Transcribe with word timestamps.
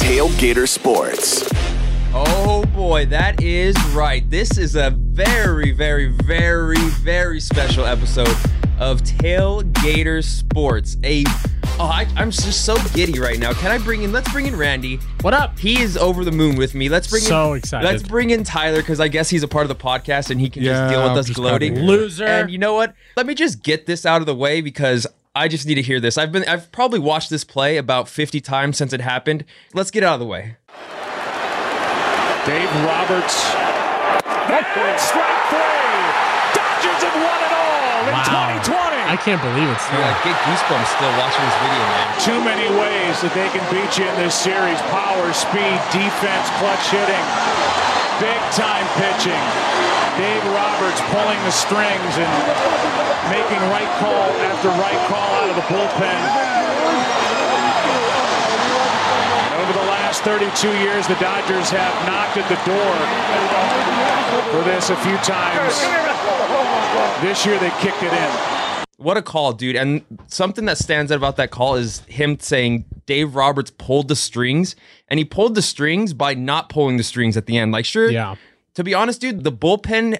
Tailgater 0.00 0.66
Sports. 0.66 1.46
Oh 2.14 2.64
boy, 2.74 3.04
that 3.04 3.42
is 3.42 3.76
right. 3.88 4.28
This 4.30 4.56
is 4.56 4.76
a 4.76 4.92
very, 4.92 5.72
very, 5.72 6.08
very, 6.08 6.78
very 6.78 7.38
special 7.38 7.84
episode 7.84 8.34
of 8.80 9.02
Tailgater 9.02 10.24
Sports. 10.24 10.96
A 11.04 11.24
oh, 11.78 11.80
I, 11.80 12.06
I'm 12.16 12.30
just 12.30 12.64
so 12.64 12.78
giddy 12.94 13.20
right 13.20 13.38
now. 13.38 13.52
Can 13.52 13.70
I 13.70 13.76
bring 13.76 14.04
in? 14.04 14.12
Let's 14.12 14.32
bring 14.32 14.46
in 14.46 14.56
Randy. 14.56 14.96
What 15.20 15.34
up? 15.34 15.58
He 15.58 15.78
is 15.78 15.98
over 15.98 16.24
the 16.24 16.32
moon 16.32 16.56
with 16.56 16.74
me. 16.74 16.88
Let's 16.88 17.08
bring 17.08 17.24
So 17.24 17.52
in, 17.52 17.58
excited. 17.58 17.86
Let's 17.86 18.02
bring 18.02 18.30
in 18.30 18.42
Tyler 18.42 18.78
because 18.78 19.00
I 19.00 19.08
guess 19.08 19.28
he's 19.28 19.42
a 19.42 19.48
part 19.48 19.64
of 19.64 19.68
the 19.68 19.84
podcast 19.84 20.30
and 20.30 20.40
he 20.40 20.48
can 20.48 20.62
just 20.62 20.90
deal 20.90 21.02
with 21.02 21.12
I'm 21.12 21.18
us 21.18 21.26
just 21.26 21.38
gloating. 21.38 21.78
Loser. 21.78 22.24
And 22.24 22.50
you 22.50 22.56
know 22.56 22.72
what? 22.72 22.94
Let 23.18 23.26
me 23.26 23.34
just 23.34 23.62
get 23.62 23.84
this 23.84 24.06
out 24.06 24.22
of 24.22 24.26
the 24.26 24.34
way 24.34 24.62
because 24.62 25.06
I 25.36 25.48
just 25.48 25.66
need 25.66 25.74
to 25.74 25.82
hear 25.82 26.00
this. 26.00 26.16
I've 26.16 26.32
been 26.32 26.44
I've 26.48 26.72
probably 26.72 26.98
watched 26.98 27.28
this 27.28 27.44
play 27.44 27.76
about 27.76 28.08
50 28.08 28.40
times 28.40 28.78
since 28.78 28.94
it 28.94 29.02
happened. 29.02 29.44
Let's 29.74 29.90
get 29.90 30.02
out 30.02 30.14
of 30.14 30.20
the 30.20 30.26
way. 30.26 30.56
Dave 32.48 32.72
Roberts. 32.88 33.36
And 34.46 34.96
strike 34.96 35.40
three. 35.52 36.00
Dodgers 36.56 37.02
have 37.04 37.16
won 37.20 37.38
it 37.44 37.52
all 37.52 38.08
in 38.08 38.14
Wow. 38.16 38.62
2020. 38.64 38.96
I 39.12 39.16
can't 39.20 39.42
believe 39.44 39.68
it. 39.68 39.76
Dude, 39.92 40.00
I 40.00 40.14
get 40.24 40.36
goosebumps 40.48 40.88
still 40.96 41.12
watching 41.20 41.44
this 41.44 41.58
video, 41.60 41.82
man. 41.84 42.06
Too 42.24 42.40
many 42.40 42.68
ways 42.72 43.20
that 43.20 43.34
they 43.36 43.50
can 43.52 43.60
beat 43.68 43.92
you 44.00 44.08
in 44.08 44.16
this 44.16 44.32
series. 44.32 44.80
Power, 44.88 45.26
speed, 45.36 45.76
defense, 45.92 46.46
clutch 46.62 46.86
hitting, 46.88 47.26
big 48.20 48.40
time 48.56 48.86
pitching. 48.96 49.44
Dave 50.16 50.44
Roberts 50.56 51.00
pulling 51.12 51.40
the 51.44 51.52
strings 51.52 52.14
and 52.16 52.32
making 53.28 53.60
right 53.68 53.90
call 54.00 54.28
after 54.48 54.68
right 54.80 55.00
call 55.08 55.30
out 55.44 55.50
of 55.50 55.56
the 55.56 55.66
bullpen. 55.68 56.22
Over 59.60 59.72
the 59.72 59.88
last 59.90 60.22
32 60.22 60.78
years, 60.78 61.06
the 61.06 61.16
Dodgers 61.16 61.68
have 61.70 61.94
knocked 62.06 62.36
at 62.38 62.48
the 62.48 62.60
door 62.64 62.94
for 64.52 64.62
this 64.64 64.90
a 64.90 64.96
few 64.96 65.16
times. 65.18 65.76
This 67.20 67.44
year, 67.44 67.58
they 67.58 67.70
kicked 67.80 68.02
it 68.02 68.12
in. 68.12 68.65
What 68.98 69.16
a 69.18 69.22
call, 69.22 69.52
dude. 69.52 69.76
And 69.76 70.02
something 70.28 70.64
that 70.64 70.78
stands 70.78 71.12
out 71.12 71.16
about 71.16 71.36
that 71.36 71.50
call 71.50 71.74
is 71.74 72.00
him 72.06 72.40
saying 72.40 72.86
Dave 73.04 73.34
Roberts 73.34 73.70
pulled 73.70 74.08
the 74.08 74.16
strings, 74.16 74.74
and 75.08 75.18
he 75.18 75.24
pulled 75.24 75.54
the 75.54 75.62
strings 75.62 76.14
by 76.14 76.32
not 76.34 76.68
pulling 76.70 76.96
the 76.96 77.02
strings 77.02 77.36
at 77.36 77.44
the 77.46 77.58
end. 77.58 77.72
Like, 77.72 77.84
sure, 77.84 78.10
Yeah. 78.10 78.36
to 78.74 78.82
be 78.82 78.94
honest, 78.94 79.20
dude, 79.20 79.44
the 79.44 79.52
bullpen 79.52 80.18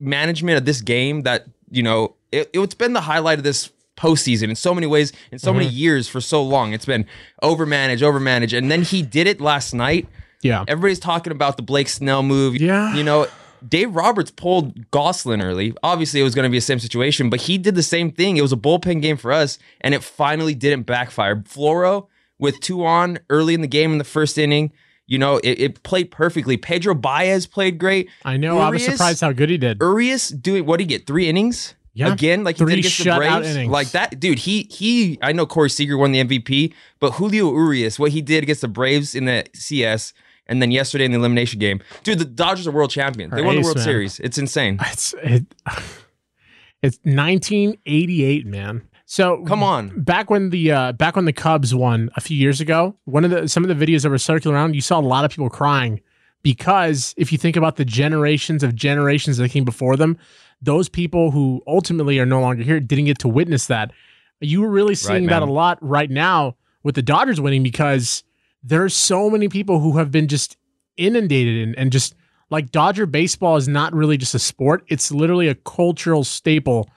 management 0.00 0.58
of 0.58 0.64
this 0.64 0.80
game 0.80 1.22
that, 1.22 1.46
you 1.70 1.82
know, 1.82 2.14
it, 2.30 2.50
it's 2.52 2.74
been 2.74 2.92
the 2.92 3.00
highlight 3.00 3.38
of 3.38 3.44
this 3.44 3.70
postseason 3.96 4.48
in 4.48 4.56
so 4.56 4.74
many 4.74 4.86
ways, 4.86 5.12
in 5.32 5.38
so 5.38 5.50
Mm-hmm. 5.50 5.58
many 5.60 5.70
years 5.70 6.08
for 6.08 6.20
so 6.20 6.42
long. 6.42 6.72
It's 6.72 6.86
been 6.86 7.06
overmanaged, 7.42 8.00
overmanaged. 8.02 8.56
And 8.56 8.70
then 8.70 8.82
he 8.82 9.02
did 9.02 9.26
it 9.26 9.40
last 9.40 9.72
night. 9.74 10.08
Yeah. 10.42 10.64
Everybody's 10.68 10.98
talking 11.00 11.32
about 11.32 11.56
the 11.56 11.62
Blake 11.62 11.88
Snell 11.88 12.22
move. 12.22 12.56
Yeah. 12.56 12.94
You 12.94 13.02
know, 13.04 13.26
Dave 13.68 13.94
Roberts 13.94 14.30
pulled 14.30 14.90
Gonsolin 14.90 15.42
early. 15.42 15.74
Obviously, 15.82 16.20
it 16.20 16.24
was 16.24 16.34
going 16.34 16.44
to 16.44 16.50
be 16.50 16.58
the 16.58 16.62
same 16.62 16.78
situation, 16.78 17.30
but 17.30 17.42
he 17.42 17.58
did 17.58 17.74
the 17.74 17.82
same 17.82 18.10
thing. 18.10 18.36
It 18.36 18.42
was 18.42 18.52
a 18.52 18.56
bullpen 18.56 19.00
game 19.02 19.16
for 19.16 19.32
us, 19.32 19.58
and 19.80 19.94
it 19.94 20.02
finally 20.02 20.54
didn't 20.54 20.82
backfire. 20.84 21.36
Floro 21.36 22.08
with 22.38 22.60
two 22.60 22.84
on 22.84 23.18
early 23.30 23.54
in 23.54 23.60
the 23.60 23.66
game 23.68 23.92
in 23.92 23.98
the 23.98 24.04
first 24.04 24.38
inning. 24.38 24.72
You 25.06 25.18
know, 25.18 25.36
it, 25.38 25.60
it 25.60 25.82
played 25.82 26.10
perfectly. 26.10 26.56
Pedro 26.56 26.94
Baez 26.94 27.46
played 27.46 27.78
great. 27.78 28.08
I 28.24 28.36
know. 28.36 28.58
I 28.58 28.70
was 28.70 28.84
surprised 28.84 29.20
how 29.20 29.32
good 29.32 29.50
he 29.50 29.58
did. 29.58 29.78
Urias 29.80 30.30
doing 30.30 30.64
what 30.66 30.78
did 30.78 30.84
he 30.90 30.96
get? 30.96 31.06
Three 31.06 31.28
innings? 31.28 31.74
Yeah. 31.92 32.12
Again, 32.12 32.42
like 32.42 32.56
he 32.56 32.64
Three 32.64 32.72
did 32.76 32.78
against 32.80 33.04
the 33.04 33.14
Braves. 33.14 33.54
innings. 33.54 33.70
Like 33.70 33.90
that, 33.90 34.18
dude. 34.18 34.40
He 34.40 34.62
he. 34.70 35.18
I 35.22 35.32
know 35.32 35.46
Corey 35.46 35.70
Seager 35.70 35.96
won 35.96 36.10
the 36.12 36.24
MVP, 36.24 36.72
but 36.98 37.12
Julio 37.12 37.52
Urias, 37.52 37.98
what 38.00 38.10
he 38.10 38.20
did 38.20 38.42
against 38.42 38.62
the 38.62 38.68
Braves 38.68 39.14
in 39.14 39.26
the 39.26 39.44
CS, 39.54 40.12
and 40.46 40.60
then 40.60 40.70
yesterday 40.70 41.04
in 41.04 41.12
the 41.12 41.18
elimination 41.18 41.58
game, 41.58 41.80
dude. 42.02 42.18
The 42.18 42.24
Dodgers 42.24 42.66
are 42.66 42.72
world 42.72 42.90
champions. 42.90 43.32
They 43.32 43.40
Our 43.40 43.46
won 43.46 43.54
the 43.56 43.60
ace, 43.60 43.64
World 43.64 43.76
man. 43.78 43.84
Series. 43.84 44.20
It's 44.20 44.38
insane. 44.38 44.78
It's 44.82 45.14
it, 45.22 45.44
it's 46.82 46.98
1988, 47.04 48.46
man. 48.46 48.82
So 49.06 49.44
Come 49.44 49.62
on. 49.62 50.00
back 50.02 50.30
when 50.30 50.50
the 50.50 50.72
uh, 50.72 50.92
back 50.92 51.14
when 51.16 51.24
the 51.26 51.32
Cubs 51.32 51.74
won 51.74 52.10
a 52.16 52.20
few 52.20 52.36
years 52.36 52.60
ago, 52.60 52.96
one 53.04 53.24
of 53.24 53.30
the 53.30 53.48
some 53.48 53.64
of 53.64 53.76
the 53.76 53.86
videos 53.86 54.02
that 54.02 54.10
were 54.10 54.18
circulating 54.18 54.56
around, 54.56 54.74
you 54.74 54.80
saw 54.80 54.98
a 54.98 55.02
lot 55.02 55.24
of 55.24 55.30
people 55.30 55.50
crying 55.50 56.00
because 56.42 57.14
if 57.16 57.30
you 57.30 57.38
think 57.38 57.56
about 57.56 57.76
the 57.76 57.84
generations 57.84 58.62
of 58.62 58.74
generations 58.74 59.36
that 59.36 59.50
came 59.50 59.64
before 59.64 59.96
them, 59.96 60.16
those 60.62 60.88
people 60.88 61.30
who 61.30 61.62
ultimately 61.66 62.18
are 62.18 62.26
no 62.26 62.40
longer 62.40 62.62
here 62.62 62.80
didn't 62.80 63.04
get 63.04 63.18
to 63.20 63.28
witness 63.28 63.66
that. 63.66 63.92
You 64.40 64.62
were 64.62 64.70
really 64.70 64.94
seeing 64.94 65.26
that 65.26 65.42
a 65.42 65.46
lot 65.46 65.78
right 65.80 66.10
now 66.10 66.56
with 66.82 66.94
the 66.96 67.02
Dodgers 67.02 67.40
winning 67.40 67.62
because 67.62 68.24
there 68.64 68.82
are 68.82 68.88
so 68.88 69.28
many 69.30 69.48
people 69.48 69.78
who 69.80 69.98
have 69.98 70.10
been 70.10 70.26
just 70.26 70.56
inundated 70.96 71.68
and, 71.68 71.78
and 71.78 71.92
just 71.92 72.14
like 72.50 72.70
Dodger 72.70 73.06
baseball 73.06 73.56
is 73.56 73.68
not 73.68 73.92
really 73.94 74.16
just 74.16 74.34
a 74.34 74.38
sport; 74.38 74.84
it's 74.88 75.10
literally 75.12 75.48
a 75.48 75.54
cultural 75.54 76.24
staple 76.24 76.88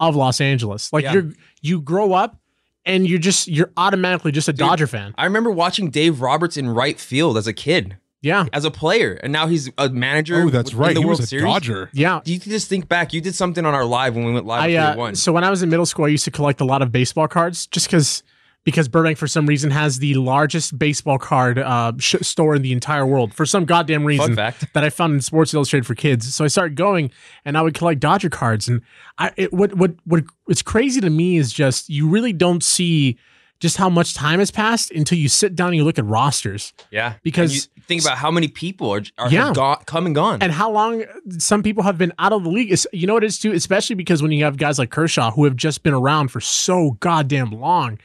of 0.00 0.16
Los 0.16 0.40
Angeles. 0.40 0.92
Like 0.92 1.04
Yeah. 1.04 1.12
you're 1.14 1.32
you 1.62 1.80
grow 1.80 2.12
up 2.12 2.38
and 2.84 3.06
you're 3.06 3.18
just 3.18 3.48
you're 3.48 3.70
automatically 3.76 4.32
just 4.32 4.48
a 4.48 4.52
Dodger 4.52 4.86
fan. 4.86 5.14
I 5.16 5.24
remember 5.24 5.50
watching 5.50 5.90
Dave 5.90 6.20
Roberts 6.20 6.56
in 6.56 6.68
right 6.68 6.98
field 6.98 7.38
as 7.38 7.46
a 7.46 7.52
kid, 7.52 7.96
Yeah, 8.22 8.46
as 8.52 8.64
a 8.64 8.70
player, 8.70 9.12
and 9.22 9.32
now 9.32 9.46
he's 9.46 9.70
a 9.78 9.88
manager. 9.88 10.42
Oh, 10.42 10.50
that's 10.50 10.72
in 10.72 10.78
right. 10.78 10.94
The 10.94 11.00
he 11.00 11.06
World 11.06 11.20
was 11.20 11.26
a 11.26 11.28
Series. 11.28 11.44
Dodger. 11.44 11.90
yeah. 11.92 12.20
You 12.24 12.40
can 12.40 12.50
just 12.50 12.68
think 12.68 12.88
back. 12.88 13.12
You 13.12 13.20
did 13.20 13.34
something 13.34 13.64
on 13.64 13.72
our 13.74 13.84
live 13.84 14.16
when 14.16 14.24
we 14.24 14.32
went 14.32 14.46
live. 14.46 14.62
I 14.68 14.74
uh, 14.74 14.96
one. 14.96 15.14
so 15.14 15.32
when 15.32 15.44
I 15.44 15.50
was 15.50 15.62
in 15.62 15.70
middle 15.70 15.86
school, 15.86 16.06
I 16.06 16.08
used 16.08 16.24
to 16.24 16.30
collect 16.30 16.60
a 16.60 16.64
lot 16.64 16.82
of 16.82 16.90
baseball 16.90 17.28
cards 17.28 17.66
just 17.68 17.86
because 17.86 18.22
because 18.64 18.88
Burbank 18.88 19.18
for 19.18 19.26
some 19.28 19.46
reason 19.46 19.70
has 19.70 19.98
the 19.98 20.14
largest 20.14 20.78
baseball 20.78 21.18
card 21.18 21.58
uh, 21.58 21.92
sh- 21.98 22.16
store 22.22 22.54
in 22.54 22.62
the 22.62 22.72
entire 22.72 23.06
world 23.06 23.34
for 23.34 23.44
some 23.46 23.64
goddamn 23.64 24.04
reason 24.04 24.34
fact. 24.34 24.72
that 24.72 24.82
I 24.84 24.90
found 24.90 25.12
in 25.14 25.20
Sports 25.20 25.52
Illustrated 25.54 25.86
for 25.86 25.94
kids. 25.94 26.34
So 26.34 26.44
I 26.44 26.48
started 26.48 26.74
going 26.74 27.10
and 27.44 27.56
I 27.58 27.62
would 27.62 27.74
collect 27.74 28.00
Dodger 28.00 28.30
cards 28.30 28.66
and 28.68 28.80
I 29.18 29.32
it, 29.36 29.52
what 29.52 29.74
what 29.74 29.92
what 30.04 30.24
it's 30.48 30.62
crazy 30.62 31.00
to 31.00 31.10
me 31.10 31.36
is 31.36 31.52
just 31.52 31.88
you 31.90 32.08
really 32.08 32.32
don't 32.32 32.62
see 32.64 33.18
just 33.60 33.76
how 33.76 33.88
much 33.88 34.14
time 34.14 34.40
has 34.40 34.50
passed 34.50 34.90
until 34.90 35.16
you 35.16 35.28
sit 35.28 35.54
down 35.54 35.68
and 35.68 35.76
you 35.76 35.84
look 35.84 35.98
at 35.98 36.04
rosters. 36.04 36.72
yeah, 36.90 37.14
because- 37.22 37.68
think 37.86 38.02
about 38.02 38.16
how 38.16 38.30
many 38.30 38.48
people 38.48 38.90
are, 38.94 39.02
are 39.18 39.30
Yeah. 39.30 39.52
gone, 39.54 39.76
come 39.84 40.06
and 40.06 40.14
gone. 40.14 40.40
and 40.42 40.50
how 40.50 40.70
long 40.70 41.04
some 41.38 41.62
people 41.62 41.82
have 41.82 41.98
been 41.98 42.14
out 42.18 42.32
of 42.32 42.42
the 42.42 42.48
league. 42.50 42.72
Is 42.72 42.88
you 42.94 43.06
know 43.06 43.12
what 43.12 43.22
it 43.24 43.26
is 43.26 43.38
too, 43.38 43.52
especially 43.52 43.94
because 43.94 44.22
when 44.22 44.32
you 44.32 44.42
have 44.44 44.56
guys 44.56 44.78
like 44.78 44.90
Kershaw 44.90 45.30
who 45.32 45.44
have 45.44 45.54
just 45.54 45.82
been 45.82 45.92
around 45.92 46.28
for 46.28 46.40
so 46.40 46.92
goddamn 47.00 47.50
long, 47.52 47.98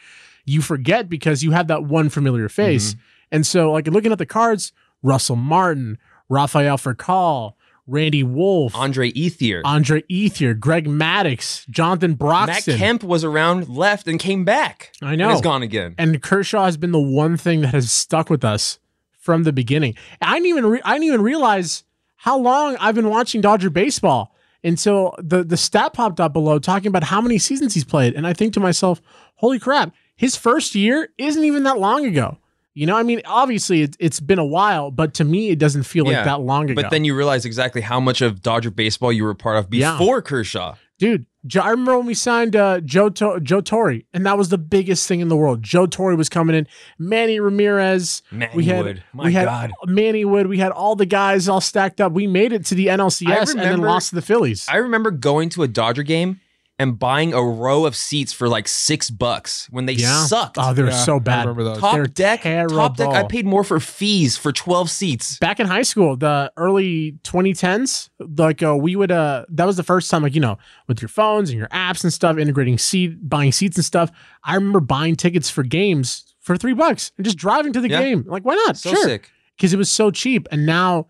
you 0.49 0.61
forget 0.61 1.07
because 1.09 1.43
you 1.43 1.51
have 1.51 1.67
that 1.67 1.83
one 1.83 2.09
familiar 2.09 2.49
face. 2.49 2.93
Mm-hmm. 2.93 3.01
And 3.31 3.47
so, 3.47 3.71
like 3.71 3.87
looking 3.87 4.11
at 4.11 4.17
the 4.17 4.25
cards, 4.25 4.73
Russell 5.03 5.35
Martin, 5.35 5.97
Rafael 6.27 6.77
Furcal, 6.77 7.53
Randy 7.85 8.23
Wolf, 8.23 8.75
Andre 8.75 9.11
Ethier. 9.11 9.61
Andre 9.63 10.01
Ethier, 10.03 10.59
Greg 10.59 10.87
Maddux, 10.87 11.67
Jonathan 11.69 12.15
Broxton. 12.15 12.73
Matt 12.73 12.79
Kemp 12.79 13.03
was 13.03 13.23
around, 13.23 13.69
left, 13.69 14.07
and 14.07 14.19
came 14.19 14.45
back. 14.45 14.91
I 15.01 15.15
know. 15.15 15.31
Is 15.31 15.41
gone 15.41 15.63
again. 15.63 15.95
And 15.97 16.21
Kershaw 16.21 16.65
has 16.65 16.77
been 16.77 16.91
the 16.91 16.99
one 16.99 17.37
thing 17.37 17.61
that 17.61 17.73
has 17.73 17.91
stuck 17.91 18.29
with 18.29 18.43
us 18.43 18.79
from 19.19 19.43
the 19.43 19.53
beginning. 19.53 19.95
I 20.21 20.35
didn't 20.35 20.47
even 20.47 20.65
re- 20.65 20.81
I 20.83 20.93
didn't 20.93 21.07
even 21.07 21.21
realize 21.21 21.83
how 22.15 22.37
long 22.37 22.75
I've 22.79 22.95
been 22.95 23.09
watching 23.09 23.41
Dodger 23.41 23.69
baseball 23.69 24.35
until 24.63 25.15
the 25.19 25.43
the 25.43 25.57
stat 25.57 25.93
popped 25.93 26.19
up 26.19 26.33
below 26.33 26.59
talking 26.59 26.87
about 26.87 27.03
how 27.03 27.21
many 27.21 27.37
seasons 27.37 27.73
he's 27.73 27.85
played, 27.85 28.13
and 28.15 28.25
I 28.27 28.33
think 28.33 28.53
to 28.53 28.59
myself, 28.59 29.01
"Holy 29.35 29.59
crap! 29.59 29.93
His 30.19 30.35
first 30.35 30.75
year 30.75 31.07
isn't 31.17 31.43
even 31.45 31.63
that 31.63 31.79
long 31.79 32.05
ago." 32.05 32.37
You 32.75 32.85
know, 32.85 32.95
I 32.97 33.03
mean, 33.03 33.21
obviously 33.25 33.81
it, 33.81 33.95
it's 33.99 34.19
been 34.19 34.37
a 34.39 34.45
while, 34.45 34.91
but 34.91 35.13
to 35.15 35.23
me, 35.23 35.49
it 35.49 35.59
doesn't 35.59 35.83
feel 35.83 36.05
like 36.05 36.23
that 36.23 36.41
long 36.41 36.69
ago. 36.69 36.81
But 36.81 36.91
then 36.91 37.03
you 37.03 37.15
realize 37.15 37.43
exactly 37.45 37.81
how 37.81 37.99
much 37.99 38.21
of 38.21 38.41
Dodger 38.41 38.69
baseball 38.71 39.11
you 39.11 39.23
were 39.23 39.33
part 39.33 39.57
of 39.57 39.73
Yeah. 39.73 39.93
before 39.97 40.21
Kershaw. 40.21 40.75
Dude, 40.97 41.25
I 41.61 41.69
remember 41.69 41.97
when 41.97 42.05
we 42.05 42.13
signed 42.13 42.55
uh, 42.55 42.81
Joe 42.81 43.09
to- 43.09 43.39
Joe 43.41 43.61
Torre, 43.61 44.01
and 44.13 44.25
that 44.25 44.37
was 44.37 44.49
the 44.49 44.57
biggest 44.57 45.07
thing 45.07 45.21
in 45.21 45.29
the 45.29 45.35
world. 45.37 45.63
Joe 45.63 45.85
Torre 45.85 46.15
was 46.15 46.27
coming 46.29 46.55
in, 46.55 46.67
Manny 46.97 47.39
Ramirez, 47.39 48.21
Manny 48.31 48.51
we 48.53 48.65
had 48.65 48.83
Wood. 48.85 49.03
My 49.13 49.23
we 49.25 49.33
had 49.33 49.45
God. 49.45 49.71
Manny 49.85 50.25
Wood, 50.25 50.47
we 50.47 50.57
had 50.59 50.71
all 50.71 50.95
the 50.95 51.05
guys 51.05 51.47
all 51.49 51.61
stacked 51.61 52.01
up. 52.01 52.11
We 52.11 52.27
made 52.27 52.51
it 52.53 52.65
to 52.67 52.75
the 52.75 52.87
NLCS 52.87 53.51
and 53.51 53.59
then 53.61 53.79
lost 53.79 54.09
to 54.09 54.15
the 54.15 54.21
Phillies. 54.21 54.67
I 54.69 54.77
remember 54.77 55.11
going 55.11 55.49
to 55.49 55.63
a 55.63 55.67
Dodger 55.67 56.03
game 56.03 56.41
and 56.79 56.97
buying 56.97 57.33
a 57.33 57.43
row 57.43 57.85
of 57.85 57.95
seats 57.95 58.31
for 58.31 58.47
like 58.47 58.67
six 58.67 59.09
bucks 59.09 59.67
when 59.69 59.85
they 59.85 59.93
yeah, 59.93 60.23
sucked. 60.25 60.57
Oh, 60.57 60.73
they're 60.73 60.87
Yeah, 60.87 61.03
so 61.03 61.17
I 61.17 61.19
bad. 61.19 61.39
remember 61.41 61.65
those. 61.65 61.79
top 61.79 61.93
they're 61.93 62.05
deck, 62.07 62.43
top 62.43 62.95
deck. 62.95 63.09
I 63.09 63.23
paid 63.23 63.45
more 63.45 63.63
for 63.65 63.79
fees 63.81 64.37
for 64.37 64.51
twelve 64.53 64.89
seats. 64.89 65.37
Back 65.39 65.59
in 65.59 65.67
high 65.67 65.81
school, 65.83 66.15
the 66.15 66.51
early 66.57 67.17
2010s, 67.23 68.09
like 68.37 68.63
uh, 68.63 68.75
we 68.77 68.95
would, 68.95 69.11
uh, 69.11 69.45
that 69.49 69.65
was 69.65 69.77
the 69.77 69.83
first 69.83 70.09
time, 70.09 70.23
like 70.23 70.33
you 70.35 70.41
know, 70.41 70.57
with 70.87 71.01
your 71.01 71.09
phones 71.09 71.49
and 71.49 71.59
your 71.59 71.67
apps 71.69 72.03
and 72.03 72.13
stuff, 72.13 72.37
integrating 72.37 72.77
seat, 72.77 73.27
buying 73.29 73.51
seats 73.51 73.77
and 73.77 73.85
stuff. 73.85 74.09
I 74.43 74.55
remember 74.55 74.79
buying 74.79 75.15
tickets 75.15 75.49
for 75.49 75.63
games 75.63 76.33
for 76.39 76.55
three 76.57 76.73
bucks 76.73 77.11
and 77.17 77.25
just 77.25 77.37
driving 77.37 77.73
to 77.73 77.81
the 77.81 77.89
Yeah. 77.89 78.01
game. 78.01 78.23
Like, 78.25 78.43
why 78.43 78.55
not? 78.55 78.77
So 78.77 78.91
sure. 78.93 79.03
sick. 79.03 79.29
because 79.57 79.73
it 79.73 79.77
was 79.77 79.91
so 79.91 80.09
cheap 80.11 80.47
and 80.51 80.65
now 80.65 81.07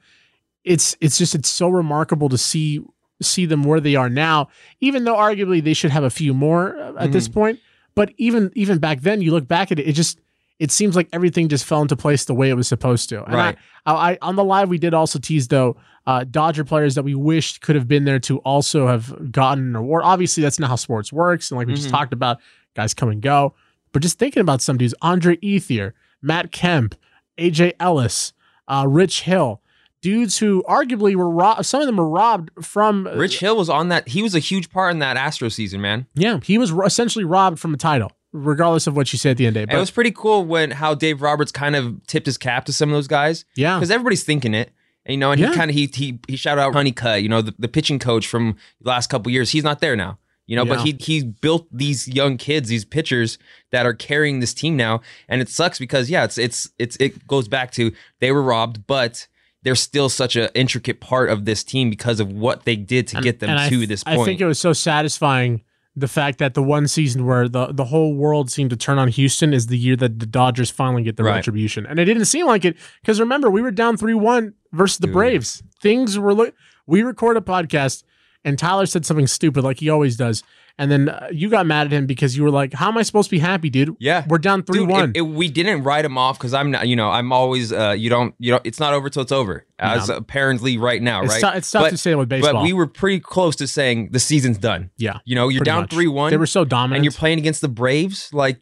it's 0.63 0.95
it's 0.99 1.17
just 1.17 1.35
it's 1.35 1.49
so 1.49 1.69
remarkable 1.69 2.27
to 2.29 2.37
see 2.37 2.81
see 3.21 3.45
them 3.45 3.63
where 3.63 3.79
they 3.79 3.95
are 3.95 4.09
now 4.09 4.47
even 4.79 5.03
though 5.03 5.15
arguably 5.15 5.63
they 5.63 5.73
should 5.73 5.91
have 5.91 6.03
a 6.03 6.09
few 6.09 6.33
more 6.33 6.77
uh, 6.77 6.93
at 6.99 7.11
this 7.11 7.27
point 7.27 7.59
but 7.95 8.11
even 8.17 8.51
even 8.55 8.77
back 8.77 9.01
then 9.01 9.21
you 9.21 9.31
look 9.31 9.47
back 9.47 9.71
at 9.71 9.79
it 9.79 9.87
it 9.87 9.93
just 9.93 10.19
it 10.59 10.71
seems 10.71 10.93
like 10.95 11.07
everything 11.13 11.47
just 11.47 11.63
fell 11.63 11.81
into 11.81 11.95
place 11.95 12.25
the 12.25 12.33
way 12.33 12.49
it 12.49 12.53
was 12.53 12.67
supposed 12.67 13.07
to. 13.07 13.23
And 13.23 13.33
Right. 13.33 13.57
I, 13.85 13.93
I, 14.11 14.17
on 14.21 14.35
the 14.35 14.43
live 14.43 14.67
we 14.67 14.77
did 14.77 14.93
also 14.93 15.17
tease 15.17 15.47
though 15.47 15.77
uh, 16.05 16.25
Dodger 16.29 16.65
players 16.65 16.95
that 16.95 17.03
we 17.03 17.15
wished 17.15 17.61
could 17.61 17.75
have 17.77 17.87
been 17.87 18.03
there 18.03 18.19
to 18.19 18.39
also 18.39 18.85
have 18.85 19.31
gotten 19.31 19.69
an 19.69 19.75
award. 19.77 20.01
Obviously, 20.03 20.43
that's 20.43 20.59
not 20.59 20.69
how 20.69 20.75
sports 20.75 21.13
works, 21.13 21.49
and 21.49 21.57
like 21.57 21.67
we 21.67 21.75
just 21.75 21.87
Mhm. 21.87 21.91
talked 21.91 22.11
about, 22.11 22.39
guys 22.75 22.93
come 22.93 23.07
and 23.07 23.21
go. 23.21 23.53
But 23.93 24.01
just 24.01 24.19
thinking 24.19 24.41
about 24.41 24.61
some 24.61 24.77
dudes, 24.77 24.93
Andre 25.01 25.37
Ethier, 25.37 25.93
Matt 26.21 26.51
Kemp, 26.51 26.93
AJ 27.37 27.73
Ellis, 27.79 28.33
uh, 28.67 28.85
Rich 28.85 29.21
Hill, 29.21 29.61
dudes 30.01 30.37
who 30.37 30.63
arguably 30.67 31.15
were 31.15 31.29
robbed. 31.29 31.65
Some 31.65 31.81
of 31.81 31.87
them 31.87 31.97
were 31.97 32.09
robbed 32.09 32.51
from 32.63 33.07
uh, 33.07 33.15
Rich 33.15 33.39
Hill 33.39 33.57
was 33.57 33.69
on 33.69 33.89
that. 33.89 34.07
He 34.09 34.21
was 34.21 34.35
a 34.35 34.39
huge 34.39 34.69
part 34.69 34.91
in 34.91 34.99
that 34.99 35.17
Astro 35.17 35.49
season, 35.49 35.81
man. 35.81 36.07
Yeah, 36.15 36.39
he 36.43 36.57
was 36.57 36.71
ro- 36.71 36.85
essentially 36.85 37.25
robbed 37.25 37.59
from 37.59 37.73
a 37.73 37.77
title, 37.77 38.11
regardless 38.31 38.87
of 38.87 38.95
what 38.95 39.11
you 39.13 39.19
say 39.19 39.31
at 39.31 39.37
the 39.37 39.45
end 39.45 39.57
of 39.57 39.61
the 39.61 39.67
day. 39.67 39.71
And 39.71 39.77
it 39.77 39.81
was 39.81 39.91
pretty 39.91 40.11
cool 40.11 40.45
when 40.45 40.71
how 40.71 40.95
Dave 40.95 41.21
Roberts 41.21 41.51
kind 41.51 41.75
of 41.75 42.05
tipped 42.07 42.25
his 42.25 42.37
cap 42.37 42.65
to 42.65 42.73
some 42.73 42.89
of 42.89 42.93
those 42.95 43.07
guys 43.07 43.45
yeah, 43.55 43.77
because 43.77 43.91
everybody's 43.91 44.23
thinking 44.23 44.53
it. 44.53 44.71
And, 45.05 45.13
you 45.13 45.17
know, 45.19 45.31
and 45.31 45.39
Yeah. 45.39 45.49
he 45.49 45.55
kind 45.55 45.69
of 45.71 45.75
he 45.75 45.89
he 45.93 46.19
he 46.27 46.35
shouted 46.35 46.61
out 46.61 46.73
Honeycutt, 46.73 47.23
you 47.23 47.29
know, 47.29 47.41
the, 47.41 47.53
the 47.57 47.67
pitching 47.67 47.99
coach 47.99 48.27
from 48.27 48.57
the 48.81 48.89
last 48.89 49.09
couple 49.09 49.31
years. 49.31 49.51
He's 49.51 49.63
not 49.63 49.79
there 49.79 49.95
now. 49.95 50.19
You 50.45 50.55
know, 50.55 50.65
but 50.65 50.79
he 50.81 50.95
he 50.99 51.21
built 51.23 51.67
these 51.71 52.07
young 52.07 52.35
kids, 52.35 52.69
these 52.69 52.83
pitchers 52.83 53.37
that 53.71 53.85
are 53.85 53.93
carrying 53.93 54.39
this 54.39 54.51
team 54.51 54.75
now, 54.75 55.01
and 55.27 55.41
it 55.41 55.47
sucks 55.49 55.77
because 55.77 56.09
yeah, 56.09 56.23
it's 56.23 56.39
it's 56.39 56.67
it's 56.79 56.97
it 56.99 57.27
goes 57.27 57.47
back 57.47 57.69
to 57.73 57.91
they 58.19 58.31
were 58.31 58.41
robbed, 58.41 58.87
but 58.87 59.27
they're 59.69 59.75
still 59.75 60.09
such 60.09 60.35
an 60.35 60.49
intricate 60.55 60.99
part 60.99 61.29
of 61.29 61.45
this 61.45 61.63
team 61.63 61.91
because 61.91 62.19
of 62.19 62.31
what 62.33 62.65
they 62.65 62.75
did 62.75 63.07
to 63.09 63.21
get 63.21 63.39
them 63.39 63.51
And 63.51 63.69
to 63.69 63.77
th- 63.77 63.87
this 63.87 64.03
point. 64.03 64.19
I 64.19 64.25
think 64.25 64.41
it 64.41 64.47
was 64.47 64.57
so 64.59 64.73
satisfying 64.73 65.61
the 65.95 66.07
fact 66.07 66.39
that 66.39 66.55
the 66.55 66.63
one 66.63 66.87
season 66.87 67.25
where 67.27 67.47
the, 67.47 67.67
the 67.67 67.85
whole 67.85 68.15
world 68.15 68.49
seemed 68.49 68.71
to 68.71 68.75
turn 68.77 68.97
on 68.97 69.09
Houston 69.09 69.53
is 69.53 69.67
the 69.67 69.77
year 69.77 69.95
that 69.97 70.17
the 70.19 70.25
Dodgers 70.25 70.71
finally 70.71 71.03
get 71.03 71.17
the 71.17 71.23
Right. 71.23 71.35
retribution. 71.35 71.85
And 71.85 71.99
it 71.99 72.05
didn't 72.05 72.25
seem 72.25 72.47
like 72.47 72.65
it 72.65 72.77
because 73.01 73.19
remember, 73.19 73.49
we 73.51 73.61
were 73.61 73.71
down 73.71 73.95
3 73.97 74.15
1 74.15 74.53
versus 74.71 74.97
the 74.97 75.07
Dude. 75.07 75.13
Braves. 75.13 75.61
Things 75.81 76.17
were, 76.17 76.33
look. 76.33 76.55
we 76.87 77.03
record 77.03 77.37
a 77.37 77.41
podcast 77.41 78.03
and 78.45 78.57
Tyler 78.57 78.85
said 78.85 79.05
something 79.05 79.27
stupid 79.27 79.63
like 79.63 79.79
he 79.79 79.89
always 79.89 80.15
does. 80.17 80.43
And 80.77 80.89
then 80.89 81.09
uh, 81.09 81.27
you 81.29 81.49
got 81.49 81.65
mad 81.65 81.87
at 81.87 81.91
him 81.91 82.05
because 82.05 82.37
you 82.37 82.43
were 82.43 82.49
like, 82.51 82.71
How 82.71 82.87
am 82.87 82.97
I 82.97 83.01
supposed 83.01 83.29
to 83.29 83.35
be 83.35 83.39
happy, 83.39 83.69
dude? 83.69 83.97
Yeah. 83.99 84.23
We're 84.29 84.37
down 84.37 84.63
3 84.63 84.79
Dude, 84.79 84.89
1. 84.89 85.09
it- 85.09 85.17
it- 85.17 85.21
we 85.23 85.49
didn't 85.49 85.83
write 85.83 86.05
him 86.05 86.17
off 86.17 86.37
because 86.39 86.53
I'm 86.53 86.71
not, 86.71 86.87
you 86.87 86.95
know, 86.95 87.09
I'm 87.09 87.33
always, 87.33 87.73
uh, 87.73 87.91
you 87.97 88.09
don't, 88.09 88.33
you 88.39 88.53
know, 88.53 88.61
it's 88.63 88.79
not 88.79 88.93
over 88.93 89.09
till 89.09 89.21
it's 89.23 89.33
over. 89.33 89.65
As 89.77 90.07
No. 90.07 90.15
apparently 90.15 90.77
right 90.77 91.01
now, 91.01 91.23
It's, 91.23 91.33
right? 91.43 91.51
tou- 91.51 91.57
it's 91.57 91.69
tough 91.69 91.83
But- 91.83 91.89
to 91.89 91.97
say 91.97 92.15
with 92.15 92.29
baseball. 92.29 92.53
But 92.53 92.63
we 92.63 92.71
were 92.71 92.87
pretty 92.87 93.19
close 93.19 93.57
to 93.57 93.67
saying 93.67 94.11
the 94.13 94.19
season's 94.21 94.57
done. 94.57 94.89
yeah. 94.95 95.17
You 95.25 95.35
know, 95.35 95.49
you're 95.49 95.65
down 95.65 95.87
three 95.89 96.07
one, 96.07 96.29
They 96.31 96.37
were 96.37 96.45
so 96.47 96.63
dominant. 96.63 96.99
and 96.99 97.03
you're 97.03 97.11
playing 97.11 97.39
against 97.39 97.59
the 97.59 97.67
Braves. 97.67 98.29
Like, 98.33 98.61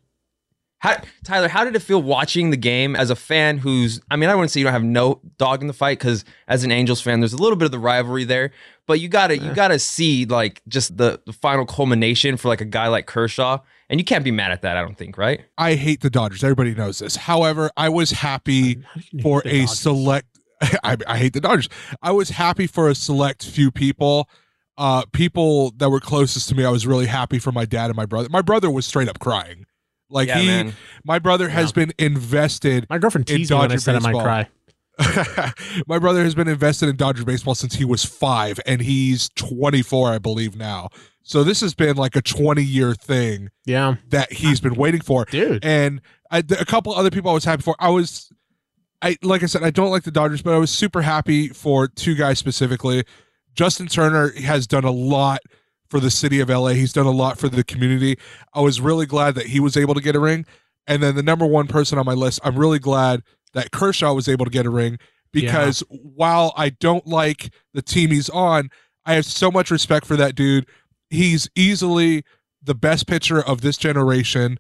how, 0.80 0.95
Tyler, 1.23 1.47
how 1.50 1.63
did 1.63 1.75
it 1.75 1.80
feel 1.80 2.01
watching 2.01 2.51
the 2.51 2.57
game 2.57 2.95
as 2.95 3.09
a 3.09 3.15
fan? 3.15 3.57
Who's, 3.59 4.00
I 4.12 4.15
mean, 4.15 4.30
I 4.30 4.35
wouldn't 4.35 4.51
say 4.51 4.59
you 4.59 4.63
don't 4.63 4.73
have 4.73 4.83
no 4.83 5.21
dog 5.39 5.62
in 5.62 5.68
the 5.68 5.73
fight 5.73 5.97
because 5.97 6.23
as 6.47 6.63
an 6.63 6.71
Angels 6.71 7.01
fan, 7.01 7.19
there's 7.19 7.33
a 7.33 7.38
little 7.41 7.56
bit 7.57 7.65
of 7.65 7.71
the 7.71 7.80
rivalry 7.80 8.23
there. 8.25 8.51
But 8.87 8.99
you 9.01 9.09
gotta, 9.09 9.37
you 9.37 9.53
gotta 9.53 9.79
see 9.79 10.25
like 10.25 10.61
just 10.67 10.97
the, 10.97 11.21
the 11.25 11.33
final 11.33 11.65
culmination 11.65 12.37
for 12.37 12.47
like 12.47 12.61
a 12.61 12.65
guy 12.65 12.87
like 12.87 13.05
Kershaw, 13.05 13.59
and 13.89 13.99
you 13.99 14.05
can't 14.05 14.23
be 14.23 14.31
mad 14.31 14.51
at 14.51 14.61
that. 14.61 14.77
I 14.77 14.81
don't 14.81 14.97
think, 14.97 15.17
right? 15.17 15.41
I 15.57 15.75
hate 15.75 16.01
the 16.01 16.09
Dodgers. 16.09 16.43
Everybody 16.43 16.73
knows 16.73 16.99
this. 16.99 17.17
However, 17.17 17.69
I 17.77 17.89
was 17.89 18.11
happy 18.11 18.75
How 18.81 18.93
can 18.93 19.03
you 19.11 19.21
for 19.21 19.41
a 19.45 19.61
Dodgers? 19.61 19.79
select. 19.79 20.39
I, 20.83 20.97
I 21.05 21.17
hate 21.17 21.33
the 21.33 21.41
Dodgers. 21.41 21.69
I 22.01 22.11
was 22.11 22.29
happy 22.29 22.65
for 22.65 22.89
a 22.89 22.95
select 22.95 23.45
few 23.45 23.71
people. 23.71 24.29
Uh, 24.77 25.03
people 25.11 25.71
that 25.77 25.89
were 25.89 25.99
closest 25.99 26.49
to 26.49 26.55
me. 26.55 26.63
I 26.63 26.69
was 26.69 26.85
really 26.87 27.07
happy 27.07 27.39
for 27.39 27.51
my 27.51 27.65
dad 27.65 27.87
and 27.87 27.95
my 27.95 28.05
brother. 28.05 28.29
My 28.29 28.41
brother 28.41 28.69
was 28.69 28.85
straight 28.85 29.09
up 29.09 29.19
crying. 29.19 29.65
Like 30.09 30.29
yeah, 30.29 30.39
he, 30.39 30.47
man. 30.47 30.73
my 31.03 31.19
brother 31.19 31.49
has 31.49 31.73
been 31.73 31.91
invested 31.99 32.87
My 32.89 32.97
girlfriend 32.97 33.29
in 33.29 33.37
teased 33.37 33.51
me 33.51 33.57
when 33.57 33.65
I 33.65 33.67
Dodger 33.67 33.79
said 33.81 33.95
I 33.95 33.99
might 33.99 34.23
cry. 34.23 34.47
my 35.88 35.99
brother 35.99 36.23
has 36.23 36.35
been 36.35 36.47
invested 36.47 36.89
in 36.89 36.95
Dodger 36.95 37.23
baseball 37.23 37.55
since 37.55 37.75
he 37.75 37.85
was 37.85 38.03
five, 38.03 38.59
and 38.65 38.81
he's 38.81 39.29
24, 39.35 40.11
I 40.11 40.17
believe, 40.19 40.55
now. 40.55 40.89
So 41.23 41.44
this 41.44 41.61
has 41.61 41.73
been 41.75 41.97
like 41.97 42.15
a 42.15 42.21
20 42.21 42.63
year 42.63 42.94
thing 42.95 43.49
Yeah, 43.65 43.95
that 44.09 44.31
he's 44.31 44.59
been 44.61 44.75
waiting 44.75 45.01
for. 45.01 45.25
dude. 45.25 45.63
And 45.63 46.01
I, 46.31 46.39
a 46.39 46.65
couple 46.65 46.94
other 46.94 47.11
people 47.11 47.31
I 47.31 47.33
was 47.33 47.44
happy 47.45 47.61
for. 47.63 47.75
I 47.79 47.89
was, 47.89 48.31
I 49.01 49.17
like 49.21 49.44
I 49.44 49.45
said, 49.47 49.63
I 49.63 49.69
don't 49.71 49.91
like 49.91 50.03
the 50.03 50.11
Dodgers, 50.11 50.41
but 50.41 50.53
I 50.53 50.57
was 50.57 50.71
super 50.71 51.01
happy 51.01 51.49
for 51.49 51.88
two 51.88 52.15
guys 52.15 52.39
specifically. 52.39 53.03
Justin 53.53 53.88
Turner 53.88 54.31
has 54.41 54.67
done 54.67 54.83
a 54.85 54.91
lot 54.91 55.41
for 55.89 55.99
the 55.99 56.11
city 56.11 56.39
of 56.39 56.49
LA. 56.49 56.69
He's 56.69 56.94
done 56.94 57.05
a 57.05 57.11
lot 57.11 57.38
for 57.38 57.49
the 57.49 57.63
community. 57.63 58.17
I 58.53 58.61
was 58.61 58.79
really 58.79 59.05
glad 59.05 59.35
that 59.35 59.47
he 59.47 59.59
was 59.59 59.75
able 59.77 59.94
to 59.95 60.01
get 60.01 60.15
a 60.15 60.19
ring. 60.19 60.45
And 60.85 61.03
then 61.03 61.15
the 61.15 61.23
number 61.23 61.45
one 61.45 61.67
person 61.67 61.97
on 61.99 62.05
my 62.05 62.13
list, 62.13 62.39
I'm 62.44 62.57
really 62.57 62.79
glad 62.79 63.21
that 63.53 63.71
Kershaw 63.71 64.13
was 64.13 64.27
able 64.27 64.45
to 64.45 64.51
get 64.51 64.65
a 64.65 64.69
ring 64.69 64.97
because 65.31 65.83
while 65.89 66.53
I 66.55 66.69
don't 66.69 67.05
like 67.05 67.53
the 67.73 67.81
team 67.81 68.11
he's 68.11 68.29
on, 68.29 68.69
I 69.05 69.13
have 69.13 69.25
so 69.25 69.51
much 69.51 69.71
respect 69.71 70.05
for 70.05 70.15
that 70.15 70.35
dude. 70.35 70.67
He's 71.09 71.49
easily 71.55 72.23
the 72.61 72.75
best 72.75 73.07
pitcher 73.07 73.41
of 73.41 73.61
this 73.61 73.77
generation. 73.77 74.59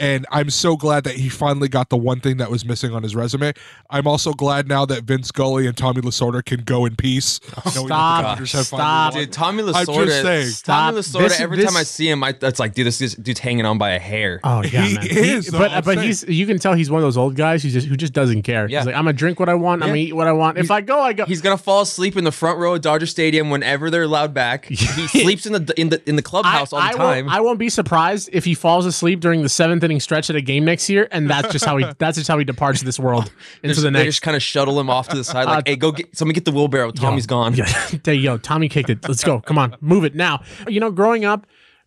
And 0.00 0.26
I'm 0.30 0.50
so 0.50 0.76
glad 0.76 1.04
that 1.04 1.14
he 1.14 1.28
finally 1.28 1.68
got 1.68 1.90
the 1.90 1.96
one 1.96 2.20
thing 2.20 2.38
that 2.38 2.50
was 2.50 2.64
missing 2.64 2.92
on 2.94 3.02
his 3.02 3.14
resume. 3.14 3.52
I'm 3.90 4.06
also 4.06 4.32
glad 4.32 4.66
now 4.66 4.86
that 4.86 5.04
Vin 5.04 5.22
Scully 5.22 5.66
and 5.66 5.76
Tommy 5.76 6.00
Lasorda 6.00 6.42
can 6.44 6.62
go 6.62 6.86
in 6.86 6.96
peace. 6.96 7.38
knowing 7.76 7.88
that 7.88 7.94
Stop. 7.94 8.22
Dodgers 8.24 8.52
have 8.52 8.66
finally 8.68 8.80
Stop. 8.86 9.12
Dude, 9.14 9.32
Tommy 9.32 9.62
I'm 9.62 9.68
Lasorda. 9.68 10.06
just 10.06 10.22
saying. 10.22 10.52
Tommy 10.64 10.98
Lasorda. 10.98 11.18
This- 11.28 11.40
every 11.40 11.56
this- 11.58 11.66
time 11.66 11.76
I 11.76 11.82
see 11.82 12.08
him, 12.08 12.24
I 12.24 12.32
that's 12.32 12.58
like, 12.58 12.74
dude, 12.74 12.86
this, 12.86 12.98
this 12.98 13.14
dude's 13.14 13.40
hanging 13.40 13.66
on 13.66 13.76
by 13.76 13.90
a 13.90 13.98
hair. 13.98 14.40
Oh 14.42 14.62
yeah, 14.62 14.82
He 14.86 14.94
man. 14.94 15.06
is, 15.10 15.46
though, 15.48 15.58
but 15.58 15.84
but 15.84 15.94
saying. 15.96 16.06
he's 16.06 16.26
you 16.26 16.46
can 16.46 16.58
tell 16.58 16.72
he's 16.72 16.90
one 16.90 17.00
of 17.00 17.04
those 17.06 17.18
old 17.18 17.36
guys 17.36 17.62
who 17.62 17.68
just 17.68 17.86
who 17.86 17.96
just 17.96 18.14
doesn't 18.14 18.42
care. 18.42 18.68
Yeah. 18.70 18.78
He's 18.78 18.86
like, 18.86 18.94
I'm 18.94 19.04
gonna 19.04 19.12
drink 19.12 19.38
what 19.38 19.50
I 19.50 19.54
want. 19.54 19.82
I'm 19.82 19.90
gonna 19.90 19.98
eat 20.00 20.14
what 20.14 20.26
I 20.26 20.32
want. 20.32 20.56
If 20.56 20.70
I 20.70 20.80
go, 20.80 20.98
I 21.00 21.12
go. 21.12 21.26
He's 21.26 21.42
gonna 21.42 21.58
fall 21.58 21.82
asleep 21.82 22.16
in 22.16 22.24
the 22.24 22.32
front 22.32 22.58
row 22.58 22.74
of 22.74 22.80
Dodger 22.80 23.06
Stadium 23.06 23.50
whenever 23.50 23.90
they're 23.90 24.04
allowed 24.04 24.32
back. 24.32 24.66
He 24.70 24.76
sleeps 25.08 25.44
in 25.44 25.52
the 25.52 25.74
in 25.78 25.90
the 25.90 26.08
in 26.08 26.16
the 26.16 26.22
clubhouse 26.22 26.72
all 26.72 26.80
the 26.80 26.86
I 26.86 26.92
time. 26.92 27.26
Won't, 27.26 27.36
I 27.36 27.40
won't 27.40 27.58
be 27.58 27.68
surprised 27.68 28.30
if 28.32 28.44
he 28.46 28.54
falls 28.54 28.86
asleep 28.86 29.20
during 29.20 29.42
the 29.42 29.48
seventh 29.48 29.82
stretch 29.98 30.30
at 30.30 30.36
a 30.36 30.40
game 30.40 30.64
next 30.64 30.88
year, 30.88 31.08
and 31.10 31.28
that's 31.28 31.50
just 31.50 31.64
how 31.64 31.76
he 31.78 31.86
that's 31.98 32.16
just 32.18 32.28
how 32.28 32.38
he 32.38 32.44
departs 32.44 32.82
this 32.82 32.98
world 33.00 33.32
into 33.64 33.74
Just- 33.74 33.82
the 33.82 33.90
next. 33.90 34.00
they 34.02 34.06
just 34.06 34.22
kind 34.22 34.36
of 34.36 34.42
shuttle 34.42 34.78
him 34.78 34.88
off 34.90 35.08
to 35.08 35.16
the 35.16 35.24
side, 35.24 35.46
like, 35.46 35.58
Uh, 35.66 35.70
"Hey, 35.70 35.76
go 35.76 35.90
get 35.90 36.16
somebody 36.16 36.34
get 36.34 36.44
the 36.44 36.52
wheelbarrow. 36.52 36.92
Tommy's 36.92 37.26
gone." 37.26 37.54
Yeah, 37.54 37.66
there 38.04 38.14
you 38.14 38.22
go. 38.22 38.38
Tommy 38.38 38.68
kicked 38.68 38.90
it. 38.90 39.08
Let's 39.08 39.24
go. 39.24 39.40
Come 39.40 39.58
on, 39.58 39.74
move 39.80 40.04
it 40.04 40.14
now. 40.14 40.42
You 40.68 40.78
know, 40.78 40.90
growing 40.92 41.24
up, 41.24 41.46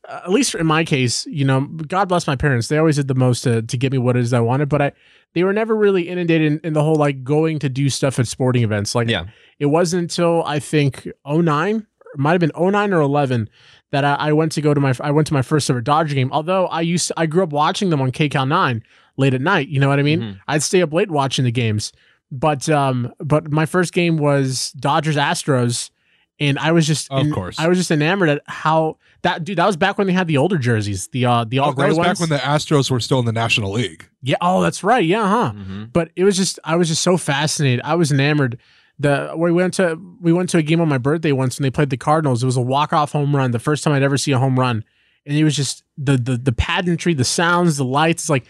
uh, 0.10 0.22
at 0.26 0.32
least 0.32 0.56
in 0.56 0.66
my 0.66 0.84
case, 0.84 1.26
you 1.28 1.46
know, 1.46 1.62
God 1.62 2.10
bless 2.10 2.28
my 2.28 2.36
parents. 2.36 2.68
They 2.68 2.78
always 2.80 2.98
did 2.98 3.08
the 3.08 3.16
most 3.16 3.42
to, 3.44 3.62
to 3.62 3.78
get 3.78 3.92
me 3.94 4.00
what 4.00 4.18
it 4.18 4.22
is 4.22 4.34
I 4.34 4.42
wanted, 4.42 4.68
but 4.68 4.82
I 4.82 4.92
they 5.34 5.44
were 5.44 5.54
never 5.54 5.76
really 5.76 6.10
inundated 6.10 6.52
in, 6.52 6.60
in 6.64 6.74
the 6.74 6.84
whole 6.84 6.96
like 6.96 7.24
going 7.24 7.60
to 7.60 7.70
do 7.70 7.90
stuff 7.90 8.20
at 8.20 8.28
sporting 8.28 8.64
events. 8.64 8.94
Like, 8.96 9.10
Yeah. 9.10 9.26
it 9.60 9.66
wasn't 9.68 10.02
until 10.04 10.44
I 10.44 10.60
think 10.60 11.08
09, 11.26 11.88
might 12.18 12.32
have 12.34 12.40
been 12.40 12.52
09 12.56 12.94
or 12.94 13.02
11 13.02 13.50
that 13.94 14.04
I, 14.04 14.16
I 14.16 14.34
went 14.34 14.52
to 14.54 14.62
go 14.62 14.74
to 14.74 14.82
my 14.82 14.94
I 15.00 15.12
went 15.12 15.28
to 15.28 15.34
my 15.34 15.42
first 15.42 15.70
ever 15.70 15.80
Dodger 15.80 16.14
game. 16.16 16.30
Although 16.34 16.66
I 16.68 16.82
used 16.82 17.08
to, 17.08 17.14
I 17.16 17.26
grew 17.28 17.44
up 17.44 17.52
watching 17.52 17.90
them 17.92 18.02
on 18.02 18.12
KCAL 18.12 18.48
nine 18.48 18.84
late 19.16 19.34
at 19.34 19.40
night. 19.42 19.70
You 19.70 19.80
know 19.80 19.88
what 19.88 20.00
I 20.00 20.04
mean? 20.04 20.20
Mhm. 20.22 20.40
I'd 20.48 20.64
stay 20.64 20.82
up 20.82 20.92
late 20.92 21.10
watching 21.12 21.46
the 21.46 21.52
games. 21.52 21.94
But 22.32 22.68
um, 22.68 23.14
but 23.20 23.52
my 23.52 23.66
first 23.66 23.94
game 23.94 24.18
was 24.18 24.72
Dodgers 24.74 25.16
Astros, 25.16 25.92
and 26.40 26.58
I 26.58 26.72
was 26.72 26.88
just 26.88 27.12
Of 27.12 27.20
en- 27.20 27.32
course. 27.32 27.60
I 27.60 27.68
was 27.68 27.78
just 27.78 27.92
enamored 27.92 28.30
at 28.30 28.42
how 28.48 28.98
that 29.22 29.44
dude. 29.44 29.60
That 29.60 29.68
was 29.68 29.78
back 29.78 30.00
when 30.00 30.08
they 30.08 30.14
had 30.14 30.28
the 30.28 30.38
older 30.38 30.58
jerseys, 30.58 31.08
the 31.10 31.26
uh 31.28 31.44
the 31.44 31.60
all 31.60 31.70
that 31.72 31.76
gray 31.76 31.90
was 31.90 31.98
ones. 31.98 32.08
back 32.08 32.20
when 32.20 32.30
the 32.30 32.44
Astros 32.44 32.90
were 32.90 33.00
still 33.00 33.20
in 33.20 33.26
the 33.26 33.32
National 33.32 33.72
League. 33.72 34.08
yeah. 34.24 34.36
Oh, 34.42 34.64
that's 34.64 34.84
right. 34.84 35.06
Yeah. 35.06 35.28
Huh 35.30 35.54
Mhm. 35.56 35.94
but 35.94 36.10
it 36.16 36.24
was 36.24 36.36
just 36.36 36.58
I 36.64 36.76
was 36.76 36.88
just 36.88 37.04
so 37.04 37.16
fascinated. 37.18 37.82
I 37.86 37.94
was 37.94 38.12
enamored. 38.12 38.58
The 39.04 39.34
we 39.38 39.52
went 39.52 39.76
to 39.76 40.00
we 40.22 40.34
went 40.34 40.50
to 40.50 40.58
a 40.58 40.62
game 40.64 40.82
on 40.82 40.90
my 40.90 40.98
birthday 40.98 41.32
once 41.32 41.58
and 41.58 41.64
they 41.66 41.70
played 41.70 41.90
the 41.92 41.98
Cardinals. 41.98 42.42
It 42.42 42.46
was 42.48 42.58
a 42.58 42.62
walk 42.62 42.92
off 42.94 43.12
home 43.12 43.36
run, 43.36 43.52
the 43.52 43.60
first 43.60 43.84
time 43.84 43.94
I'd 43.94 44.02
ever 44.04 44.18
see 44.18 44.32
a 44.32 44.40
home 44.40 44.60
run, 44.60 44.84
and 45.26 45.38
it 45.38 45.44
was 45.44 45.56
just 45.56 45.84
the 45.98 46.18
the 46.18 46.38
the 46.38 46.52
pageantry, 46.52 47.14
the 47.14 47.24
sounds, 47.24 47.78
the 47.78 47.86
lights. 47.86 48.30
Like 48.30 48.46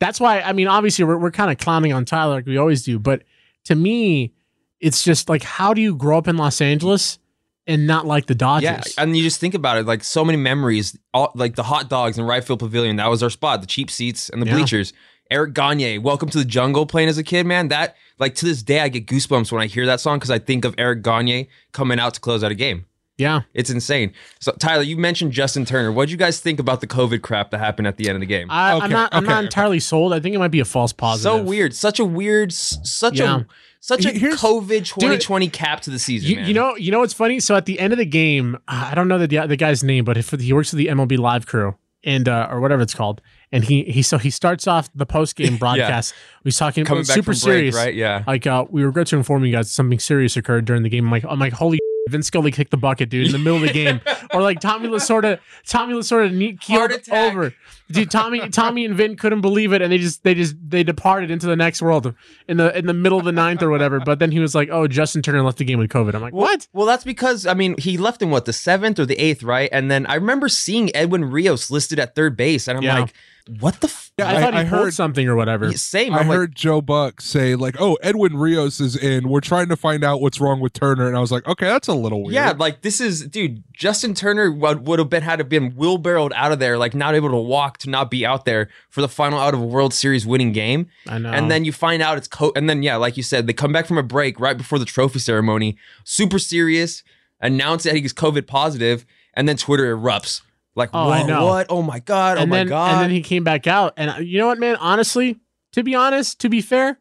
that's 0.00 0.18
why 0.20 0.40
I 0.40 0.52
mean, 0.52 0.68
obviously 0.68 1.04
we're 1.04 1.18
we're 1.18 1.30
kind 1.30 1.50
of 1.50 1.58
clowning 1.58 1.92
on 1.92 2.04
Tyler 2.04 2.36
like 2.36 2.46
we 2.46 2.56
always 2.56 2.82
do, 2.84 2.98
but 2.98 3.22
to 3.64 3.74
me, 3.74 4.32
it's 4.80 5.02
just 5.02 5.28
like 5.28 5.42
how 5.42 5.74
do 5.74 5.82
you 5.82 5.94
grow 5.94 6.16
up 6.18 6.28
in 6.28 6.36
Los 6.36 6.60
Angeles 6.60 7.18
and 7.66 7.86
not 7.86 8.06
like 8.06 8.26
the 8.26 8.34
Dodgers? 8.34 8.62
Yeah, 8.96 9.02
and 9.02 9.16
you 9.16 9.22
just 9.24 9.40
think 9.40 9.54
about 9.54 9.76
it, 9.78 9.86
like 9.86 10.04
so 10.04 10.24
many 10.24 10.38
memories. 10.38 10.96
All, 11.12 11.32
like 11.34 11.56
the 11.56 11.64
hot 11.64 11.88
dogs 11.90 12.16
in 12.16 12.24
right 12.24 12.44
field 12.44 12.60
pavilion, 12.60 12.96
that 12.96 13.10
was 13.10 13.22
our 13.22 13.30
spot. 13.30 13.60
The 13.60 13.66
cheap 13.66 13.90
seats 13.90 14.28
and 14.28 14.40
the 14.40 14.46
Yeah. 14.46 14.54
bleachers. 14.54 14.92
Eric 15.28 15.54
Gagne, 15.54 15.98
"Welcome 15.98 16.28
to 16.28 16.38
the 16.38 16.44
Jungle," 16.44 16.86
playing 16.86 17.08
as 17.08 17.18
a 17.18 17.24
kid, 17.24 17.44
man. 17.46 17.66
That 17.68 17.96
like 18.18 18.34
to 18.36 18.44
this 18.46 18.62
day, 18.62 18.80
I 18.80 18.88
get 18.88 19.06
goosebumps 19.06 19.52
when 19.52 19.62
I 19.62 19.66
hear 19.66 19.86
that 19.86 20.00
song 20.00 20.18
because 20.18 20.30
I 20.30 20.38
think 20.38 20.64
of 20.64 20.74
Eric 20.78 21.02
Gagne 21.02 21.48
coming 21.72 21.98
out 22.00 22.14
to 22.14 22.20
close 22.20 22.42
out 22.44 22.50
a 22.50 22.54
game. 22.54 22.86
yeah. 23.18 23.42
It's 23.54 23.70
insane. 23.70 24.12
So 24.40 24.52
Tyler, 24.52 24.82
you 24.82 24.96
mentioned 24.96 25.32
Justin 25.32 25.64
Turner. 25.64 25.90
What 25.90 25.96
would 26.02 26.10
you 26.10 26.16
guys 26.16 26.38
think 26.40 26.58
about 26.60 26.80
the 26.80 26.86
COVID 26.86 27.22
crap 27.22 27.50
that 27.50 27.58
happened 27.58 27.86
at 27.88 27.96
the 27.96 28.08
end 28.08 28.16
of 28.16 28.20
the 28.20 28.26
game? 28.26 28.50
I, 28.50 28.72
I'm 28.72 28.82
Okay, 28.84 28.92
not. 28.92 29.14
I'm 29.14 29.24
okay, 29.24 29.32
not 29.32 29.44
entirely 29.44 29.80
sold. 29.80 30.12
I 30.12 30.20
think 30.20 30.34
it 30.34 30.38
might 30.38 30.48
be 30.50 30.60
a 30.60 30.64
false 30.66 30.92
positive. 30.92 31.22
so 31.40 31.42
weird. 31.42 31.74
Such 31.74 31.98
a 31.98 32.04
weird. 32.04 32.52
Such 32.52 33.18
Yeah. 33.18 33.40
a 33.40 33.44
such 33.80 34.04
a 34.04 34.10
Here's- 34.10 34.40
COVID 34.42 34.84
2020 34.84 35.48
cap 35.48 35.80
to 35.82 35.90
the 35.90 35.98
season. 35.98 36.28
You, 36.30 36.36
man. 36.36 36.48
you 36.48 36.54
know, 36.54 36.74
you 36.76 36.90
know 36.90 36.98
what's 37.00 37.12
funny? 37.14 37.38
So 37.38 37.54
at 37.54 37.66
the 37.66 37.78
end 37.78 37.92
of 37.92 37.98
the 37.98 38.04
game, 38.06 38.56
I 38.66 38.94
don't 38.94 39.06
know 39.08 39.18
the 39.18 39.26
the 39.46 39.56
guy's 39.56 39.84
name, 39.84 40.04
but 40.04 40.16
if 40.16 40.30
he 40.32 40.52
works 40.52 40.70
for 40.70 40.76
the 40.76 40.86
MLB 40.88 41.16
Live 41.18 41.46
crew 41.46 41.76
and 42.02 42.28
uh, 42.28 42.48
or 42.50 42.60
whatever 42.60 42.82
it's 42.82 42.94
called, 42.94 43.20
and 43.52 43.64
he 43.64 43.84
he 43.84 44.02
so 44.02 44.18
he 44.18 44.30
starts 44.30 44.66
off 44.66 44.90
the 44.94 45.06
post 45.06 45.36
game 45.36 45.56
broadcast. 45.58 46.14
He's 46.44 46.56
talking 46.56 46.84
Coming 46.84 47.04
about 47.04 47.14
super 47.14 47.32
break, 47.32 47.36
serious, 47.38 47.74
right? 47.76 47.94
Yeah. 47.94 48.22
Like 48.26 48.46
uh, 48.46 48.66
we 48.68 48.82
regret 48.84 49.06
to 49.08 49.16
inform 49.16 49.44
you 49.44 49.52
guys 49.52 49.70
something 49.70 49.98
serious 49.98 50.36
occurred 50.36 50.64
during 50.64 50.82
the 50.82 50.88
game. 50.88 51.04
I'm 51.06 51.10
like, 51.10 51.24
I'm 51.28 51.38
like, 51.38 51.52
holy. 51.52 51.78
Vin 52.08 52.22
Scully 52.22 52.52
kicked 52.52 52.70
the 52.70 52.76
bucket, 52.76 53.08
dude, 53.08 53.26
in 53.26 53.32
the 53.32 53.38
middle 53.38 53.56
of 53.56 53.62
the 53.62 53.72
game, 53.72 54.00
or 54.32 54.40
like 54.40 54.60
Tommy 54.60 54.88
Lasorda, 54.88 55.40
Tommy 55.66 55.92
Lasorda 55.92 56.32
knee 56.32 56.52
keeled 56.56 56.92
over, 57.10 57.52
dude. 57.90 58.12
Tommy, 58.12 58.48
Tommy 58.48 58.84
and 58.84 58.94
Vin 58.94 59.16
couldn't 59.16 59.40
believe 59.40 59.72
it, 59.72 59.82
and 59.82 59.90
they 59.90 59.98
just, 59.98 60.22
they 60.22 60.32
just, 60.32 60.54
they 60.64 60.84
departed 60.84 61.32
into 61.32 61.48
the 61.48 61.56
next 61.56 61.82
world 61.82 62.14
in 62.46 62.58
the 62.58 62.78
in 62.78 62.86
the 62.86 62.94
middle 62.94 63.18
of 63.18 63.24
the 63.24 63.32
ninth 63.32 63.60
or 63.60 63.70
whatever. 63.70 63.98
But 63.98 64.20
then 64.20 64.30
he 64.30 64.38
was 64.38 64.54
like, 64.54 64.68
"Oh, 64.70 64.86
Justin 64.86 65.20
Turner 65.20 65.42
left 65.42 65.58
the 65.58 65.64
game 65.64 65.80
with 65.80 65.90
COVID." 65.90 66.14
I'm 66.14 66.22
like, 66.22 66.32
"What?" 66.32 66.68
Well, 66.72 66.86
that's 66.86 67.02
because 67.02 67.44
I 67.44 67.54
mean 67.54 67.74
he 67.76 67.98
left 67.98 68.22
in 68.22 68.30
what 68.30 68.44
the 68.44 68.52
seventh 68.52 69.00
or 69.00 69.04
the 69.06 69.18
eighth, 69.18 69.42
right? 69.42 69.68
And 69.72 69.90
then 69.90 70.06
I 70.06 70.14
remember 70.14 70.48
seeing 70.48 70.94
Edwin 70.94 71.24
Rios 71.24 71.72
listed 71.72 71.98
at 71.98 72.14
third 72.14 72.36
base, 72.36 72.68
and 72.68 72.78
I'm 72.78 72.84
Yeah. 72.84 73.00
like, 73.00 73.14
what 73.60 73.80
the? 73.80 73.86
F-? 73.86 74.12
Yeah, 74.18 74.28
I, 74.28 74.40
thought 74.40 74.54
he 74.54 74.60
I 74.60 74.64
heard- 74.64 74.94
something 74.94 75.28
or 75.28 75.36
whatever. 75.36 75.70
Same. 75.72 76.14
I 76.14 76.18
I'm 76.18 76.28
like, 76.28 76.36
heard 76.36 76.54
Joe 76.54 76.80
Buck 76.80 77.20
say 77.20 77.54
like, 77.54 77.76
"Oh, 77.78 77.96
Edwin 78.02 78.36
Rios 78.36 78.80
is 78.80 78.96
in. 78.96 79.28
We're 79.28 79.40
trying 79.40 79.68
to 79.68 79.76
find 79.76 80.02
out 80.02 80.20
what's 80.20 80.40
wrong 80.40 80.58
with 80.60 80.72
Turner." 80.72 81.06
And 81.06 81.16
I 81.16 81.20
was 81.20 81.30
like, 81.30 81.46
"Okay, 81.46 81.66
that's 81.66 81.86
a 81.86 81.94
little 81.94 82.22
weird." 82.22 82.34
Yeah, 82.34 82.54
like 82.56 82.80
this 82.82 83.00
is, 83.00 83.26
dude. 83.26 83.62
Justin 83.72 84.14
Turner 84.14 84.50
would, 84.50 84.86
would 84.88 84.98
have 84.98 85.10
been 85.10 85.22
had 85.22 85.36
to 85.36 85.44
been 85.44 85.72
wheelbarrowed 85.72 86.32
out 86.34 86.50
of 86.50 86.58
there, 86.58 86.78
like 86.78 86.94
not 86.94 87.14
able 87.14 87.28
to 87.30 87.36
walk 87.36 87.78
to 87.78 87.90
not 87.90 88.10
be 88.10 88.24
out 88.26 88.46
there 88.46 88.68
for 88.88 89.00
the 89.00 89.08
final 89.08 89.38
out 89.38 89.54
of 89.54 89.60
a 89.60 89.66
World 89.66 89.92
Series 89.94 90.26
winning 90.26 90.52
game. 90.52 90.88
I 91.06 91.18
know. 91.18 91.30
And 91.30 91.50
then 91.50 91.64
you 91.64 91.72
find 91.72 92.02
out 92.02 92.16
it's 92.18 92.28
co. 92.28 92.52
And 92.56 92.68
then 92.68 92.82
yeah, 92.82 92.96
like 92.96 93.16
you 93.16 93.22
said, 93.22 93.46
they 93.46 93.52
come 93.52 93.72
back 93.72 93.86
from 93.86 93.98
a 93.98 94.02
break 94.02 94.40
right 94.40 94.56
before 94.56 94.78
the 94.78 94.84
trophy 94.86 95.18
ceremony, 95.18 95.76
super 96.04 96.38
serious, 96.38 97.04
announce 97.40 97.84
that 97.84 97.94
he's 97.96 98.12
COVID 98.14 98.46
positive, 98.46 99.04
and 99.34 99.48
then 99.48 99.56
Twitter 99.56 99.94
erupts. 99.96 100.40
Like, 100.76 100.90
Oh, 100.92 101.08
whoa, 101.08 101.46
what? 101.46 101.66
Oh 101.70 101.82
my 101.82 101.98
god! 101.98 102.36
Oh 102.38 102.42
and 102.42 102.50
my 102.50 102.64
god! 102.64 102.92
and 102.92 103.02
then 103.02 103.10
he 103.10 103.22
came 103.22 103.42
back 103.42 103.66
out, 103.66 103.94
and 103.96 104.10
uh, 104.10 104.16
you 104.18 104.38
know 104.38 104.46
what, 104.46 104.58
man? 104.58 104.76
Honestly, 104.76 105.40
to 105.72 105.82
be 105.82 105.94
honest, 105.94 106.38
to 106.40 106.48
be 106.48 106.60
fair, 106.60 106.98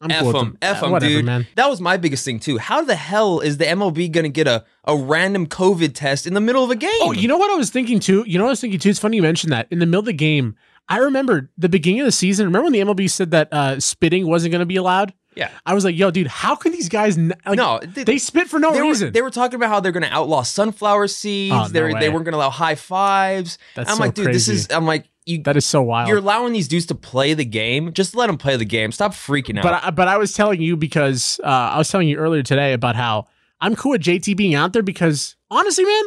I'm 0.00 0.10
F 0.10 0.22
cool 0.22 0.40
him, 0.40 0.58
F 0.62 0.82
him, 0.82 0.90
whatever, 0.90 1.12
dude. 1.12 1.24
man. 1.26 1.46
That 1.56 1.68
was 1.68 1.80
my 1.80 1.96
biggest 1.98 2.24
thing 2.24 2.40
too. 2.40 2.58
How 2.58 2.82
the 2.82 2.96
hell 2.96 3.40
is 3.40 3.58
the 3.58 3.66
MLB 3.66 4.10
gonna 4.10 4.30
get 4.30 4.48
a 4.48 4.64
a 4.84 4.96
random 4.96 5.46
COVID 5.46 5.94
test 5.94 6.26
in 6.26 6.32
the 6.34 6.40
middle 6.40 6.64
of 6.64 6.70
a 6.70 6.74
game? 6.74 6.90
Oh, 7.02 7.12
you 7.12 7.28
know 7.28 7.36
what 7.36 7.50
I 7.50 7.54
was 7.54 7.70
thinking 7.70 8.00
too? 8.00 8.24
You 8.26 8.38
know 8.38 8.44
what 8.44 8.50
I 8.50 8.52
was 8.52 8.60
thinking 8.62 8.80
too? 8.80 8.88
It's 8.88 8.98
funny 8.98 9.16
you 9.16 9.22
mentioned 9.22 9.52
that. 9.52 9.68
In 9.70 9.78
the 9.78 9.86
middle 9.86 10.00
of 10.00 10.06
the 10.06 10.12
game, 10.14 10.56
I 10.88 10.96
remember 10.98 11.50
the 11.58 11.68
beginning 11.68 12.00
of 12.00 12.06
the 12.06 12.12
season. 12.12 12.46
Remember 12.46 12.64
when 12.64 12.72
the 12.72 12.80
MLB 12.80 13.08
said 13.10 13.30
that 13.30 13.52
uh, 13.52 13.78
spitting 13.78 14.26
wasn't 14.26 14.52
going 14.52 14.60
to 14.60 14.66
be 14.66 14.76
allowed? 14.76 15.12
Yeah. 15.34 15.50
I 15.64 15.74
was 15.74 15.84
like, 15.84 15.96
yo, 15.96 16.10
dude, 16.10 16.26
how 16.26 16.54
could 16.56 16.72
these 16.72 16.88
guys 16.88 17.16
n- 17.18 17.32
like, 17.46 17.56
No, 17.56 17.80
they, 17.82 18.04
they- 18.04 18.18
spit 18.18 18.48
for 18.48 18.58
no 18.58 18.72
they 18.72 18.80
reason? 18.82 19.08
Were, 19.08 19.10
they 19.12 19.22
were 19.22 19.30
talking 19.30 19.56
about 19.56 19.68
how 19.68 19.80
they're 19.80 19.92
going 19.92 20.02
to 20.04 20.12
outlaw 20.12 20.42
sunflower 20.42 21.08
seeds. 21.08 21.54
Oh, 21.54 21.62
no 21.62 21.68
they 21.68 21.80
they 22.00 22.08
weren't 22.08 22.24
going 22.24 22.32
to 22.32 22.36
allow 22.38 22.50
high 22.50 22.74
fives. 22.74 23.58
That's 23.74 23.90
I'm 23.90 23.96
so 23.96 24.02
like, 24.02 24.14
dude, 24.14 24.26
this 24.28 24.48
is. 24.48 24.68
I'm 24.70 24.86
like, 24.86 25.06
you. 25.26 25.42
that 25.44 25.56
is 25.56 25.64
so 25.64 25.82
wild. 25.82 26.08
You're 26.08 26.18
allowing 26.18 26.52
these 26.52 26.68
dudes 26.68 26.86
to 26.86 26.94
play 26.94 27.34
the 27.34 27.44
game. 27.44 27.92
Just 27.92 28.14
let 28.14 28.26
them 28.26 28.38
play 28.38 28.56
the 28.56 28.64
game. 28.64 28.92
Stop 28.92 29.12
freaking 29.12 29.58
out. 29.58 29.62
but 29.62 29.84
I, 29.84 29.90
but 29.90 30.08
I 30.08 30.18
was 30.18 30.32
telling 30.32 30.60
you 30.60 30.76
because 30.76 31.40
uh, 31.44 31.46
I 31.46 31.78
was 31.78 31.88
telling 31.88 32.08
you 32.08 32.16
earlier 32.16 32.42
today 32.42 32.72
about 32.72 32.96
how 32.96 33.28
I'm 33.60 33.76
cool 33.76 33.92
with 33.92 34.02
JT 34.02 34.36
being 34.36 34.54
out 34.54 34.72
there 34.72 34.82
because 34.82 35.36
honestly, 35.50 35.84
man, 35.84 36.02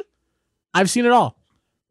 I've 0.74 0.89
seen 0.89 1.05
it 1.05 1.12
all. 1.12 1.39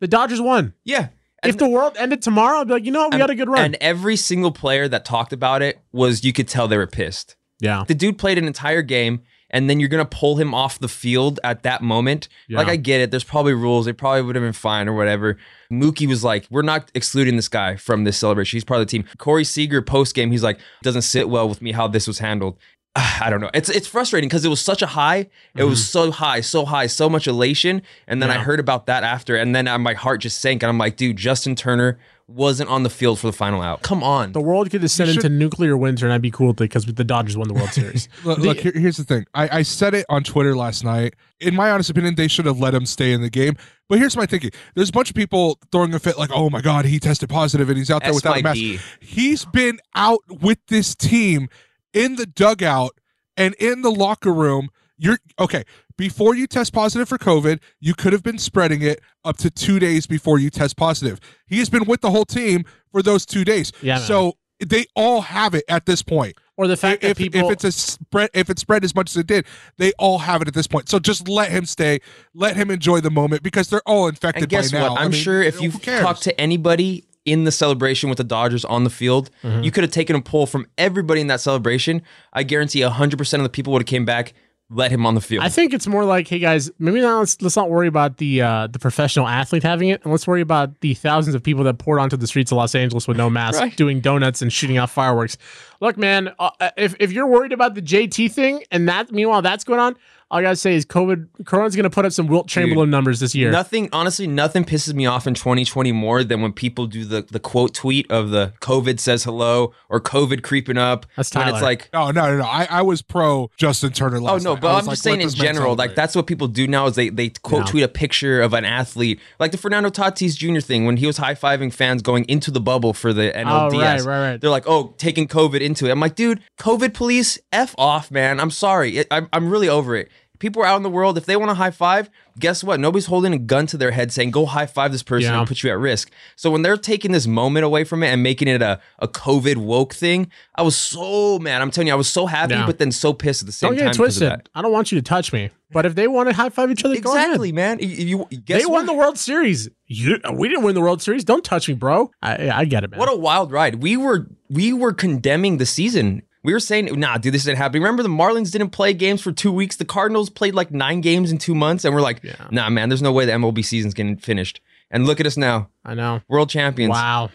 The 0.00 0.08
Dodgers 0.08 0.40
won. 0.40 0.74
yeah. 0.84 1.08
If 1.46 1.58
the 1.58 1.68
world 1.68 1.96
ended 1.98 2.22
tomorrow, 2.22 2.58
I'd 2.60 2.68
be 2.68 2.74
like, 2.74 2.84
you 2.84 2.92
know 2.92 3.00
what, 3.04 3.14
we 3.14 3.20
had 3.20 3.30
a 3.30 3.34
good 3.34 3.48
run. 3.48 3.64
And 3.64 3.76
every 3.80 4.16
single 4.16 4.52
player 4.52 4.88
that 4.88 5.04
talked 5.04 5.32
about 5.32 5.62
it 5.62 5.80
was, 5.92 6.24
you 6.24 6.32
could 6.32 6.48
tell 6.48 6.68
they 6.68 6.76
were 6.76 6.86
pissed. 6.86 7.36
yeah, 7.60 7.84
The 7.86 7.94
dude 7.94 8.18
played 8.18 8.38
an 8.38 8.46
entire 8.46 8.82
game, 8.82 9.22
and 9.50 9.70
then 9.70 9.78
you're 9.78 9.88
gonna 9.88 10.04
pull 10.04 10.36
him 10.36 10.52
off 10.52 10.80
the 10.80 10.88
field 10.88 11.38
at 11.44 11.62
that 11.62 11.80
moment. 11.80 12.28
Yeah. 12.48 12.58
Like 12.58 12.66
I 12.68 12.74
get 12.76 13.00
it. 13.00 13.10
There's 13.12 13.22
probably 13.22 13.52
rules. 13.52 13.86
They 13.86 13.92
probably 13.92 14.22
would 14.22 14.34
have 14.34 14.42
been 14.42 14.52
fine 14.52 14.88
or 14.88 14.94
whatever. 14.94 15.36
Mookie 15.70 16.08
was 16.08 16.24
like, 16.24 16.46
"We're 16.50 16.62
not 16.62 16.90
excluding 16.94 17.36
this 17.36 17.48
guy 17.48 17.76
from 17.76 18.02
this 18.02 18.16
celebration. 18.16 18.56
He's 18.56 18.64
part 18.64 18.80
of 18.80 18.86
the 18.86 18.90
team." 18.90 19.04
Corey 19.18 19.44
Seager 19.44 19.80
post 19.80 20.14
game, 20.16 20.32
he's 20.32 20.42
like, 20.42 20.58
"Doesn't 20.82 21.02
sit 21.02 21.28
well 21.28 21.48
with 21.48 21.62
me 21.62 21.70
how 21.70 21.86
this 21.86 22.08
was 22.08 22.18
handled." 22.18 22.58
I 23.20 23.28
don't 23.30 23.40
know. 23.40 23.50
It's 23.54 23.68
it's 23.68 23.86
frustrating 23.88 24.28
because 24.28 24.44
it 24.44 24.48
was 24.48 24.60
such 24.60 24.82
a 24.82 24.86
high. 24.86 25.28
It 25.56 25.64
was 25.64 25.84
so 25.88 26.10
high, 26.10 26.40
so 26.40 26.64
high, 26.64 26.86
so 26.86 27.08
much 27.08 27.26
elation, 27.26 27.82
and 28.06 28.22
then 28.22 28.30
I 28.30 28.34
Mm-hmm. 28.34 28.42
Heard 28.44 28.60
about 28.60 28.86
that 28.86 29.04
after, 29.04 29.36
and 29.36 29.54
then 29.54 29.66
uh, 29.68 29.78
my 29.78 29.94
heart 29.94 30.20
just 30.20 30.40
sank, 30.40 30.62
and 30.62 30.68
I'm 30.70 30.78
like, 30.78 30.96
dude, 30.96 31.16
Justin 31.16 31.54
Turner 31.56 31.98
wasn't 32.26 32.68
on 32.70 32.82
the 32.84 32.90
field 32.90 33.18
for 33.18 33.26
the 33.26 33.32
final 33.32 33.60
out. 33.60 33.82
Come 33.82 34.02
on. 34.02 34.32
the 34.32 34.40
world 34.40 34.70
could 34.70 34.80
descend 34.80 35.10
should- 35.10 35.24
into 35.24 35.28
nuclear 35.34 35.76
winter, 35.76 36.06
and 36.06 36.12
I'd 36.12 36.22
be 36.22 36.30
cool 36.30 36.48
with 36.48 36.56
it 36.56 36.64
because 36.64 36.84
the 36.86 37.04
Dodgers 37.04 37.36
won 37.36 37.48
the 37.48 37.54
World 37.54 37.68
Series. 37.72 38.08
Look, 38.24 38.38
The- 38.38 38.44
look, 38.46 38.58
here, 38.58 38.72
here's 38.74 38.96
the 38.96 39.04
thing. 39.04 39.24
I, 39.34 39.58
I 39.58 39.62
said 39.62 39.94
it 39.94 40.06
on 40.08 40.22
Twitter 40.24 40.54
last 40.56 40.84
night. 40.84 41.14
In 41.40 41.54
my 41.54 41.70
honest 41.70 41.90
opinion, 41.90 42.14
they 42.16 42.28
should 42.28 42.46
have 42.46 42.58
let 42.58 42.74
him 42.74 42.86
stay 42.86 43.12
in 43.12 43.20
the 43.22 43.30
game. 43.30 43.56
But 43.88 43.98
here's 43.98 44.16
my 44.16 44.24
thinking: 44.26 44.50
there's 44.74 44.88
a 44.88 44.92
bunch 44.92 45.10
of 45.10 45.16
people 45.16 45.58
throwing 45.72 45.92
a 45.94 45.98
fit, 45.98 46.18
like, 46.18 46.30
"Oh 46.32 46.48
my 46.50 46.60
God, 46.60 46.84
he 46.86 46.98
tested 46.98 47.28
positive 47.28 47.68
and 47.68 47.76
he's 47.78 47.90
out 47.90 48.00
there 48.02 48.10
S 48.10 48.14
without 48.16 48.38
a 48.38 48.42
mask." 48.42 48.60
He's 49.00 49.44
been 49.46 49.78
out 49.94 50.20
with 50.28 50.58
this 50.68 50.94
team 50.94 51.48
in 51.94 52.16
the 52.16 52.26
dugout 52.26 52.98
and 53.36 53.54
in 53.54 53.80
the 53.82 53.90
locker 53.90 54.32
room. 54.32 54.68
You're 54.98 55.18
okay. 55.40 55.64
Before 55.96 56.34
you 56.34 56.46
test 56.46 56.72
positive 56.72 57.08
for 57.08 57.18
COVID, 57.18 57.60
you 57.80 57.94
could 57.94 58.12
have 58.12 58.22
been 58.22 58.38
spreading 58.38 58.82
it 58.82 59.00
up 59.24 59.36
to 59.38 59.50
two 59.50 59.78
days 59.78 60.06
before 60.06 60.38
you 60.38 60.50
test 60.50 60.76
positive. 60.76 61.20
He 61.46 61.58
has 61.60 61.70
been 61.70 61.84
with 61.84 62.00
the 62.00 62.10
whole 62.10 62.24
team 62.24 62.64
for 62.92 63.02
those 63.02 63.24
two 63.24 63.44
days. 63.44 63.72
Yeah, 63.80 63.94
man. 63.96 64.02
So 64.02 64.34
they 64.60 64.86
all 64.94 65.22
have 65.22 65.54
it 65.54 65.64
at 65.68 65.86
this 65.86 66.02
point 66.02 66.36
or 66.56 66.68
the 66.68 66.76
fact 66.76 67.02
if, 67.02 67.10
that 67.10 67.16
people 67.16 67.40
if 67.48 67.52
it's 67.52 67.64
a 67.64 67.72
spread 67.72 68.30
if 68.34 68.48
it 68.48 68.58
spread 68.58 68.84
as 68.84 68.94
much 68.94 69.10
as 69.10 69.16
it 69.16 69.26
did 69.26 69.44
they 69.78 69.92
all 69.98 70.18
have 70.20 70.40
it 70.40 70.48
at 70.48 70.54
this 70.54 70.68
point 70.68 70.88
so 70.88 71.00
just 71.00 71.28
let 71.28 71.50
him 71.50 71.66
stay 71.66 71.98
let 72.34 72.56
him 72.56 72.70
enjoy 72.70 73.00
the 73.00 73.10
moment 73.10 73.42
because 73.42 73.68
they're 73.68 73.82
all 73.84 74.06
infected 74.06 74.44
And 74.44 74.50
guess 74.50 74.70
by 74.70 74.78
now 74.78 74.90
what? 74.92 75.00
I 75.00 75.04
I'm 75.04 75.10
mean, 75.10 75.20
sure 75.20 75.42
if 75.42 75.60
you 75.60 75.72
cares? 75.72 76.02
talked 76.02 76.22
to 76.22 76.40
anybody 76.40 77.04
in 77.24 77.44
the 77.44 77.52
celebration 77.52 78.08
with 78.08 78.18
the 78.18 78.24
Dodgers 78.24 78.64
on 78.64 78.84
the 78.84 78.90
field, 78.90 79.30
Mm-hmm. 79.42 79.62
you 79.62 79.70
could 79.70 79.84
have 79.84 79.90
taken 79.92 80.14
a 80.16 80.20
poll 80.20 80.46
from 80.46 80.66
everybody 80.78 81.20
in 81.20 81.26
that 81.28 81.40
celebration. 81.40 82.02
I 82.32 82.42
guarantee 82.42 82.80
100% 82.80 83.34
of 83.34 83.42
the 83.42 83.48
people 83.48 83.72
would 83.72 83.82
have 83.82 83.86
came 83.86 84.04
back, 84.04 84.34
let 84.70 84.90
him 84.90 85.04
on 85.06 85.14
the 85.14 85.20
field. 85.20 85.44
I 85.44 85.48
think 85.50 85.72
it's 85.74 85.86
more 85.86 86.04
like, 86.04 86.26
hey 86.26 86.38
guys, 86.38 86.70
maybe 86.78 87.00
not, 87.00 87.18
let's 87.20 87.40
let's 87.42 87.54
not 87.56 87.68
worry 87.70 87.86
about 87.86 88.16
the 88.16 88.40
uh, 88.42 88.66
the 88.66 88.78
professional 88.78 89.28
athlete 89.28 89.62
having 89.62 89.90
it, 89.90 90.02
and 90.02 90.10
let's 90.12 90.26
worry 90.26 90.40
about 90.40 90.80
the 90.80 90.94
thousands 90.94 91.34
of 91.34 91.42
people 91.42 91.64
that 91.64 91.78
poured 91.78 92.00
onto 92.00 92.16
the 92.16 92.26
streets 92.26 92.50
of 92.50 92.56
Los 92.56 92.74
Angeles 92.74 93.06
with 93.06 93.16
no 93.18 93.28
mask, 93.40 93.60
Right. 93.60 93.76
doing 93.76 94.00
donuts 94.00 94.40
and 94.42 94.50
shooting 94.52 94.78
off 94.78 94.90
fireworks. 94.90 95.36
Look, 95.80 95.96
man, 95.98 96.32
uh, 96.38 96.50
if 96.78 96.96
if 96.98 97.12
you're 97.12 97.26
worried 97.26 97.52
about 97.52 97.74
the 97.74 97.82
JT 97.82 98.32
thing, 98.32 98.64
and 98.70 98.88
that 98.88 99.12
meanwhile 99.12 99.42
that's 99.42 99.64
going 99.64 99.80
on, 99.80 99.96
all 100.34 100.40
I 100.40 100.42
gotta 100.42 100.56
say 100.56 100.74
is 100.74 100.84
COVID, 100.84 101.44
Corona's 101.44 101.76
gonna 101.76 101.90
put 101.90 102.04
up 102.04 102.10
some 102.12 102.26
Wilt 102.26 102.48
Chamberlain 102.48 102.90
numbers 102.90 103.20
this 103.20 103.36
year. 103.36 103.52
Nothing, 103.52 103.88
honestly, 103.92 104.26
nothing 104.26 104.64
pisses 104.64 104.92
me 104.92 105.06
off 105.06 105.28
in 105.28 105.34
2020 105.34 105.92
more 105.92 106.24
than 106.24 106.42
when 106.42 106.52
people 106.52 106.86
do 106.88 107.04
the, 107.04 107.22
the 107.22 107.38
quote 107.38 107.72
tweet 107.72 108.10
of 108.10 108.30
the 108.30 108.52
COVID 108.60 108.98
says 108.98 109.22
hello 109.22 109.72
or 109.88 110.00
COVID 110.00 110.42
creeping 110.42 110.76
up. 110.76 111.06
That's 111.16 111.32
when 111.32 111.44
Tyler. 111.44 111.56
it's 111.56 111.62
like, 111.62 111.88
no 111.92 112.10
no 112.10 112.26
no 112.32 112.38
no 112.38 112.44
I, 112.44 112.66
I 112.68 112.82
was 112.82 113.00
pro 113.00 113.48
Justin 113.56 113.92
Turner 113.92 114.16
Oh 114.16 114.22
last 114.22 114.42
no, 114.42 114.54
night. 114.54 114.62
but 114.62 114.68
I 114.68 114.70
I'm 114.70 114.76
was 114.78 114.86
just 114.86 115.06
like, 115.06 115.12
saying 115.14 115.20
in 115.20 115.28
general, 115.30 115.76
like 115.76 115.90
celebrate. 115.90 115.94
that's 115.96 116.16
what 116.16 116.26
people 116.26 116.48
do 116.48 116.66
now 116.66 116.86
is 116.86 116.96
they 116.96 117.10
they 117.10 117.28
quote 117.28 117.66
Yeah. 117.66 117.70
tweet 117.70 117.84
a 117.84 117.88
picture 117.88 118.42
of 118.42 118.54
an 118.54 118.64
athlete, 118.64 119.20
like 119.38 119.52
the 119.52 119.58
Fernando 119.58 119.88
Tatis 119.88 120.36
Jr. 120.36 120.58
thing 120.58 120.84
when 120.84 120.96
he 120.96 121.06
was 121.06 121.18
high 121.18 121.34
fiving 121.36 121.72
fans 121.72 122.02
going 122.02 122.24
into 122.24 122.50
the 122.50 122.60
bubble 122.60 122.92
for 122.92 123.12
the 123.12 123.30
NLDS. 123.30 123.44
Oh, 123.46 123.78
right, 123.78 124.00
right, 124.00 124.30
right. 124.32 124.40
They're 124.40 124.50
like, 124.50 124.64
oh, 124.66 124.94
taking 124.98 125.28
COVID 125.28 125.60
into 125.60 125.86
it. 125.86 125.90
I'm 125.92 126.00
like, 126.00 126.16
dude, 126.16 126.40
COVID 126.58 126.92
police, 126.92 127.38
f 127.52 127.72
off, 127.78 128.10
man. 128.10 128.40
I'm 128.40 128.50
sorry, 128.50 128.96
it, 128.98 129.06
I'm 129.12 129.28
I'm 129.32 129.48
really 129.48 129.68
over 129.68 129.94
it. 129.94 130.08
People 130.40 130.62
are 130.62 130.66
out 130.66 130.76
in 130.76 130.82
the 130.82 130.90
world. 130.90 131.16
If 131.16 131.26
they 131.26 131.36
want 131.36 131.50
to 131.50 131.54
high 131.54 131.70
five, 131.70 132.10
guess 132.38 132.64
what? 132.64 132.80
Nobody's 132.80 133.06
holding 133.06 133.32
a 133.32 133.38
gun 133.38 133.66
to 133.68 133.76
their 133.76 133.92
head 133.92 134.12
saying, 134.12 134.32
go 134.32 134.46
high 134.46 134.66
five 134.66 134.90
this 134.90 135.02
person 135.02 135.32
Yeah. 135.32 135.38
and 135.38 135.46
put 135.48 135.62
you 135.62 135.70
at 135.70 135.78
risk. 135.78 136.10
So 136.34 136.50
when 136.50 136.62
they're 136.62 136.76
taking 136.76 137.12
this 137.12 137.26
moment 137.26 137.64
away 137.64 137.84
from 137.84 138.02
it 138.02 138.08
and 138.08 138.22
making 138.22 138.48
it 138.48 138.60
a, 138.60 138.80
a 138.98 139.06
COVID 139.06 139.56
woke 139.58 139.94
thing, 139.94 140.30
I 140.56 140.62
was 140.62 140.76
so 140.76 141.38
mad. 141.38 141.62
I'm 141.62 141.70
telling 141.70 141.86
you, 141.86 141.92
I 141.92 141.96
was 141.96 142.08
so 142.10 142.26
happy, 142.26 142.54
Yeah. 142.54 142.66
but 142.66 142.78
then 142.78 142.90
so 142.90 143.12
pissed 143.12 143.42
at 143.42 143.46
the 143.46 143.52
same 143.52 143.68
oh, 143.68 143.70
time. 143.70 143.78
Don't 143.78 143.86
get 143.92 143.96
twisted. 143.96 144.48
I 144.54 144.60
don't 144.62 144.72
want 144.72 144.90
you 144.90 144.98
to 144.98 145.02
touch 145.02 145.32
me, 145.32 145.50
but 145.70 145.86
if 145.86 145.94
they 145.94 146.08
want 146.08 146.28
to 146.28 146.34
high 146.34 146.48
five 146.48 146.70
each 146.70 146.84
other, 146.84 146.98
go 147.00 147.14
ahead. 147.14 147.26
Exactly, 147.28 147.52
man. 147.52 147.78
You, 147.80 148.26
you- 148.30 148.38
guess 148.38 148.60
They 148.60 148.66
won 148.66 148.86
the 148.86 148.94
World 148.94 149.16
Series. 149.18 149.68
You, 149.86 150.18
we 150.32 150.48
didn't 150.48 150.64
win 150.64 150.74
the 150.74 150.80
World 150.80 151.00
Series. 151.00 151.24
Don't 151.24 151.44
touch 151.44 151.68
me, 151.68 151.74
bro. 151.74 152.10
I, 152.22 152.50
I 152.50 152.64
get 152.64 152.82
it, 152.82 152.90
man. 152.90 152.98
What 152.98 153.12
a 153.12 153.16
wild 153.16 153.52
ride. 153.52 153.76
We 153.76 153.96
were 153.96 154.26
we 154.50 154.72
were 154.72 154.92
condemning 154.92 155.58
the 155.58 155.66
season. 155.66 156.22
We 156.44 156.52
were 156.52 156.60
saying, 156.60 156.90
nah, 157.00 157.16
dude, 157.16 157.32
this 157.34 157.42
isn't 157.42 157.56
happening. 157.56 157.82
Remember, 157.82 158.02
the 158.02 158.08
Marlins 158.10 158.52
didn't 158.52 158.70
play 158.70 158.92
games 158.92 159.22
for 159.22 159.32
two 159.32 159.50
weeks. 159.50 159.76
The 159.76 159.84
Cardinals 159.86 160.28
played 160.30 160.54
like 160.54 160.70
nine 160.70 161.00
games 161.00 161.32
in 161.32 161.38
two 161.38 161.54
months, 161.54 161.84
and 161.84 161.94
we're 161.94 162.02
like, 162.02 162.20
Yeah. 162.22 162.34
nah, 162.50 162.68
man, 162.68 162.90
there's 162.90 163.00
no 163.02 163.12
way 163.12 163.24
the 163.24 163.32
MLB 163.32 163.64
season's 163.64 163.94
getting 163.94 164.16
finished. 164.18 164.60
And 164.90 165.06
look 165.06 165.18
at 165.20 165.26
us 165.26 165.36
now, 165.38 165.70
I 165.84 165.94
know. 165.94 166.20
world 166.28 166.50
champions. 166.50 166.90
Wow. 166.90 167.30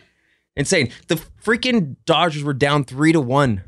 Insane. 0.56 0.92
The 1.08 1.16
freaking 1.44 1.96
Dodgers 2.06 2.44
were 2.44 2.54
down 2.54 2.84
three 2.84 3.12
to 3.12 3.20
one. 3.20 3.64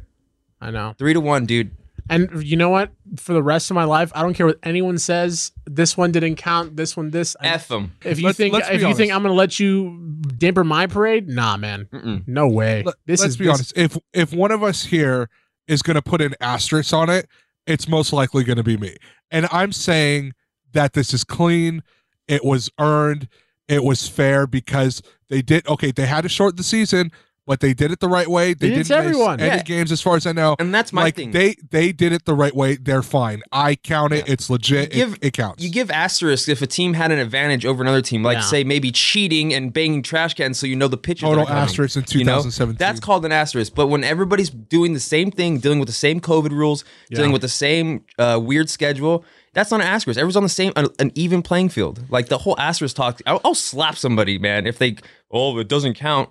I 0.62 0.70
know. 0.72 0.94
Three 0.98 1.14
to 1.14 1.20
one, 1.20 1.46
dude. 1.46 1.72
And 2.12 2.44
you 2.44 2.58
know 2.58 2.70
what? 2.70 2.92
For 3.18 3.34
the 3.34 3.42
rest 3.42 3.72
of 3.72 3.76
my 3.76 3.86
life, 3.86 4.12
I 4.14 4.22
don't 4.22 4.34
care 4.34 4.46
what 4.46 4.60
anyone 4.64 4.98
says. 4.98 5.52
This 5.66 5.96
one 5.98 6.12
didn't 6.12 6.36
count. 6.36 6.76
This 6.76 6.96
one, 6.96 7.10
this. 7.12 7.36
I- 7.42 7.48
F 7.48 7.70
them. 7.70 7.94
if 8.04 8.20
you 8.20 8.26
Let's- 8.26 8.38
think 8.38 8.54
let's 8.54 8.68
be 8.70 8.76
if 8.76 8.82
you 8.82 8.94
think. 8.94 9.12
I'm 9.14 9.22
gonna 9.24 9.34
let 9.34 9.60
you 9.60 10.20
damper 10.38 10.64
my 10.64 10.88
parade, 10.88 11.28
nah, 11.30 11.58
man, 11.58 11.88
Mm-mm. 11.92 12.28
no 12.28 12.48
way. 12.48 12.84
Let, 12.86 12.96
this 13.06 13.22
us 13.22 13.30
is 13.30 13.38
be 13.38 13.46
this- 13.46 13.54
honest 13.56 13.74
if 13.78 13.98
if 14.14 14.34
one 14.34 14.52
of 14.52 14.62
us 14.62 14.84
here 14.84 15.30
is 15.68 15.82
going 15.82 15.96
to 15.96 16.02
put 16.02 16.22
an 16.22 16.36
asterisk 16.42 16.92
on 16.94 17.10
it 17.10 17.28
it's 17.68 17.88
most 17.88 18.12
likely 18.12 18.44
going 18.44 18.58
to 18.58 18.64
be 18.64 18.76
me 18.76 18.98
and 19.30 19.48
i'm 19.52 19.72
saying 19.72 20.34
that 20.74 20.94
this 20.94 21.14
is 21.14 21.24
clean 21.24 21.84
it 22.28 22.44
was 22.44 22.70
earned 22.80 23.28
it 23.70 23.84
was 23.84 24.08
fair 24.08 24.48
because 24.48 25.02
they 25.30 25.42
did 25.42 25.66
okay. 25.68 25.92
They 25.92 26.08
had 26.08 26.22
to 26.24 26.30
shorten 26.30 26.58
the 26.58 26.64
season, 26.64 27.12
but 27.48 27.60
they 27.60 27.74
did 27.74 27.92
it 27.92 28.00
the 28.00 28.08
right 28.10 28.28
way. 28.28 28.54
They 28.54 28.70
They 28.70 28.76
did 28.76 28.88
didn't 28.88 29.06
everyone. 29.06 29.38
miss 29.38 29.46
any 29.48 29.56
Yeah. 29.58 29.64
games, 29.64 29.92
as 29.92 30.02
far 30.02 30.16
as 30.16 30.26
I 30.28 30.32
know. 30.32 30.56
And 30.60 30.74
that's 30.74 30.94
my 30.94 31.04
like 31.04 31.16
thing. 31.16 31.32
they 31.32 31.56
they 31.72 31.92
did 31.92 32.14
it 32.14 32.26
the 32.26 32.34
right 32.34 32.56
way. 32.56 32.76
They're 32.76 33.02
fine. 33.02 33.42
I 33.52 33.76
count 33.76 34.14
it. 34.14 34.28
It's 34.30 34.50
legit. 34.50 34.94
You 34.94 35.06
give- 35.06 35.14
it, 35.16 35.26
it 35.28 35.34
counts. 35.34 35.64
You 35.64 35.70
give 35.72 35.90
asterisks 35.92 36.48
if 36.48 36.62
a 36.62 36.68
team 36.68 36.94
had 36.94 37.12
an 37.12 37.20
advantage 37.20 37.66
over 37.66 37.82
another 37.84 38.02
team, 38.02 38.24
like 38.24 38.38
Yeah. 38.38 38.42
say 38.44 38.64
maybe 38.64 38.92
cheating 38.92 39.54
and 39.54 39.74
banging 39.74 40.04
trash 40.04 40.34
cans, 40.36 40.60
so 40.60 40.68
you 40.68 40.76
know 40.76 40.88
the 40.88 40.98
pitches. 40.98 41.22
Total 41.22 41.46
are 41.46 41.52
asterisk 41.52 41.96
in 41.98 42.06
you 42.20 42.24
know? 42.26 42.42
That's 42.44 43.00
called 43.00 43.26
an 43.26 43.32
asterisk. 43.32 43.74
But 43.76 43.88
when 43.88 44.04
everybody's 44.04 44.50
doing 44.50 44.94
the 44.94 45.00
same 45.00 45.32
thing, 45.32 45.58
dealing 45.60 45.80
with 45.80 45.88
the 45.88 45.94
same 45.94 46.20
COVID 46.22 46.52
rules, 46.52 46.84
dealing 47.10 47.32
with 47.32 47.42
the 47.42 47.50
same 47.50 48.04
uh, 48.20 48.40
weird 48.42 48.70
schedule, 48.70 49.26
that's 49.54 49.72
not 49.72 49.82
an 49.82 49.88
asterisk. 49.88 50.18
Everyone's 50.18 50.38
on 50.38 50.44
the 50.44 50.50
same, 50.50 50.72
an, 50.76 50.88
an 51.00 51.12
even 51.16 51.42
playing 51.42 51.70
field. 51.70 52.06
Like 52.10 52.28
the 52.28 52.38
whole 52.38 52.56
asterisk 52.60 52.96
talk. 52.96 53.20
I'll, 53.26 53.42
I'll 53.44 53.56
slap 53.56 53.98
somebody, 53.98 54.38
man, 54.38 54.66
if 54.68 54.78
they. 54.78 54.96
Oh, 55.32 55.58
it 55.60 55.68
doesn't 55.68 55.96
count. 55.96 56.30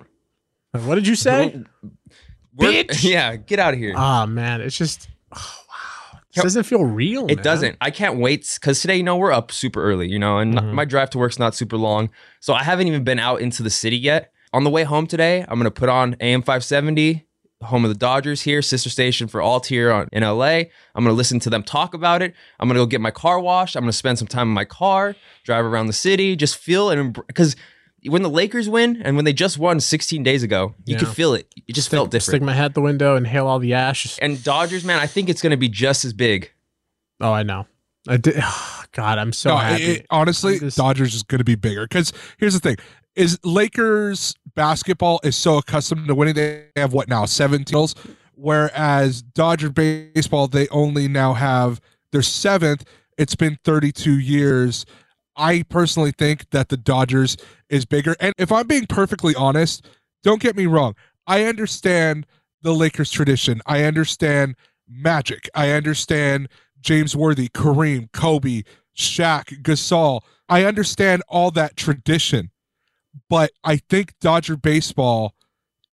What 0.72 0.94
did 0.96 1.06
you 1.06 1.14
say? 1.16 1.62
Bitch! 2.56 3.02
Yeah, 3.08 3.36
get 3.36 3.58
out 3.58 3.74
of 3.74 3.80
here. 3.80 3.94
Oh 3.96 4.26
man, 4.26 4.60
it's 4.60 4.76
just 4.76 5.08
oh, 5.32 5.56
wow. 5.68 6.20
It 6.34 6.42
doesn't 6.42 6.62
feel 6.64 6.84
real. 6.84 7.26
It 7.26 7.36
man. 7.36 7.44
doesn't. 7.44 7.76
I 7.80 7.90
can't 7.90 8.18
wait 8.18 8.48
because 8.60 8.80
today, 8.80 8.96
you 8.96 9.02
know, 9.02 9.16
we're 9.16 9.32
up 9.32 9.50
super 9.50 9.82
early, 9.82 10.08
you 10.08 10.18
know, 10.18 10.38
and 10.38 10.54
Mm-hmm. 10.54 10.74
my 10.74 10.84
drive 10.84 11.10
to 11.10 11.18
work's 11.18 11.38
not 11.38 11.54
super 11.54 11.76
long. 11.76 12.10
So 12.40 12.54
I 12.54 12.62
haven't 12.62 12.86
even 12.86 13.02
been 13.04 13.18
out 13.18 13.40
into 13.40 13.62
the 13.62 13.70
city 13.70 13.96
yet. 13.96 14.32
On 14.52 14.64
the 14.64 14.70
way 14.70 14.82
home 14.84 15.06
today, 15.06 15.42
I'm 15.42 15.58
going 15.58 15.64
to 15.64 15.70
put 15.70 15.88
on 15.88 16.16
AM 16.20 16.42
570, 16.42 17.24
home 17.62 17.84
of 17.84 17.88
the 17.88 17.96
Dodgers 17.96 18.42
here, 18.42 18.62
sister 18.62 18.90
station 18.90 19.28
for 19.28 19.40
Alt 19.40 19.66
here 19.66 19.92
on, 19.92 20.08
in 20.12 20.22
LA. 20.24 20.44
I'm 20.46 20.68
going 21.04 21.06
to 21.06 21.12
listen 21.12 21.38
to 21.40 21.50
them 21.50 21.62
talk 21.62 21.94
about 21.94 22.20
it. 22.20 22.34
I'm 22.58 22.68
going 22.68 22.74
to 22.74 22.80
go 22.82 22.86
get 22.86 23.00
my 23.00 23.12
car 23.12 23.38
washed. 23.38 23.76
I'm 23.76 23.82
going 23.82 23.92
to 23.92 23.96
spend 23.96 24.18
some 24.18 24.26
time 24.28 24.48
in 24.48 24.54
my 24.54 24.64
car, 24.64 25.14
drive 25.44 25.64
around 25.64 25.86
the 25.86 25.92
city, 25.92 26.34
just 26.36 26.56
feel 26.56 26.90
and 26.90 27.12
because 27.28 27.54
when 28.06 28.22
the 28.22 28.30
Lakers 28.30 28.68
win 28.68 29.00
and 29.02 29.16
when 29.16 29.24
they 29.24 29.32
just 29.32 29.58
won 29.58 29.80
16 29.80 30.22
days 30.22 30.42
ago, 30.42 30.74
you 30.86 30.96
could 30.96 31.08
feel 31.08 31.34
it. 31.34 31.52
It 31.68 31.72
just 31.74 31.90
felt 31.90 32.10
different. 32.10 32.36
Stick 32.36 32.42
my 32.42 32.54
head 32.54 32.66
at 32.66 32.74
the 32.74 32.80
window, 32.80 33.16
inhale 33.16 33.46
all 33.46 33.58
the 33.58 33.74
ash. 33.74 34.18
and 34.22 34.42
Dodgers, 34.42 34.84
man, 34.84 34.98
I 34.98 35.06
think 35.06 35.28
it's 35.28 35.42
going 35.42 35.50
to 35.50 35.56
be 35.56 35.68
just 35.68 36.04
as 36.04 36.12
big. 36.12 36.50
Oh, 37.20 37.32
I 37.32 37.42
know. 37.42 37.66
I 38.08 38.16
did. 38.16 38.36
oh, 38.42 38.84
God, 38.92 39.18
I'm 39.18 39.32
so 39.32 39.50
No, 39.50 39.56
happy. 39.58 39.82
it- 39.84 40.06
honestly, 40.10 40.58
just- 40.58 40.76
Dodgers 40.76 41.14
is 41.14 41.22
going 41.22 41.38
to 41.40 41.44
be 41.44 41.54
bigger 41.54 41.82
because 41.86 42.12
here's 42.38 42.54
the 42.54 42.60
thing: 42.60 42.76
is 43.14 43.38
Lakers 43.44 44.34
basketball 44.54 45.20
is 45.22 45.36
so 45.36 45.58
accustomed 45.58 46.08
to 46.08 46.14
winning. 46.14 46.34
They 46.34 46.64
have 46.76 46.92
what 46.92 47.08
now 47.08 47.26
seven 47.26 47.64
titles, 47.64 47.94
whereas 48.34 49.22
Dodger 49.22 49.70
baseball 49.70 50.48
they 50.48 50.66
only 50.68 51.08
now 51.08 51.34
have 51.34 51.80
their 52.12 52.22
seventh. 52.22 52.84
It's 53.18 53.34
been 53.36 53.58
32 53.64 54.18
years. 54.18 54.86
I 55.40 55.62
personally 55.62 56.12
think 56.12 56.50
that 56.50 56.68
the 56.68 56.76
Dodgers 56.76 57.38
is 57.70 57.86
bigger. 57.86 58.14
And 58.20 58.34
if 58.36 58.52
I'm 58.52 58.66
being 58.66 58.86
perfectly 58.86 59.34
honest, 59.34 59.88
don't 60.22 60.42
get 60.42 60.54
me 60.54 60.66
wrong. 60.66 60.94
I 61.26 61.44
understand 61.44 62.26
the 62.60 62.74
Lakers 62.74 63.10
tradition. 63.10 63.62
I 63.64 63.84
understand 63.84 64.56
Magic. 64.86 65.48
I 65.54 65.70
understand 65.70 66.48
James 66.80 67.16
Worthy, 67.16 67.48
Kareem, 67.48 68.12
Kobe, 68.12 68.64
Shaq, 68.96 69.62
Gasol. 69.62 70.20
I 70.48 70.64
understand 70.64 71.22
all 71.26 71.50
that 71.52 71.76
tradition. 71.76 72.50
But 73.30 73.52
I 73.64 73.76
think 73.76 74.14
Dodger 74.20 74.56
baseball 74.56 75.34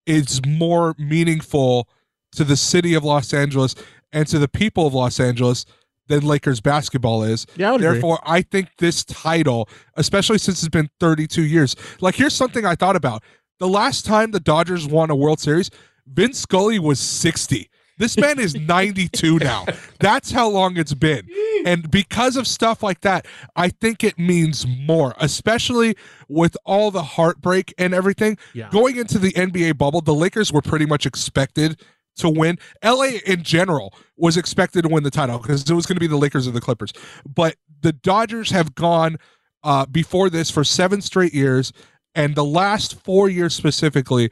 is 0.05 0.41
more 0.45 0.93
meaningful 0.97 1.87
to 2.33 2.43
the 2.43 2.57
city 2.57 2.93
of 2.93 3.03
Los 3.03 3.33
Angeles 3.33 3.75
and 4.11 4.27
to 4.27 4.39
the 4.39 4.47
people 4.47 4.87
of 4.87 4.93
Los 4.93 5.19
Angeles 5.19 5.65
than 6.07 6.21
Lakers 6.25 6.61
basketball 6.61 7.23
is. 7.23 7.45
Yeah, 7.55 7.69
I 7.69 7.71
would 7.73 7.81
agree. 7.81 7.91
Therefore, 7.93 8.19
I 8.25 8.41
think 8.41 8.69
this 8.79 9.03
title, 9.03 9.69
especially 9.95 10.37
since 10.37 10.61
it's 10.63 10.69
been 10.69 10.89
32 10.99 11.43
years, 11.43 11.75
like 12.01 12.15
here's 12.15 12.35
something 12.35 12.65
I 12.65 12.75
thought 12.75 12.95
about. 12.95 13.23
The 13.59 13.67
last 13.67 14.05
time 14.05 14.31
the 14.31 14.39
Dodgers 14.39 14.87
won 14.87 15.09
a 15.09 15.15
World 15.15 15.39
Series, 15.39 15.69
Vin 16.05 16.33
Scully 16.33 16.79
was 16.79 16.99
60. 16.99 17.69
This 17.97 18.15
man 18.17 18.39
is 18.39 18.53
92 18.59 19.39
now. 19.39 19.65
That's 19.99 20.31
how 20.31 20.47
long 20.47 20.77
it's 20.77 20.93
been. 20.93 21.27
And 21.65 21.89
because 21.89 22.37
of 22.37 22.45
stuff 22.45 22.83
like 22.83 23.01
that, 23.01 23.25
I 23.55 23.69
think 23.69 24.03
it 24.03 24.19
means 24.19 24.67
more, 24.67 25.15
especially 25.19 25.95
with 26.29 26.55
all 26.65 26.91
the 26.91 27.01
heartbreak 27.01 27.73
and 27.79 27.93
everything. 27.95 28.37
Yeah. 28.53 28.69
Going 28.69 28.97
into 28.97 29.17
the 29.17 29.31
NBA 29.33 29.77
bubble, 29.77 30.01
the 30.01 30.13
Lakers 30.13 30.53
were 30.53 30.61
pretty 30.61 30.85
much 30.85 31.05
expected 31.07 31.81
to 32.17 32.29
win. 32.29 32.57
LA 32.83 33.19
in 33.25 33.43
general 33.43 33.93
was 34.17 34.37
expected 34.37 34.83
to 34.83 34.89
win 34.89 35.03
the 35.03 35.11
title 35.11 35.39
because 35.39 35.69
it 35.69 35.73
was 35.73 35.85
going 35.85 35.95
to 35.95 35.99
be 35.99 36.07
the 36.07 36.17
Lakers 36.17 36.47
or 36.47 36.51
the 36.51 36.61
Clippers. 36.61 36.93
But 37.27 37.55
the 37.81 37.93
Dodgers 37.93 38.51
have 38.51 38.75
gone 38.75 39.17
uh, 39.63 39.85
before 39.85 40.29
this 40.29 40.49
for 40.49 40.63
seven 40.63 41.01
straight 41.01 41.33
years, 41.33 41.73
and 42.15 42.35
the 42.35 42.43
last 42.45 42.99
four 43.01 43.29
years 43.29 43.55
specifically, 43.55 44.29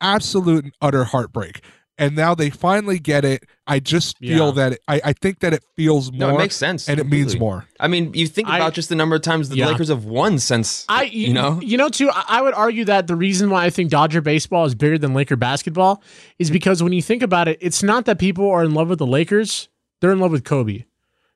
absolute 0.00 0.64
and 0.64 0.74
utter 0.80 1.04
heartbreak. 1.04 1.62
And 1.98 2.14
now 2.14 2.34
they 2.34 2.50
finally 2.50 2.98
get 2.98 3.24
it. 3.24 3.44
I 3.66 3.80
just 3.80 4.18
feel 4.18 4.46
Yeah. 4.48 4.50
that 4.52 4.72
it, 4.74 4.82
I, 4.86 5.00
I 5.02 5.12
think 5.14 5.38
that 5.40 5.54
it 5.54 5.64
feels 5.76 6.12
more. 6.12 6.18
No, 6.32 6.34
it 6.34 6.38
makes 6.38 6.54
sense. 6.56 6.88
and 6.90 7.00
it 7.00 7.06
means 7.06 7.38
more. 7.38 7.64
I 7.80 7.88
mean, 7.88 8.12
you 8.12 8.26
think 8.26 8.48
I- 8.48 8.56
about 8.58 8.74
just 8.74 8.90
the 8.90 8.94
number 8.96 9.16
of 9.16 9.22
times 9.22 9.48
the 9.48 9.56
Yeah. 9.56 9.68
Lakers 9.68 9.88
have 9.88 10.04
won 10.04 10.38
since 10.38 10.84
I 10.90 11.04
you 11.04 11.32
know. 11.32 11.58
you 11.62 11.78
know 11.78 11.88
too 11.88 12.10
I 12.12 12.24
I 12.28 12.42
would 12.42 12.52
argue 12.54 12.84
that 12.84 13.06
the 13.06 13.16
reason 13.16 13.48
why 13.48 13.64
I 13.64 13.70
think 13.70 13.90
Dodger 13.90 14.20
baseball 14.20 14.66
is 14.66 14.74
bigger 14.74 14.98
than 14.98 15.14
Laker 15.14 15.36
basketball 15.36 16.02
is 16.38 16.50
because 16.50 16.82
when 16.82 16.92
you 16.92 17.00
think 17.00 17.22
about 17.22 17.48
it 17.48 17.56
it's 17.62 17.82
not 17.82 18.04
that 18.04 18.18
people 18.18 18.48
are 18.50 18.62
in 18.62 18.74
love 18.74 18.88
with 18.90 18.98
the 18.98 19.06
Lakers 19.06 19.68
they're 20.02 20.12
in 20.12 20.20
love 20.20 20.32
with 20.32 20.44
Kobe 20.44 20.84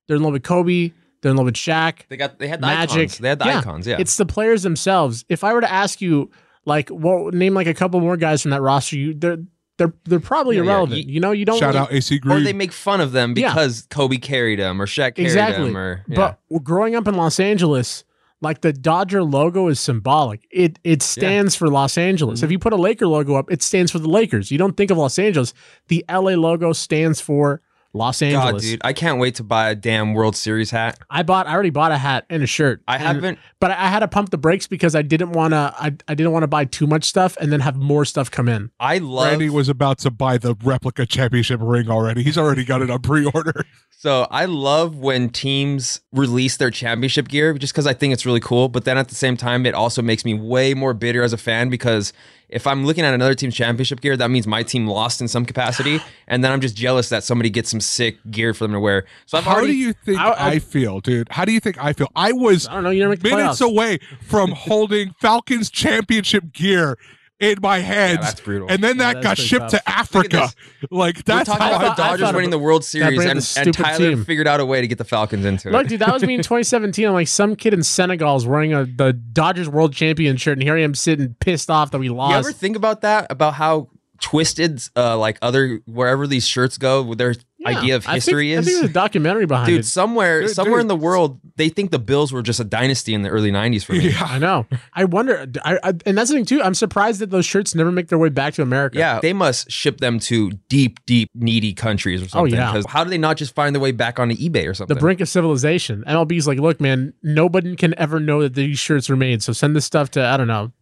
they're 0.06 0.16
in 0.18 0.22
love 0.22 0.34
with 0.34 0.42
Kobe 0.42 0.92
they're 1.22 1.30
in 1.30 1.36
love 1.38 1.46
with 1.46 1.54
Shaq 1.54 2.06
They 2.08 2.18
got 2.18 2.38
they 2.38 2.48
had 2.48 2.60
the 2.60 2.66
Magic 2.66 2.96
icons. 2.98 3.18
They 3.18 3.28
had 3.30 3.38
the 3.38 3.44
icons. 3.46 3.86
Yeah. 3.86 3.96
it's 3.98 4.16
the 4.18 4.26
players 4.26 4.62
themselves 4.62 5.24
if 5.30 5.42
I 5.42 5.54
were 5.54 5.62
to 5.62 5.72
ask 5.72 6.02
you 6.02 6.30
like 6.66 6.90
what 6.90 7.32
name 7.32 7.54
like 7.54 7.66
a 7.66 7.74
couple 7.74 7.98
more 8.00 8.18
guys 8.18 8.42
from 8.42 8.50
that 8.50 8.60
roster 8.60 8.96
you 8.98 9.14
they're 9.14 9.38
they're 9.80 9.92
they're 10.04 10.20
probably 10.20 10.56
Yeah, 10.56 10.62
yeah. 10.62 10.70
irrelevant 10.70 11.06
You- 11.06 11.14
you, 11.14 11.20
know 11.20 11.32
you 11.32 11.44
don't 11.44 11.58
Shout 11.58 11.74
really- 11.74 11.78
out 11.86 11.92
AC 11.92 12.20
or 12.28 12.38
they 12.40 12.52
make 12.52 12.70
fun 12.72 13.00
of 13.00 13.12
them 13.12 13.34
Yeah. 13.36 13.48
because 13.54 13.86
Kobe 13.90 14.18
carried 14.18 14.58
them 14.60 14.80
or 14.80 14.86
Shaq 14.86 15.14
carried 15.16 15.26
exactly 15.26 15.64
them 15.66 15.76
or 15.76 16.04
yeah. 16.06 16.34
but 16.50 16.62
growing 16.62 16.94
up 16.94 17.08
in 17.08 17.14
Los 17.14 17.40
Angeles 17.40 18.04
like 18.42 18.60
the 18.62 18.72
Dodger 18.72 19.22
logo 19.22 19.68
is 19.68 19.78
symbolic. 19.80 20.46
It 20.50 20.78
it 20.84 21.02
stands 21.02 21.54
for 21.56 21.68
Los 21.68 21.98
Angeles. 21.98 22.38
Mm-hmm. 22.38 22.44
If 22.46 22.50
you 22.52 22.58
put 22.58 22.72
a 22.72 22.76
Laker 22.76 23.06
logo 23.06 23.34
up, 23.34 23.50
it 23.50 23.62
stands 23.62 23.90
for 23.92 23.98
the 23.98 24.08
Lakers. 24.08 24.50
You 24.50 24.56
don't 24.58 24.76
think 24.76 24.90
of 24.90 24.96
Los 24.98 25.18
Angeles. 25.18 25.52
The 25.88 26.04
LA 26.08 26.36
logo 26.36 26.72
stands 26.72 27.20
for 27.20 27.60
Los 27.92 28.20
God, 28.20 28.26
Angeles. 28.26 28.62
dude, 28.62 28.80
I 28.84 28.92
can't 28.92 29.18
wait 29.18 29.34
to 29.36 29.42
buy 29.42 29.68
a 29.70 29.74
damn 29.74 30.14
World 30.14 30.36
Series 30.36 30.70
hat. 30.70 30.98
I 31.10 31.24
bought 31.24 31.48
I 31.48 31.52
already 31.54 31.70
bought 31.70 31.90
a 31.90 31.98
hat 31.98 32.24
and 32.30 32.40
a 32.42 32.46
shirt. 32.46 32.82
I 32.86 32.94
And- 32.96 33.02
haven't. 33.04 33.38
but 33.58 33.72
I 33.72 33.88
had 33.88 33.98
to 34.00 34.08
pump 34.08 34.30
the 34.30 34.38
brakes 34.38 34.68
because 34.68 34.94
I 34.94 35.02
didn't 35.02 35.32
want 35.32 35.52
to 35.54 35.74
I, 35.76 35.86
I 36.06 36.14
didn't 36.14 36.30
want 36.30 36.44
to 36.44 36.48
buy 36.48 36.66
too 36.66 36.86
much 36.86 37.02
stuff 37.04 37.36
and 37.40 37.50
then 37.52 37.58
have 37.60 37.76
more 37.76 38.04
stuff 38.04 38.30
come 38.30 38.48
in. 38.48 38.70
I 38.78 38.98
love. 38.98 39.26
Randy 39.30 39.50
was 39.50 39.68
about 39.68 39.98
to 40.00 40.10
buy 40.12 40.38
the 40.38 40.54
replica 40.62 41.04
championship 41.04 41.58
ring 41.62 41.90
already. 41.90 42.22
He's 42.22 42.38
already 42.38 42.64
got 42.64 42.80
it 42.80 42.90
on 42.90 43.00
pre-order. 43.00 43.64
So 44.02 44.26
I 44.30 44.46
love 44.46 44.96
when 44.96 45.28
teams 45.28 46.00
release 46.10 46.56
their 46.56 46.70
championship 46.70 47.28
gear 47.28 47.52
just 47.52 47.74
because 47.74 47.86
I 47.86 47.92
think 47.92 48.14
it's 48.14 48.24
really 48.24 48.40
cool. 48.40 48.70
But 48.70 48.86
then 48.86 48.96
at 48.96 49.08
the 49.10 49.14
same 49.14 49.36
time, 49.36 49.66
it 49.66 49.74
also 49.74 50.00
makes 50.00 50.24
me 50.24 50.32
way 50.32 50.72
more 50.72 50.94
bitter 50.94 51.22
as 51.22 51.34
a 51.34 51.36
fan 51.36 51.68
because 51.68 52.14
if 52.48 52.66
I'm 52.66 52.86
looking 52.86 53.04
at 53.04 53.12
another 53.12 53.34
team's 53.34 53.54
championship 53.54 54.00
gear, 54.00 54.16
that 54.16 54.30
means 54.30 54.46
my 54.46 54.62
team 54.62 54.86
lost 54.86 55.20
in 55.20 55.28
some 55.28 55.44
capacity, 55.44 56.00
and 56.28 56.42
then 56.42 56.50
I'm 56.50 56.62
just 56.62 56.74
jealous 56.76 57.10
that 57.10 57.24
somebody 57.24 57.50
gets 57.50 57.68
some 57.70 57.80
sick 57.82 58.16
gear 58.30 58.54
for 58.54 58.64
them 58.64 58.72
to 58.72 58.80
wear. 58.80 59.04
So 59.26 59.36
I've 59.36 59.44
How 59.44 59.56
already. 59.56 59.72
do 59.72 59.76
you 59.78 59.92
think 59.92 60.18
I- 60.18 60.30
I, 60.30 60.48
I- 60.52 60.58
feel, 60.60 61.00
dude? 61.00 61.28
How 61.30 61.44
do 61.44 61.52
you 61.52 61.60
think 61.60 61.76
I 61.84 61.92
feel? 61.92 62.08
I 62.16 62.32
was 62.32 62.66
I 62.68 62.72
don't 62.72 62.84
know, 62.84 62.88
you 62.90 63.00
never 63.00 63.10
make 63.10 63.20
the 63.20 63.28
minutes 63.36 63.60
playoffs. 63.60 63.70
away 63.70 63.98
from 64.22 64.52
holding 64.56 65.12
Falcons 65.20 65.68
championship 65.68 66.54
gear 66.54 66.96
in 67.40 67.56
my 67.62 67.78
hands, 67.78 68.20
that's 68.20 68.40
brutal. 68.40 68.68
and 68.70 68.84
then 68.84 68.98
Yeah, 68.98 69.14
that 69.14 69.22
got 69.22 69.38
shipped 69.38 69.70
tough. 69.70 69.82
to 69.82 69.88
Africa. 69.88 70.48
Like 70.90 71.16
we're 71.16 71.22
that's 71.24 71.48
talking 71.48 71.62
how 71.62 71.68
about 71.76 71.80
I 71.80 71.88
the 71.88 71.94
thought- 71.94 71.98
I 72.00 72.16
Dodgers 72.18 72.34
winning 72.34 72.50
the 72.50 72.58
World 72.58 72.84
Series, 72.84 73.18
and, 73.56 73.66
and 73.66 73.74
Tyler 73.74 74.10
team. 74.10 74.24
figured 74.24 74.46
out 74.46 74.60
a 74.60 74.66
way 74.66 74.80
to 74.80 74.86
get 74.86 74.98
the 74.98 75.04
Falcons 75.04 75.44
into 75.44 75.70
Look, 75.70 75.88
dude, 75.88 76.00
that 76.00 76.12
was 76.12 76.22
me 76.22 76.34
in 76.34 76.42
2017. 76.42 77.06
I'm 77.06 77.12
like 77.14 77.28
some 77.28 77.56
kid 77.56 77.72
in 77.74 77.82
Senegal 77.82 78.36
is 78.36 78.46
wearing 78.46 78.74
a 78.74 78.84
the 78.84 79.12
Dodgers 79.12 79.68
World 79.68 79.92
Champion 79.94 80.36
shirt, 80.36 80.54
and 80.58 80.62
here 80.62 80.76
I 80.76 80.82
am 80.82 80.94
sitting 80.94 81.34
pissed 81.40 81.70
off 81.70 81.90
that 81.92 81.98
we 81.98 82.08
lost. 82.10 82.32
You 82.32 82.38
ever 82.38 82.52
think 82.52 82.76
about 82.76 83.00
that? 83.00 83.26
About 83.30 83.54
how 83.54 83.88
twisted, 84.20 84.82
uh, 84.96 85.16
like 85.16 85.38
other 85.40 85.80
wherever 85.86 86.26
these 86.26 86.46
shirts 86.46 86.76
go, 86.78 87.02
with 87.02 87.18
their 87.18 87.34
Yeah. 87.60 87.78
idea 87.78 87.96
of 87.96 88.06
I 88.06 88.12
think- 88.12 88.24
history 88.24 88.54
I 88.54 88.58
is. 88.60 88.64
think 88.66 88.78
there's 88.78 88.90
a 88.90 88.94
documentary 88.94 89.44
behind 89.44 89.66
Dude, 89.68 89.80
it. 89.80 89.84
somewhere, 89.86 90.40
Dude, 90.42 90.50
somewhere 90.52 90.78
dude. 90.78 90.84
in 90.84 90.88
the 90.88 90.96
world, 90.96 91.38
they 91.56 91.68
think 91.68 91.90
the 91.90 91.98
Bills 91.98 92.32
were 92.32 92.40
just 92.40 92.58
a 92.58 92.64
dynasty 92.64 93.12
in 93.12 93.20
the 93.20 93.28
early 93.28 93.52
'90s 93.52 93.84
for 93.84 93.92
me. 93.92 94.08
Yeah. 94.10 94.24
I 94.24 94.38
know. 94.38 94.66
I 94.94 95.04
wonder. 95.04 95.46
I, 95.62 95.78
I, 95.82 95.88
and 96.06 96.16
that's 96.16 96.30
the 96.30 96.36
thing 96.36 96.46
too. 96.46 96.62
I'm 96.62 96.72
surprised 96.74 97.20
that 97.20 97.28
those 97.28 97.44
shirts 97.44 97.74
never 97.74 97.92
make 97.92 98.08
their 98.08 98.18
way 98.18 98.30
back 98.30 98.54
to 98.54 98.62
America. 98.62 98.96
Yeah, 98.98 99.20
they 99.20 99.34
must 99.34 99.70
ship 99.70 99.98
them 99.98 100.18
to 100.20 100.52
deep, 100.70 101.04
deep, 101.04 101.28
needy 101.34 101.74
countries 101.74 102.22
or 102.22 102.24
oh, 102.24 102.28
something. 102.28 102.54
Oh 102.54 102.56
yeah. 102.56 102.72
Because 102.72 102.86
how 102.86 103.04
do 103.04 103.10
they 103.10 103.18
not 103.18 103.36
just 103.36 103.54
find 103.54 103.74
their 103.74 103.82
way 103.82 103.92
back 103.92 104.18
onto 104.18 104.34
eBay 104.36 104.66
or 104.66 104.72
something? 104.72 104.94
the 104.94 105.00
brink 105.00 105.20
of 105.20 105.28
civilization. 105.28 106.02
MLB's 106.06 106.46
like, 106.46 106.58
look, 106.58 106.80
man, 106.80 107.12
nobody 107.22 107.76
can 107.76 107.94
ever 107.98 108.18
know 108.20 108.40
that 108.40 108.54
these 108.54 108.78
shirts 108.78 109.08
were 109.10 109.16
made. 109.16 109.42
So 109.42 109.52
send 109.52 109.76
this 109.76 109.84
stuff 109.84 110.10
to 110.12 110.24
I 110.24 110.38
don't 110.38 110.48
know, 110.48 110.72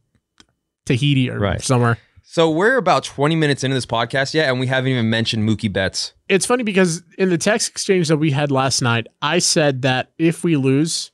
Tahiti 0.87 1.29
or 1.31 1.39
Right. 1.39 1.61
somewhere. 1.61 1.99
So 2.31 2.51
we're 2.51 2.77
about 2.77 3.05
20 3.05 3.37
minutes 3.37 3.65
into 3.65 3.73
this 3.73 3.87
podcast 3.87 4.35
yet, 4.35 4.51
and 4.51 4.61
we 4.61 4.67
haven't 4.67 4.91
even 4.91 5.09
mentioned 5.09 5.49
Mookie 5.49 5.73
Betts. 5.73 6.13
It's 6.29 6.45
funny 6.45 6.63
because 6.63 7.03
in 7.17 7.31
the 7.31 7.39
text 7.39 7.71
exchange 7.71 8.09
that 8.09 8.19
we 8.19 8.33
had 8.33 8.51
last 8.51 8.83
night, 8.83 9.07
I 9.23 9.39
said 9.39 9.81
that 9.81 10.13
if 10.19 10.45
we 10.45 10.55
lose, 10.57 11.11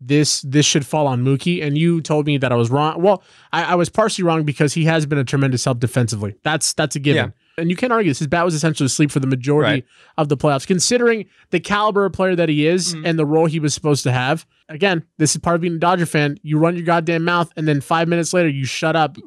this 0.00 0.40
this 0.42 0.64
should 0.64 0.86
fall 0.86 1.08
on 1.08 1.24
Mookie. 1.24 1.64
And 1.64 1.76
you 1.76 2.00
told 2.00 2.26
me 2.26 2.38
that 2.38 2.52
I 2.52 2.54
was 2.54 2.70
wrong. 2.70 3.02
Well, 3.02 3.24
I, 3.52 3.72
I 3.72 3.74
was 3.74 3.88
partially 3.88 4.22
wrong 4.22 4.44
because 4.44 4.72
he 4.72 4.84
has 4.84 5.04
been 5.04 5.18
a 5.18 5.24
tremendous 5.24 5.64
help 5.64 5.80
defensively. 5.80 6.36
That's 6.44 6.74
that's 6.74 6.94
a 6.94 7.00
given. 7.00 7.32
And 7.58 7.68
you 7.70 7.76
can't 7.76 7.92
argue 7.92 8.10
this. 8.10 8.18
His 8.20 8.28
bat 8.28 8.44
was 8.44 8.54
essentially 8.54 8.86
asleep 8.86 9.10
for 9.10 9.20
the 9.20 9.26
majority 9.26 9.70
Right. 9.70 9.84
of 10.16 10.28
the 10.28 10.36
playoffs, 10.36 10.66
considering 10.66 11.26
the 11.50 11.60
caliber 11.60 12.06
of 12.06 12.12
player 12.12 12.34
that 12.34 12.48
he 12.48 12.66
is 12.66 12.94
Mm-hmm. 12.94 13.06
and 13.06 13.18
the 13.18 13.26
role 13.26 13.46
he 13.46 13.60
was 13.60 13.74
supposed 13.74 14.02
to 14.04 14.12
have. 14.12 14.46
Again, 14.68 15.04
this 15.18 15.32
is 15.32 15.38
part 15.40 15.56
of 15.56 15.60
being 15.60 15.74
a 15.74 15.78
Dodger 15.78 16.06
fan. 16.06 16.38
You 16.42 16.58
run 16.58 16.76
your 16.76 16.84
goddamn 16.86 17.24
mouth, 17.24 17.52
and 17.56 17.68
then 17.68 17.80
five 17.82 18.08
minutes 18.08 18.32
later, 18.32 18.48
you 18.48 18.64
shut 18.64 18.96
up 18.96 19.18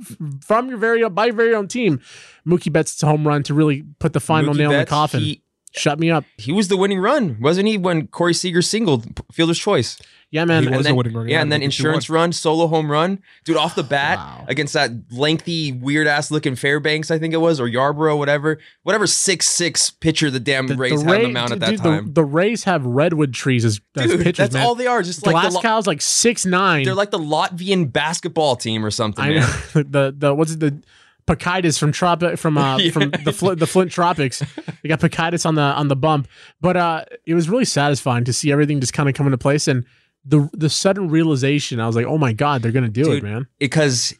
from 0.41 0.69
your 0.69 0.77
very 0.79 1.03
own, 1.03 1.13
by 1.13 1.25
your 1.27 1.35
very 1.35 1.53
own 1.53 1.67
team. 1.67 2.01
Mookie 2.47 2.71
Betts' 2.73 2.99
home 3.01 3.27
run 3.27 3.43
to 3.43 3.53
really 3.53 3.83
put 3.99 4.13
the 4.13 4.19
final 4.19 4.53
Mookie 4.53 4.57
nail 4.57 4.71
in 4.71 4.79
the 4.79 4.85
coffin. 4.85 5.19
He, 5.19 5.41
shut 5.77 5.99
me 5.99 6.09
up. 6.09 6.23
he 6.37 6.51
was 6.53 6.67
the 6.69 6.77
winning 6.77 6.99
run, 6.99 7.37
wasn't 7.41 7.67
he? 7.67 7.77
When 7.77 8.07
Corey 8.07 8.33
Seager 8.33 8.61
singled 8.61 9.21
Fielder's 9.33 9.59
choice. 9.59 9.99
Yeah, 10.31 10.43
man. 10.43 10.63
He 10.63 10.67
And 10.67 10.75
was 10.75 10.83
then, 10.85 10.93
a 10.93 10.95
winning 10.95 11.13
run. 11.13 11.29
Yeah, 11.29 11.41
and 11.41 11.49
then 11.51 11.61
insurance 11.61 12.09
run, 12.09 12.33
solo 12.33 12.67
home 12.67 12.91
run, 12.91 13.21
dude, 13.45 13.55
off 13.55 13.75
the 13.75 13.83
bat 13.83 14.17
Wow. 14.17 14.45
against 14.49 14.73
that 14.73 14.91
lengthy, 15.11 15.71
weird 15.71 16.07
ass 16.07 16.29
looking 16.29 16.55
Fairbanks, 16.57 17.09
I 17.09 17.17
think 17.19 17.33
it 17.33 17.37
was, 17.37 17.59
or 17.61 17.69
Yarbrough, 17.69 18.17
whatever, 18.17 18.59
whatever 18.83 19.07
six 19.07 19.47
six 19.47 19.89
pitcher 19.91 20.29
the 20.29 20.39
damn 20.41 20.67
Rays 20.67 20.91
had 20.91 20.99
on 20.99 21.05
the 21.05 21.11
Ray- 21.27 21.31
mound 21.31 21.53
at 21.53 21.59
that 21.61 21.71
the- 21.77 21.77
time. 21.77 22.13
The, 22.13 22.23
Rays 22.25 22.65
have 22.65 22.85
redwood 22.85 23.33
trees 23.33 23.63
as, 23.63 23.79
as 23.95 24.11
Dude, 24.11 24.17
pitchers, 24.23 24.37
that's 24.37 24.53
man. 24.55 24.65
all 24.65 24.75
they 24.75 24.87
are. 24.87 25.01
Just 25.03 25.25
like 25.25 25.41
the, 25.49 25.55
Lo- 25.55 25.61
Glasnow's 25.61 25.87
like 25.87 26.01
six 26.01 26.45
nine. 26.45 26.83
they're 26.83 26.95
like 26.95 27.11
the 27.11 27.19
Latvian 27.19 27.93
basketball 27.93 28.57
team 28.57 28.83
or 28.83 28.91
something. 28.91 29.23
I 29.23 29.29
man. 29.29 29.39
know 29.41 29.83
the 29.83 30.15
the 30.17 30.33
what's 30.35 30.51
it 30.53 30.59
the 30.59 30.81
Pocitus 31.27 31.79
from 31.79 31.91
tropic 31.91 32.37
from 32.37 32.57
uh 32.57 32.77
Yeah. 32.79 32.91
from 32.91 33.09
the 33.23 33.31
Flint 33.33 33.59
the 33.59 33.67
Flint 33.67 33.91
tropics. 33.91 34.39
They 34.83 34.89
got 34.89 34.99
Pocitus 34.99 35.45
on 35.45 35.55
the 35.55 35.61
on 35.61 35.87
the 35.87 35.95
bump, 35.95 36.27
but 36.61 36.77
uh 36.77 37.05
it 37.25 37.33
was 37.33 37.49
really 37.49 37.65
satisfying 37.65 38.25
to 38.25 38.33
see 38.33 38.51
everything 38.51 38.79
just 38.79 38.93
kind 38.93 39.07
of 39.09 39.15
come 39.15 39.25
into 39.27 39.37
place 39.37 39.67
and 39.67 39.85
the 40.25 40.49
the 40.53 40.69
sudden 40.69 41.09
realization. 41.09 41.79
I 41.79 41.87
was 41.87 41.95
like, 41.95 42.05
oh 42.05 42.17
my 42.17 42.33
god, 42.33 42.61
they're 42.61 42.71
gonna 42.71 42.89
do 42.89 43.11
it, 43.13 43.23
man. 43.23 43.47
because 43.59 44.13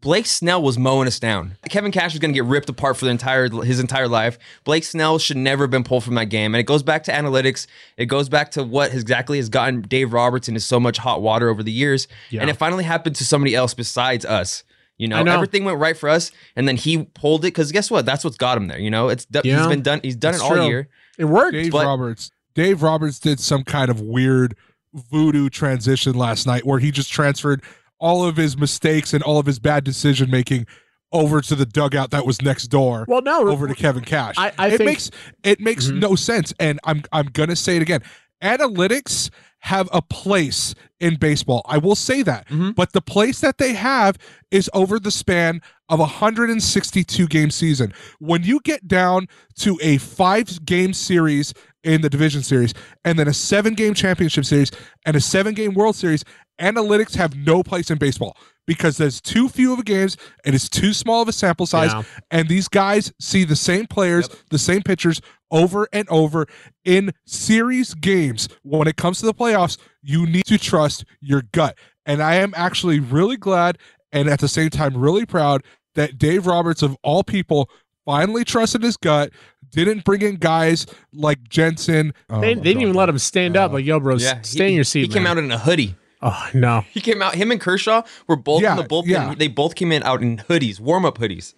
Blake 0.00 0.24
Snell 0.26 0.62
was 0.62 0.78
mowing 0.78 1.06
us 1.06 1.20
down. 1.20 1.56
Kevin 1.68 1.92
Cash 1.92 2.14
was 2.14 2.18
going 2.18 2.32
to 2.32 2.34
get 2.34 2.44
ripped 2.46 2.68
apart 2.70 2.96
for 2.96 3.04
the 3.04 3.10
entire 3.10 3.48
his 3.62 3.78
entire 3.78 4.08
life. 4.08 4.38
Blake 4.64 4.84
Snell 4.84 5.18
should 5.18 5.36
never 5.36 5.64
have 5.64 5.70
been 5.70 5.84
pulled 5.84 6.02
from 6.02 6.14
that 6.14 6.24
game, 6.26 6.54
and 6.54 6.60
it 6.60 6.64
goes 6.64 6.82
back 6.82 7.04
to 7.04 7.12
analytics. 7.12 7.66
It 7.98 8.06
goes 8.06 8.28
back 8.30 8.52
to 8.52 8.64
what 8.64 8.92
exactly 8.94 9.36
has 9.36 9.50
gotten 9.50 9.82
Dave 9.82 10.12
Roberts 10.14 10.48
into 10.48 10.60
so 10.60 10.80
much 10.80 10.96
hot 10.96 11.20
water 11.20 11.50
over 11.50 11.62
the 11.62 11.70
years, 11.72 12.08
Yeah. 12.30 12.40
and 12.40 12.48
it 12.48 12.54
finally 12.56 12.84
happened 12.84 13.16
to 13.16 13.24
somebody 13.24 13.54
else 13.54 13.74
besides 13.74 14.24
us. 14.24 14.64
You 14.96 15.08
know, 15.08 15.22
know. 15.22 15.32
everything 15.34 15.64
went 15.64 15.78
right 15.78 15.96
for 15.96 16.08
us, 16.08 16.30
and 16.56 16.66
then 16.66 16.76
he 16.78 17.04
pulled 17.04 17.40
it 17.44 17.48
because 17.48 17.70
guess 17.70 17.90
what? 17.90 18.06
That's 18.06 18.24
what's 18.24 18.36
got 18.38 18.56
him 18.56 18.68
there. 18.68 18.78
You 18.78 18.90
know, 18.90 19.08
it's 19.10 19.26
Yeah. 19.44 19.58
he's 19.58 19.66
been 19.66 19.82
done. 19.82 20.00
He's 20.02 20.16
done 20.16 20.34
It's 20.34 20.42
it 20.42 20.46
all 20.46 20.52
true. 20.52 20.66
year. 20.66 20.88
It 21.18 21.26
worked. 21.26 21.52
Dave 21.52 21.70
but- 21.72 21.84
Roberts. 21.84 22.30
Dave 22.54 22.82
Roberts 22.82 23.18
did 23.18 23.40
some 23.40 23.62
kind 23.62 23.90
of 23.90 24.00
weird 24.00 24.54
voodoo 24.94 25.48
transition 25.48 26.14
last 26.14 26.46
night 26.46 26.64
where 26.66 26.78
he 26.78 26.90
just 26.90 27.10
transferred 27.12 27.62
all 27.98 28.24
of 28.24 28.36
his 28.36 28.56
mistakes 28.56 29.12
and 29.14 29.22
all 29.22 29.38
of 29.38 29.46
his 29.46 29.58
bad 29.58 29.84
decision 29.84 30.30
making 30.30 30.66
over 31.12 31.40
to 31.42 31.54
the 31.54 31.66
dugout 31.66 32.10
that 32.10 32.24
was 32.26 32.40
next 32.42 32.68
door. 32.68 33.04
Well, 33.06 33.20
no, 33.22 33.48
over 33.48 33.68
to 33.68 33.74
Kevin 33.74 34.02
Cash. 34.04 34.34
I- 34.38 34.52
I 34.58 34.68
it 34.68 34.78
think- 34.78 34.84
makes 34.86 35.10
it 35.44 35.60
makes 35.60 35.86
Mhm. 35.88 35.98
no 36.00 36.14
sense, 36.14 36.52
and 36.58 36.80
I'm 36.84 37.02
I'm 37.12 37.26
gonna 37.26 37.56
say 37.56 37.76
it 37.76 37.82
again. 37.82 38.00
Analytics 38.42 39.30
have 39.60 39.88
a 39.92 40.02
place 40.02 40.74
in 40.98 41.16
baseball. 41.16 41.62
I 41.68 41.78
will 41.78 41.94
say 41.94 42.22
that, 42.22 42.48
Mhm. 42.48 42.74
but 42.74 42.92
the 42.92 43.00
place 43.00 43.38
that 43.40 43.58
they 43.58 43.74
have 43.74 44.18
is 44.50 44.68
over 44.74 44.98
the 44.98 45.10
span 45.12 45.60
of 45.88 46.00
a 46.00 46.06
162 46.06 47.28
game 47.28 47.50
season. 47.50 47.92
When 48.18 48.42
you 48.42 48.60
get 48.64 48.88
down 48.88 49.28
to 49.58 49.78
a 49.82 49.98
five 49.98 50.64
game 50.64 50.92
series 50.92 51.54
in 51.84 52.00
the 52.00 52.08
division 52.10 52.42
series, 52.42 52.74
and 53.04 53.18
then 53.18 53.28
a 53.28 53.32
seven 53.34 53.74
game 53.74 53.94
championship 53.94 54.44
series, 54.44 54.70
and 55.04 55.16
a 55.16 55.20
seven 55.20 55.54
game 55.54 55.74
World 55.74 55.96
Series, 55.96 56.24
analytics 56.60 57.16
have 57.16 57.34
no 57.36 57.62
place 57.62 57.90
in 57.90 57.98
baseball 57.98 58.36
because 58.66 58.96
there's 58.96 59.20
too 59.20 59.48
few 59.48 59.72
of 59.72 59.80
a 59.80 59.82
games 59.82 60.16
and 60.44 60.54
it's 60.54 60.68
too 60.68 60.92
small 60.92 61.20
of 61.22 61.28
a 61.28 61.32
sample 61.32 61.66
size 61.66 61.92
Yeah. 61.92 62.02
and 62.30 62.48
these 62.48 62.68
guys 62.68 63.12
see 63.18 63.42
the 63.44 63.56
same 63.56 63.86
players, 63.88 64.28
the 64.50 64.58
same 64.58 64.82
pitchers 64.82 65.20
over 65.50 65.88
and 65.92 66.08
over 66.08 66.46
in 66.84 67.12
series 67.26 67.94
games. 67.94 68.48
When 68.62 68.86
it 68.86 68.96
comes 68.96 69.18
to 69.18 69.26
the 69.26 69.34
playoffs, 69.34 69.78
you 70.02 70.26
need 70.26 70.44
to 70.46 70.58
trust 70.58 71.04
your 71.20 71.42
gut. 71.52 71.76
And 72.06 72.22
I 72.22 72.36
am 72.36 72.52
actually 72.56 73.00
really 73.00 73.36
glad 73.36 73.78
and 74.12 74.28
at 74.28 74.38
the 74.38 74.48
same 74.48 74.70
time 74.70 74.96
really 74.96 75.26
proud 75.26 75.62
that 75.96 76.18
Dave 76.18 76.46
Roberts 76.46 76.82
of 76.82 76.96
all 77.02 77.24
people 77.24 77.68
finally 78.04 78.44
trusted 78.44 78.82
his 78.82 78.96
gut, 78.96 79.30
didn't 79.72 80.04
bring 80.04 80.22
in 80.22 80.36
guys 80.36 80.86
like 81.12 81.48
Jansen. 81.48 82.12
Oh 82.30 82.40
They, 82.40 82.54
they 82.54 82.60
didn't 82.62 82.82
even 82.82 82.94
let 82.94 83.08
him 83.08 83.18
stand 83.18 83.56
up. 83.56 83.72
Like, 83.72 83.84
yo, 83.84 83.98
bro, 84.00 84.16
Yeah, 84.16 84.40
stay 84.42 84.64
he, 84.66 84.70
in 84.70 84.74
your 84.76 84.84
seat. 84.84 85.02
He 85.02 85.08
came 85.08 85.26
out 85.26 85.38
in 85.38 85.50
a 85.50 85.58
hoodie. 85.58 85.94
Oh 86.20 86.48
no, 86.54 86.84
He 86.92 87.00
came 87.00 87.20
out. 87.22 87.34
Him 87.34 87.50
and 87.50 87.60
Kershaw 87.60 88.02
were 88.28 88.36
both 88.36 88.62
Yeah, 88.62 88.72
in 88.72 88.76
the 88.76 88.84
bullpen. 88.84 89.06
yeah. 89.08 89.34
They 89.34 89.48
both 89.48 89.74
came 89.74 89.90
in 89.90 90.02
out 90.04 90.22
in 90.22 90.36
hoodies, 90.38 90.78
warm 90.78 91.04
up 91.04 91.18
hoodies. 91.18 91.54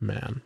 man. 0.00 0.42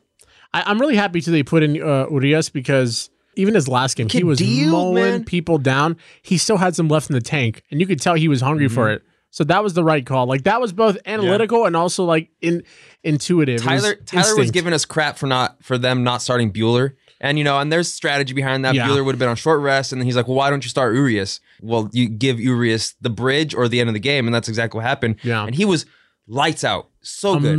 I, 0.53 0.63
I'm 0.67 0.79
really 0.81 0.97
happy 0.97 1.21
too 1.21 1.31
they 1.31 1.43
put 1.43 1.63
in 1.63 1.83
uh, 1.83 2.07
Urias 2.11 2.49
because 2.51 3.11
even 3.37 3.55
his 3.55 3.67
last 3.69 3.97
game, 3.97 4.09
he 4.09 4.23
was 4.23 4.39
deal, 4.39 4.71
mowing 4.71 4.95
man. 4.95 5.25
people 5.25 5.59
down. 5.59 5.97
He 6.23 6.39
still 6.39 6.59
had 6.59 6.77
some 6.77 6.89
left 6.89 7.11
in 7.11 7.15
the 7.15 7.21
tank, 7.21 7.63
and 7.71 7.81
you 7.81 7.87
could 7.87 8.01
tell 8.01 8.15
he 8.15 8.29
was 8.29 8.41
hungry 8.41 8.69
for 8.69 8.85
Mm-hmm. 8.87 8.97
it. 8.97 9.03
So 9.35 9.43
that 9.43 9.65
was 9.65 9.75
the 9.75 9.83
right 9.83 10.07
call. 10.07 10.27
Like 10.27 10.45
that 10.45 10.61
was 10.61 10.73
both 10.73 10.97
analytical 11.07 11.67
and 11.67 11.75
also 11.75 12.05
like 12.05 12.29
in 12.41 12.63
intuitive. 13.03 13.61
Tyler 13.61 13.97
Tyler 13.97 14.37
was 14.37 14.53
giving 14.53 14.73
us 14.73 14.85
crap 14.85 15.19
for 15.19 15.27
not 15.27 15.61
for 15.61 15.77
them 15.77 16.05
not 16.05 16.23
starting 16.23 16.53
Buehler. 16.53 16.95
And 17.21 17.37
you 17.37 17.43
know, 17.43 17.59
and 17.59 17.73
there's 17.73 17.93
strategy 17.93 18.33
behind 18.33 18.65
that. 18.65 18.77
Yeah. 18.77 18.87
Buehler 18.87 19.05
would 19.05 19.17
have 19.17 19.19
been 19.19 19.29
on 19.29 19.35
short 19.35 19.61
rest, 19.61 19.91
and 19.91 20.01
then 20.01 20.07
he's 20.07 20.15
like, 20.15 20.29
"Well, 20.29 20.37
why 20.37 20.51
don't 20.51 20.63
you 20.63 20.71
start 20.71 20.95
Urias?" 20.95 21.41
Well, 21.61 21.91
you 21.93 22.09
give 22.09 22.39
Urias 22.39 22.95
the 23.01 23.11
bridge 23.11 23.57
or 23.57 23.67
the 23.67 23.81
end 23.81 23.91
of 23.91 23.95
the 23.95 23.99
game, 24.01 24.29
and 24.29 24.33
that's 24.35 24.49
exactly 24.49 24.79
what 24.79 24.85
happened. 24.87 25.17
Yeah. 25.25 25.45
and 25.45 25.53
he 25.53 25.65
was 25.65 25.85
lights 26.29 26.63
out, 26.63 26.91
so 27.03 27.33
good. 27.41 27.57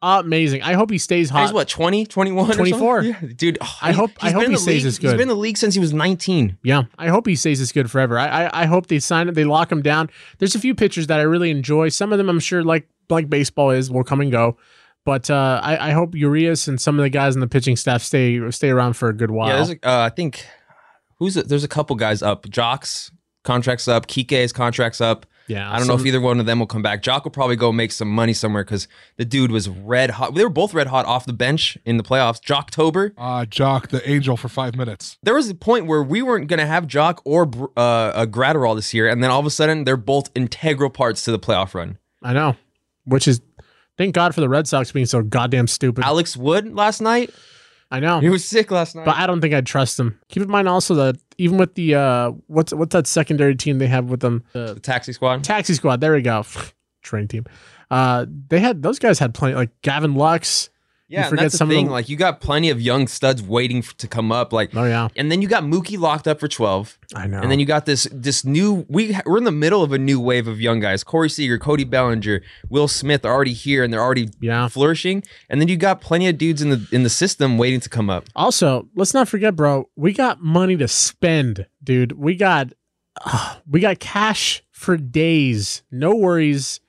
Amazing, 0.00 0.26
amazing. 0.26 0.62
I 0.62 0.74
hope 0.74 0.90
he 0.90 0.98
stays 0.98 1.28
hot. 1.30 1.42
He's 1.42 1.52
what 1.52 1.68
20, 1.68 2.06
21, 2.06 2.52
24. 2.52 3.02
Yeah, 3.02 3.20
dude. 3.36 3.58
oh, 3.60 3.78
I 3.82 3.92
hope- 3.92 4.12
I 4.20 4.30
hope 4.30 4.46
he 4.46 4.56
stays 4.56 4.66
league- 4.66 4.84
He's 4.84 4.98
good. 4.98 5.12
been 5.12 5.22
in 5.22 5.28
the 5.28 5.34
league 5.36 5.56
since 5.56 5.74
he 5.74 5.80
was 5.80 5.92
19. 5.92 6.56
Yeah, 6.62 6.82
I 6.98 7.08
hope 7.08 7.26
he 7.26 7.34
stays 7.34 7.58
this 7.58 7.72
good 7.72 7.90
forever. 7.90 8.18
I, 8.18 8.26
I 8.44 8.62
I 8.62 8.66
hope 8.66 8.86
they 8.86 9.00
sign 9.00 9.28
it. 9.28 9.34
They 9.34 9.44
lock 9.44 9.72
him 9.72 9.82
down. 9.82 10.08
There's 10.38 10.54
a 10.54 10.60
few 10.60 10.74
pitchers 10.74 11.08
that 11.08 11.18
I 11.18 11.22
really 11.22 11.50
enjoy. 11.50 11.88
Some 11.88 12.12
of 12.12 12.18
them 12.18 12.28
I'm 12.28 12.40
sure 12.40 12.62
like 12.62 12.88
like 13.10 13.28
baseball 13.28 13.70
is 13.70 13.90
will 13.90 14.04
come 14.04 14.20
and 14.20 14.30
go, 14.30 14.56
but 15.04 15.30
uh, 15.30 15.60
I 15.64 15.88
I 15.88 15.90
hope 15.90 16.14
Urias 16.14 16.68
and 16.68 16.80
some 16.80 16.98
of 16.98 17.02
the 17.02 17.10
guys 17.10 17.34
in 17.34 17.40
the 17.40 17.48
pitching 17.48 17.74
staff 17.76 18.02
stay 18.02 18.38
stay 18.52 18.70
around 18.70 18.92
for 18.94 19.08
a 19.08 19.12
good 19.14 19.30
while. 19.32 19.48
Yeah, 19.68 19.74
a, 19.82 19.88
uh, 19.88 20.04
I 20.04 20.10
think 20.10 20.46
who's 21.18 21.36
a, 21.36 21.42
there's 21.42 21.64
a 21.64 21.68
couple 21.68 21.96
guys 21.96 22.22
up. 22.22 22.48
Joc's 22.48 23.10
contracts 23.42 23.88
up. 23.88 24.06
Kike's 24.06 24.52
contracts 24.52 25.00
up. 25.00 25.26
Yeah, 25.48 25.72
I 25.72 25.78
don't 25.78 25.88
know 25.88 25.94
if 25.94 26.04
either 26.04 26.20
one 26.20 26.40
of 26.40 26.46
them 26.46 26.58
will 26.58 26.66
come 26.66 26.82
back. 26.82 27.02
Joc 27.02 27.24
will 27.24 27.30
probably 27.30 27.56
go 27.56 27.72
make 27.72 27.90
some 27.90 28.08
money 28.08 28.34
somewhere 28.34 28.64
because 28.64 28.86
the 29.16 29.24
dude 29.24 29.50
was 29.50 29.68
red 29.68 30.10
hot. 30.10 30.34
They 30.34 30.44
were 30.44 30.50
both 30.50 30.74
red 30.74 30.88
hot 30.88 31.06
off 31.06 31.24
the 31.24 31.32
bench 31.32 31.78
in 31.86 31.96
the 31.96 32.02
playoffs. 32.02 32.40
Joctober. 32.40 33.12
Uh, 33.16 33.46
Joc, 33.46 33.88
the 33.88 34.08
angel 34.08 34.36
for 34.36 34.48
five 34.48 34.76
minutes. 34.76 35.16
There 35.22 35.34
was 35.34 35.48
a 35.48 35.54
point 35.54 35.86
where 35.86 36.02
we 36.02 36.20
weren't 36.20 36.48
going 36.48 36.60
to 36.60 36.66
have 36.66 36.86
Joc 36.86 37.20
or 37.24 37.44
uh, 37.76 38.12
a 38.14 38.26
Graterol 38.26 38.76
this 38.76 38.92
year, 38.92 39.08
and 39.08 39.24
then 39.24 39.30
all 39.30 39.40
of 39.40 39.46
a 39.46 39.50
sudden 39.50 39.84
they're 39.84 39.96
both 39.96 40.30
integral 40.34 40.90
parts 40.90 41.24
to 41.24 41.32
the 41.32 41.38
playoff 41.38 41.72
run. 41.74 41.98
I 42.22 42.34
know, 42.34 42.54
which 43.04 43.26
is 43.26 43.40
thank 43.96 44.14
God 44.14 44.34
for 44.34 44.42
the 44.42 44.48
Red 44.50 44.68
Sox 44.68 44.92
being 44.92 45.06
so 45.06 45.22
goddamn 45.22 45.66
stupid. 45.66 46.04
Alex 46.04 46.36
Wood 46.36 46.74
last 46.74 47.00
night, 47.00 47.30
I 47.90 48.00
know, 48.00 48.20
he 48.20 48.28
was 48.28 48.44
sick 48.44 48.70
last 48.70 48.94
night. 48.94 49.06
but 49.06 49.16
I 49.16 49.26
don't 49.26 49.40
think 49.40 49.54
I'd 49.54 49.64
trust 49.66 49.98
him. 49.98 50.18
Keep 50.28 50.42
in 50.42 50.50
mind 50.50 50.68
also 50.68 50.94
that 50.96 51.16
even 51.38 51.56
with 51.56 51.74
the 51.74 51.94
uh, 51.94 52.30
what's 52.46 52.72
what's 52.74 52.92
that 52.92 53.06
secondary 53.06 53.54
team 53.56 53.78
they 53.78 53.86
have 53.86 54.10
with 54.10 54.20
them, 54.20 54.44
the 54.52 54.74
the 54.74 54.80
taxi 54.80 55.12
squad. 55.12 55.42
taxi 55.44 55.72
squad. 55.74 56.00
There 56.00 56.12
we 56.12 56.20
go, 56.22 56.44
train 57.02 57.28
team. 57.28 57.44
Uh, 57.90 58.26
they 58.48 58.60
had 58.60 58.82
those 58.82 58.98
guys 58.98 59.18
had 59.18 59.32
plenty 59.32 59.54
like 59.54 59.70
Gavin 59.82 60.14
Lux. 60.14 60.68
Yeah, 61.08 61.20
and 61.22 61.30
forget 61.30 61.44
that's 61.44 61.52
the 61.52 61.58
some 61.58 61.68
thing. 61.70 61.86
them- 61.86 61.92
Like 61.92 62.08
you 62.08 62.16
got 62.16 62.40
plenty 62.40 62.68
of 62.70 62.80
young 62.80 63.06
studs 63.08 63.42
waiting 63.42 63.78
f- 63.78 63.96
to 63.96 64.06
come 64.06 64.30
up. 64.30 64.52
Like, 64.52 64.76
Oh 64.76 64.84
yeah, 64.84 65.08
and 65.16 65.32
then 65.32 65.40
you 65.40 65.48
got 65.48 65.62
Mookie 65.62 65.98
locked 65.98 66.28
up 66.28 66.38
for 66.38 66.48
twelve. 66.48 66.98
I 67.14 67.26
know. 67.26 67.40
And 67.40 67.50
then 67.50 67.58
you 67.58 67.64
got 67.66 67.86
this 67.86 68.06
this 68.12 68.44
new 68.44 68.84
we 68.88 69.16
we're 69.24 69.38
in 69.38 69.44
the 69.44 69.50
middle 69.50 69.82
of 69.82 69.92
a 69.92 69.98
new 69.98 70.20
wave 70.20 70.46
of 70.46 70.60
young 70.60 70.80
guys. 70.80 71.02
Corey 71.02 71.30
Seager, 71.30 71.58
Cody 71.58 71.84
Bellinger, 71.84 72.42
Will 72.68 72.88
Smith 72.88 73.24
are 73.24 73.32
already 73.32 73.54
here 73.54 73.82
and 73.82 73.92
they're 73.92 74.02
already 74.02 74.28
yeah. 74.40 74.68
flourishing. 74.68 75.22
And 75.48 75.60
then 75.60 75.68
you 75.68 75.76
got 75.78 76.00
plenty 76.02 76.28
of 76.28 76.36
dudes 76.36 76.60
in 76.60 76.68
the 76.68 76.86
in 76.92 77.02
the 77.04 77.10
system 77.10 77.56
waiting 77.56 77.80
to 77.80 77.88
come 77.88 78.10
up. 78.10 78.24
Also, 78.36 78.88
let's 78.94 79.14
not 79.14 79.28
forget, 79.28 79.56
bro. 79.56 79.88
We 79.96 80.12
got 80.12 80.42
money 80.42 80.76
to 80.76 80.88
spend, 80.88 81.66
dude. 81.82 82.12
We 82.12 82.34
got 82.36 82.72
ah, 83.24 83.60
we 83.66 83.80
got 83.80 83.98
cash 83.98 84.62
for 84.70 84.96
days. 84.98 85.82
No 85.90 86.14
worries. 86.14 86.80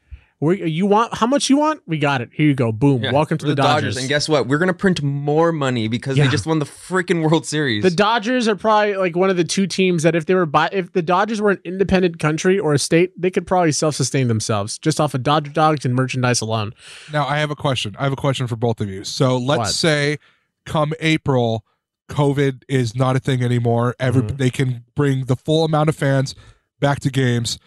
We, 0.41 0.63
you 0.69 0.85
want 0.85 1.13
how 1.15 1.27
much 1.27 1.49
you 1.49 1.57
want? 1.57 1.81
We 1.85 1.97
got 1.97 2.21
it. 2.21 2.29
Here 2.31 2.45
you 2.47 2.53
go. 2.53 2.71
Boom. 2.71 3.03
Yeah, 3.03 3.11
Welcome 3.11 3.37
to 3.39 3.43
for 3.45 3.49
the, 3.49 3.55
Dodgers. 3.55 3.97
And 3.97 4.07
guess 4.07 4.29
what? 4.29 4.47
We're 4.47 4.57
gonna 4.57 4.73
print 4.73 5.01
more 5.03 5.51
money 5.51 5.89
because 5.89 6.17
Yeah. 6.17 6.23
they 6.25 6.29
just 6.31 6.45
won 6.45 6.59
the 6.59 6.65
freaking 6.65 7.29
World 7.29 7.45
Series. 7.45 7.83
the 7.83 7.89
Dodgers 7.91 8.47
are 8.47 8.55
probably 8.55 8.95
like 8.95 9.17
one 9.17 9.29
of 9.29 9.35
the 9.35 9.43
two 9.43 9.67
teams 9.67 10.03
that 10.03 10.15
if 10.15 10.27
they 10.27 10.35
were 10.35 10.45
by 10.45 10.69
if 10.71 10.93
the 10.93 11.01
Dodgers 11.01 11.41
were 11.41 11.51
an 11.51 11.59
independent 11.65 12.19
country 12.19 12.57
or 12.57 12.73
a 12.73 12.79
state, 12.79 13.11
they 13.19 13.29
could 13.29 13.45
probably 13.45 13.73
self-sustain 13.73 14.29
themselves 14.29 14.77
just 14.77 15.01
off 15.01 15.13
of 15.13 15.23
Dodger 15.23 15.51
dogs 15.51 15.83
and 15.83 15.93
merchandise 15.93 16.39
alone. 16.39 16.73
Now 17.11 17.27
I 17.27 17.39
have 17.39 17.51
a 17.51 17.55
question. 17.55 17.95
I 17.99 18.03
have 18.03 18.13
a 18.13 18.17
question 18.17 18.47
for 18.47 18.55
both 18.55 18.79
of 18.79 18.89
you. 18.89 19.03
So 19.03 19.37
let's 19.37 19.57
What? 19.59 19.67
say 19.73 20.19
come 20.65 20.93
April, 21.01 21.65
COVID 22.09 22.63
is 22.69 22.95
not 22.95 23.17
a 23.17 23.19
thing 23.19 23.43
anymore. 23.43 23.93
Every 23.99 24.21
Mhm. 24.21 24.37
they 24.37 24.49
can 24.49 24.85
bring 24.95 25.25
the 25.25 25.35
full 25.35 25.65
amount 25.65 25.89
of 25.89 25.95
fans 25.97 26.33
back 26.79 27.01
to 27.01 27.09
games. 27.09 27.59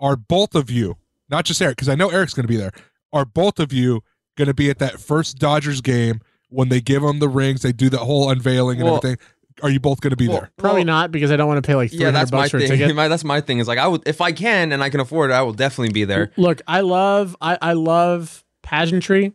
are 0.00 0.16
both 0.16 0.56
of 0.56 0.68
you, 0.68 0.96
not 1.32 1.44
just 1.44 1.60
Eric, 1.60 1.76
because 1.76 1.88
I 1.88 1.94
know 1.96 2.10
Eric's 2.10 2.34
going 2.34 2.44
to 2.44 2.48
be 2.48 2.56
there, 2.56 2.70
are 3.12 3.24
both 3.24 3.58
of 3.58 3.72
you 3.72 4.02
going 4.36 4.46
to 4.48 4.54
be 4.54 4.70
at 4.70 4.78
that 4.78 5.00
first 5.00 5.38
Dodgers 5.38 5.80
game 5.80 6.20
when 6.48 6.68
they 6.68 6.80
give 6.80 7.02
them 7.02 7.18
the 7.18 7.28
rings, 7.28 7.62
they 7.62 7.72
do 7.72 7.88
the 7.88 7.98
whole 7.98 8.30
unveiling 8.30 8.78
and 8.78 8.84
Well- 8.84 8.98
everything? 8.98 9.18
Are 9.62 9.68
you 9.70 9.80
both 9.80 10.00
going 10.00 10.10
to 10.12 10.16
be 10.16 10.28
Well, 10.28 10.38
there? 10.40 10.50
Probably 10.56 10.80
Well, 10.80 10.86
not 10.86 11.12
because 11.12 11.30
I 11.30 11.36
don't 11.36 11.46
want 11.46 11.62
to 11.62 11.66
pay 11.66 11.74
like 11.74 11.90
three 11.90 11.98
Yeah, 12.00 12.06
hundred 12.06 12.18
that's 12.20 12.32
my 12.32 12.38
bucks 12.38 12.50
for 12.52 12.56
a 12.56 12.60
thing. 12.60 12.78
ticket. 12.78 12.96
My, 12.96 13.08
that's 13.08 13.22
my 13.22 13.40
thing. 13.42 13.58
Is 13.58 13.68
like 13.68 13.78
I 13.78 13.86
would 13.86 14.02
if 14.08 14.22
I 14.22 14.32
can 14.32 14.72
and 14.72 14.82
I 14.82 14.88
can 14.88 14.98
afford 14.98 15.30
it, 15.30 15.34
I 15.34 15.42
will 15.42 15.52
definitely 15.52 15.92
be 15.92 16.04
there. 16.04 16.32
Look, 16.38 16.62
I 16.66 16.80
love 16.80 17.36
I, 17.40 17.58
I 17.60 17.72
love 17.74 18.44
pageantry, 18.62 19.32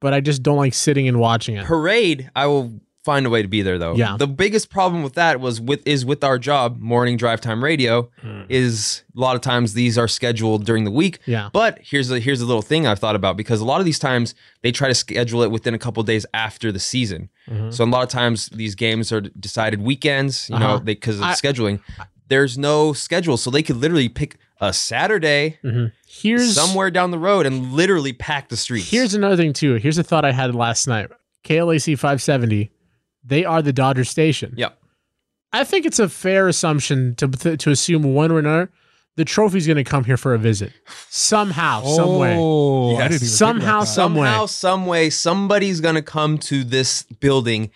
but 0.00 0.14
I 0.14 0.20
just 0.20 0.42
don't 0.42 0.56
like 0.56 0.72
sitting 0.72 1.06
and 1.06 1.20
watching 1.20 1.56
it. 1.56 1.66
Parade, 1.66 2.30
I 2.34 2.46
will 2.46 2.72
find 3.04 3.26
a 3.26 3.30
way 3.30 3.42
to 3.42 3.48
be 3.48 3.62
there 3.62 3.78
though. 3.78 3.94
Yeah. 3.94 4.16
The 4.16 4.26
biggest 4.28 4.70
problem 4.70 5.02
with 5.02 5.14
that 5.14 5.40
was 5.40 5.60
with 5.60 5.86
is 5.86 6.04
with 6.04 6.22
our 6.22 6.38
job, 6.38 6.78
morning 6.80 7.16
drive 7.16 7.40
time 7.40 7.62
radio, 7.64 8.10
Hmm. 8.20 8.42
is 8.48 9.02
a 9.16 9.20
lot 9.20 9.34
of 9.34 9.42
times 9.42 9.74
these 9.74 9.98
are 9.98 10.06
scheduled 10.08 10.64
during 10.64 10.84
the 10.84 10.90
week. 10.90 11.18
Yeah. 11.26 11.50
But 11.52 11.80
here's 11.82 12.10
a 12.10 12.20
here's 12.20 12.40
a 12.40 12.46
little 12.46 12.62
thing 12.62 12.86
I've 12.86 12.98
thought 13.00 13.16
about 13.16 13.36
because 13.36 13.60
a 13.60 13.64
lot 13.64 13.80
of 13.80 13.84
these 13.84 13.98
times 13.98 14.34
they 14.62 14.70
try 14.72 14.88
to 14.88 14.94
schedule 14.94 15.42
it 15.42 15.50
within 15.50 15.74
a 15.74 15.78
couple 15.78 16.02
days 16.04 16.24
after 16.32 16.70
the 16.70 16.78
season. 16.78 17.28
Mm-hmm. 17.50 17.70
So 17.70 17.84
a 17.84 17.86
lot 17.86 18.02
of 18.04 18.08
times 18.08 18.46
these 18.50 18.74
games 18.74 19.10
are 19.12 19.20
decided 19.20 19.82
weekends, 19.82 20.48
you 20.48 20.58
know, 20.58 20.66
Uh-huh. 20.74 20.78
because 20.80 21.16
of 21.18 21.24
I- 21.24 21.32
scheduling. 21.34 21.80
There's 22.28 22.56
no 22.56 22.92
schedule, 22.94 23.36
so 23.36 23.50
they 23.50 23.62
could 23.62 23.76
literally 23.76 24.08
pick 24.08 24.36
a 24.60 24.72
Saturday 24.72 25.58
Here's 26.06 26.54
somewhere 26.54 26.90
down 26.90 27.10
the 27.10 27.18
road 27.18 27.46
and 27.46 27.72
literally 27.72 28.12
pack 28.12 28.48
the 28.48 28.56
streets. 28.56 28.88
Here's 28.90 29.12
another 29.12 29.36
thing 29.36 29.52
too. 29.52 29.74
Here's 29.74 29.98
a 29.98 30.02
thought 30.04 30.24
I 30.24 30.32
had 30.32 30.54
last 30.54 30.86
night. 30.86 31.10
KLAC 31.44 31.98
570, 31.98 32.70
they 33.24 33.44
are 33.44 33.62
the 33.62 33.72
Dodger 33.72 34.04
station. 34.04 34.54
Yep. 34.56 34.78
I 35.52 35.64
think 35.64 35.84
it's 35.86 35.98
a 35.98 36.08
fair 36.08 36.48
assumption 36.48 37.14
to 37.16 37.28
to 37.28 37.70
assume 37.70 38.02
one 38.14 38.30
or 38.32 38.38
another, 38.38 38.70
the 39.16 39.24
trophy's 39.24 39.66
going 39.66 39.76
to 39.76 39.84
come 39.84 40.04
here 40.04 40.16
for 40.16 40.32
a 40.34 40.38
visit 40.38 40.72
somehow, 41.10 41.84
some 41.84 42.16
way. 42.18 42.34
Oh, 42.38 42.92
Yes. 42.92 42.98
didn't 42.98 43.04
even 43.14 43.18
think 43.20 43.30
Somehow, 43.30 43.84
some- 43.84 44.14
way. 44.14 44.26
somehow, 44.26 44.46
some 44.46 44.86
way, 44.86 45.10
somebody's 45.10 45.80
gonna 45.80 46.02
come 46.02 46.38
to 46.38 46.64
this 46.64 47.02
building. 47.20 47.70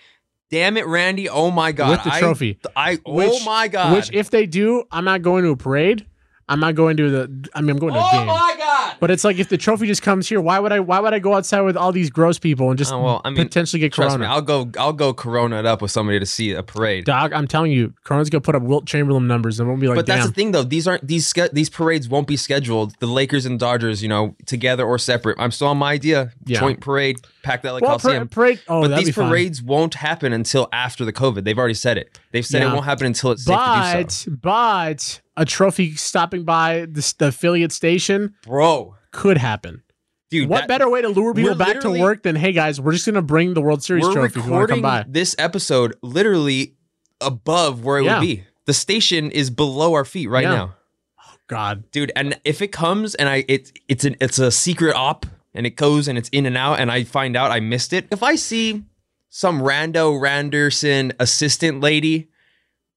Damn 0.51 0.77
it, 0.77 0.87
Randy! 0.87 1.29
Oh 1.29 1.51
my 1.51 1.73
god, 1.73 1.91
With 1.91 2.05
the 2.05 2.11
trophy. 2.19 2.59
I, 2.75 2.99
oh 3.05 3.13
Which- 3.15 3.45
my 3.45 3.69
god, 3.69 3.93
Which, 3.95 4.11
if 4.13 4.31
they 4.31 4.47
do, 4.47 4.85
I'm 4.91 5.05
not 5.05 5.21
going 5.23 5.45
to 5.45 5.51
a 5.51 5.57
parade. 5.57 6.07
I'm 6.49 6.61
not 6.61 6.77
going 6.77 6.97
to 6.99 7.11
the. 7.11 7.49
I 7.55 7.61
mean, 7.61 7.71
I'm 7.71 7.79
going 7.79 7.93
to 7.95 7.99
a 7.99 8.03
oh 8.07 8.11
game. 8.13 8.27
my 8.29 8.55
god. 8.57 8.97
But 9.01 9.11
it's 9.11 9.25
like 9.25 9.39
if 9.39 9.49
the 9.49 9.59
trophy 9.59 9.87
just 9.89 10.01
comes 10.03 10.29
here, 10.29 10.41
why 10.41 10.61
would 10.61 10.71
I? 10.71 10.79
Why 10.79 11.01
would 11.01 11.13
I 11.13 11.19
go 11.19 11.35
outside 11.35 11.63
with 11.63 11.77
all 11.77 11.91
these 11.91 12.09
gross 12.09 12.39
people 12.39 12.71
and 12.71 12.79
just 12.79 12.93
Oh, 12.93 13.03
well, 13.03 13.21
I 13.25 13.31
mean, 13.31 13.45
potentially 13.45 13.81
get 13.81 13.93
Trust 13.93 14.11
corona? 14.17 14.29
me, 14.29 14.33
I'll 14.33 14.43
go. 14.43 14.71
I'll 14.79 14.93
go 14.93 15.13
Corona 15.13 15.59
it 15.59 15.67
up 15.67 15.83
with 15.83 15.91
somebody 15.91 16.21
to 16.21 16.25
see 16.27 16.53
a 16.53 16.63
parade. 16.63 17.05
Dog, 17.05 17.33
I'm 17.33 17.49
telling 17.49 17.73
you, 17.73 17.95
Corona's 18.05 18.31
gonna 18.31 18.43
put 18.43 18.55
up 18.55 18.63
Wilt 18.63 18.87
Chamberlain 18.87 19.27
numbers 19.27 19.59
and 19.59 19.69
won't 19.69 19.81
be 19.81 19.89
like, 19.89 19.97
but 19.97 20.07
that's 20.07 20.27
the 20.27 20.33
thing, 20.33 20.53
though. 20.53 20.63
These 20.63 20.87
aren't 20.87 21.05
these 21.07 21.27
ske- 21.27 21.51
these 21.53 21.69
parades 21.69 22.09
won't 22.09 22.29
be 22.29 22.37
scheduled. 22.37 22.95
The 23.01 23.07
Lakers 23.07 23.45
and 23.45 23.59
Dodgers, 23.59 24.01
you 24.01 24.09
know, 24.09 24.37
together 24.47 24.85
or 24.87 24.99
separate. 24.99 25.37
I'm 25.41 25.51
still 25.51 25.67
on 25.67 25.79
my 25.79 25.93
idea. 25.95 26.31
Yeah. 26.45 26.61
Joint 26.61 26.81
parade, 26.81 27.17
pack 27.43 27.63
that 27.63 27.73
like 27.73 27.83
well, 27.83 27.93
par- 27.99 27.99
Coliseum. 28.13 28.29
parade. 28.29 28.61
Oh, 28.69 28.83
but 28.83 28.97
these 28.97 29.07
be 29.07 29.13
fun. 29.13 29.31
parades 29.31 29.61
won't 29.63 29.95
happen 29.95 30.33
until 30.33 30.69
after 30.73 31.05
the 31.05 31.13
COVID. 31.13 31.43
They've 31.43 31.59
already 31.59 31.75
said 31.75 31.99
it. 31.99 32.21
They've 32.31 32.47
said 32.47 32.63
Yeah. 32.63 32.71
it 32.71 32.73
won't 32.73 32.85
happen 32.85 33.07
until 33.07 33.33
it's 33.33 33.43
safe 33.45 33.57
to 33.59 34.05
do 34.05 34.09
so. 34.11 34.31
But 34.31 34.43
but 34.43 35.21
a 35.37 35.44
trophy 35.44 35.94
stopping 35.96 36.44
by 36.44 36.81
the, 36.90 37.14
the 37.18 37.29
affiliate 37.29 37.72
station 37.72 38.35
Bro, 38.42 38.94
could 39.12 39.38
happen. 39.38 39.83
dude, 40.31 40.49
what 40.49 40.61
that- 40.62 40.68
better 40.68 40.88
way 40.88 41.03
to 41.03 41.09
lure 41.09 41.35
people 41.35 41.55
back 41.55 41.81
to 41.81 41.90
work 41.90 42.22
than 42.22 42.37
hey 42.37 42.53
guys, 42.53 42.81
we're 42.81 42.92
just 42.92 43.07
gonna 43.07 43.22
bring 43.22 43.55
the 43.55 43.61
World 43.61 43.83
Series 43.83 44.05
trophy 44.09 44.40
if 44.40 44.46
you 44.46 44.53
want 44.53 44.68
to 44.68 44.75
come 44.75 44.83
by. 44.83 45.05
this 45.09 45.35
episode 45.38 45.94
literally 46.03 46.75
above 47.20 47.85
where 47.85 47.99
it 47.99 48.05
Yeah. 48.05 48.18
would 48.20 48.27
be. 48.27 48.44
The 48.66 48.75
station 48.75 49.31
is 49.31 49.51
below 49.51 49.94
our 49.94 50.05
feet 50.05 50.27
right 50.29 50.42
Yeah. 50.44 50.51
now, 50.55 50.75
oh, 51.20 51.35
God, 51.46 51.90
dude. 51.92 52.12
And 52.16 52.38
if 52.44 52.61
it 52.62 52.68
comes 52.68 53.14
and 53.14 53.29
I 53.29 53.44
it 53.49 53.72
it's 53.88 54.05
an 54.05 54.16
it's 54.20 54.38
a 54.38 54.51
secret 54.51 54.94
op 54.96 55.25
and 55.55 55.66
it 55.66 55.77
goes 55.77 56.09
and 56.09 56.18
it's 56.18 56.29
in 56.31 56.44
and 56.46 56.57
out 56.57 56.79
and 56.81 56.90
I 56.90 57.05
find 57.05 57.37
out 57.37 57.51
I 57.51 57.61
missed 57.61 57.92
it. 57.92 58.07
If 58.11 58.22
I 58.22 58.35
see 58.37 58.83
some 59.29 59.61
rando 59.61 60.18
Randerson 60.20 61.12
assistant 61.20 61.81
lady. 61.81 62.29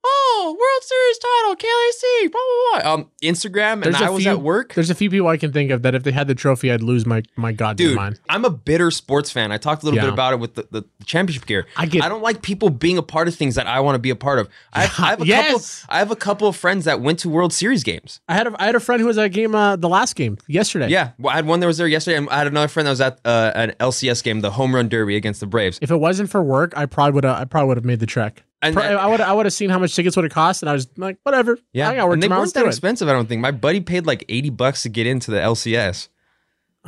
Oh, 0.02 0.56
World 0.58 0.84
Series 0.84 1.18
title, 1.20 1.56
KLAC, 1.58 2.32
blah 2.32 2.42
blah 2.42 2.82
blah. 2.84 2.94
Um, 2.94 3.12
Instagram, 3.22 3.74
and 3.74 3.84
There's 3.84 4.00
a 4.02 4.06
I 4.06 4.10
was 4.10 4.24
few- 4.24 4.32
at 4.32 4.42
work. 4.42 4.74
there's 4.74 4.90
a 4.90 4.96
few 4.96 5.10
people 5.10 5.28
I 5.28 5.36
can 5.36 5.52
think 5.52 5.72
of 5.72 5.82
that 5.82 5.94
if 5.94 6.04
they 6.04 6.14
had 6.14 6.28
the 6.28 6.36
trophy, 6.36 6.72
I'd 6.72 6.82
lose 6.82 7.06
my 7.06 7.22
my 7.36 7.52
goddamn 7.52 7.88
Dude, 7.88 7.96
mind. 7.98 8.20
I'm 8.30 8.46
a 8.46 8.50
bitter 8.50 8.92
sports 8.92 9.30
fan. 9.30 9.52
I 9.52 9.58
talked 9.58 9.84
a 9.84 9.86
little 9.86 9.98
Yeah. 9.98 10.06
bit 10.06 10.14
about 10.14 10.34
it 10.34 10.40
with 10.40 10.56
the, 10.56 10.68
the, 10.72 10.82
the 11.00 11.06
championship 11.06 11.46
gear. 11.46 11.68
I 11.76 11.86
get- 11.86 12.04
I 12.04 12.08
don't 12.10 12.22
like 12.22 12.42
people 12.42 12.70
being 12.70 12.98
a 12.98 13.04
part 13.04 13.28
of 13.28 13.36
things 13.36 13.56
that 13.56 13.68
I 13.68 13.82
want 13.82 13.96
to 13.96 14.00
be 14.00 14.10
a 14.10 14.16
part 14.16 14.40
of. 14.40 14.48
I 14.72 14.84
have, 14.86 15.00
I 15.06 15.10
have 15.10 15.22
a 15.22 15.26
Yes. 15.26 15.82
couple. 15.82 15.94
I 15.96 16.00
have 16.00 16.12
a 16.12 16.16
couple 16.16 16.48
of 16.48 16.56
friends 16.56 16.86
that 16.86 17.02
went 17.02 17.20
to 17.20 17.30
World 17.30 17.52
Series 17.52 17.84
games. 17.84 18.22
I 18.30 18.36
had 18.36 18.48
a, 18.48 18.56
I 18.58 18.66
had 18.68 18.76
a 18.76 18.80
friend 18.80 19.02
who 19.02 19.08
was 19.08 19.18
at 19.18 19.26
a 19.26 19.30
game 19.30 19.54
uh, 19.54 19.76
the 19.76 19.90
last 19.90 20.16
game 20.16 20.38
yesterday. 20.48 20.88
Yeah, 20.88 21.12
well, 21.20 21.34
I 21.34 21.36
had 21.36 21.46
one 21.46 21.60
that 21.60 21.68
was 21.68 21.78
there 21.78 21.88
yesterday, 21.88 22.16
and 22.18 22.30
I 22.30 22.38
had 22.38 22.48
another 22.48 22.70
friend 22.70 22.88
that 22.88 22.92
was 22.92 23.02
at 23.02 23.20
uh, 23.26 23.52
an 23.54 23.74
LCS 23.82 24.24
game, 24.24 24.40
the 24.40 24.52
home 24.52 24.74
run 24.74 24.88
derby 24.88 25.18
against 25.18 25.42
the 25.42 25.46
Braves. 25.48 25.78
If 25.82 25.92
it 25.92 25.98
wasn't 25.98 26.30
for 26.30 26.42
work, 26.42 26.74
I 26.78 26.86
probably 26.86 27.12
would 27.16 27.26
I 27.26 27.44
probably 27.44 27.68
would 27.68 27.78
have 27.78 27.86
made 27.86 28.00
the 28.00 28.06
trek. 28.06 28.44
And- 28.62 28.76
Pro- 28.76 28.84
I 28.84 29.06
would 29.08 29.22
I 29.22 29.32
would 29.34 29.45
have 29.45 29.54
seen 29.54 29.69
how 29.69 29.80
much 29.80 29.95
tickets 29.95 30.15
would 30.17 30.26
have 30.26 30.34
cost, 30.34 30.62
and 30.63 30.69
I 30.69 30.74
was 30.74 30.88
like, 30.98 31.17
whatever. 31.24 31.58
Yeah, 31.74 31.89
I 31.89 31.95
got 31.95 32.08
work 32.08 32.13
and 32.15 32.24
they 32.24 32.26
tomorrow. 32.28 32.41
weren't 32.41 32.54
that 32.56 32.65
expensive. 32.65 33.08
I 33.08 33.13
don't 33.13 33.28
think. 33.30 33.41
My 33.41 33.52
buddy 33.52 33.80
paid 33.82 34.06
like 34.06 34.26
eighty 34.28 34.50
bucks 34.50 34.84
to 34.84 34.89
get 34.89 35.08
into 35.08 35.32
the 35.32 35.38
LCS, 35.38 36.10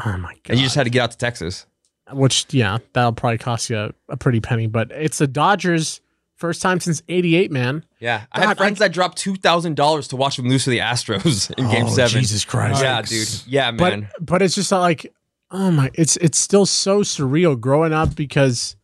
Oh 0.05 0.17
my 0.17 0.33
god! 0.33 0.39
and 0.49 0.59
you 0.59 0.65
just 0.65 0.75
had 0.75 0.83
to 0.83 0.89
get 0.89 1.01
out 1.03 1.11
to 1.11 1.17
Texas. 1.17 1.65
which 2.11 2.45
yeah, 2.49 2.79
that'll 2.93 3.13
probably 3.13 3.37
cost 3.37 3.69
you 3.69 3.77
a, 3.77 3.91
a 4.09 4.17
pretty 4.17 4.41
penny. 4.41 4.67
But 4.67 4.91
it's 4.91 5.19
the 5.19 5.27
Dodgers' 5.27 6.01
first 6.35 6.61
time 6.61 6.81
since 6.81 7.01
'88, 7.07 7.51
man. 7.51 7.85
Yeah, 7.99 8.23
I 8.33 8.39
God, 8.41 8.47
had 8.47 8.57
friends 8.57 8.79
that 8.79 8.91
dropped 8.91 9.17
two 9.17 9.35
thousand 9.37 9.75
dollars 9.77 10.09
to 10.09 10.17
watch 10.17 10.35
them 10.35 10.49
lose 10.49 10.65
to 10.65 10.71
the 10.71 10.79
Astros 10.79 11.51
in 11.57 11.69
Game 11.69 11.85
oh, 11.85 11.89
Seven. 11.89 12.19
Jesus 12.19 12.43
Christ! 12.43 12.81
Yeah, 12.83 13.01
dude. 13.01 13.29
Yeah, 13.47 13.71
But 13.71 13.99
man. 13.99 14.09
but 14.19 14.41
it's 14.41 14.55
just 14.55 14.73
like, 14.73 15.13
oh 15.51 15.71
my, 15.71 15.89
it's 15.93 16.17
it's 16.17 16.37
still 16.37 16.65
so 16.65 16.99
surreal 17.01 17.57
growing 17.57 17.93
up 17.93 18.13
because 18.13 18.75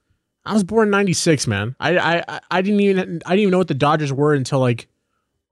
I 0.48 0.54
was 0.54 0.64
born 0.64 0.88
in 0.88 0.92
'96, 0.92 1.46
man. 1.48 1.76
I 1.80 1.98
I 2.00 2.40
I- 2.50 2.62
didn't 2.62 2.80
even 2.80 3.22
I 3.26 3.30
didn't 3.32 3.40
even 3.42 3.52
know 3.52 3.58
what 3.60 3.68
the 3.68 3.74
Dodgers 3.74 4.12
were 4.14 4.34
until 4.34 4.60
like 4.60 4.88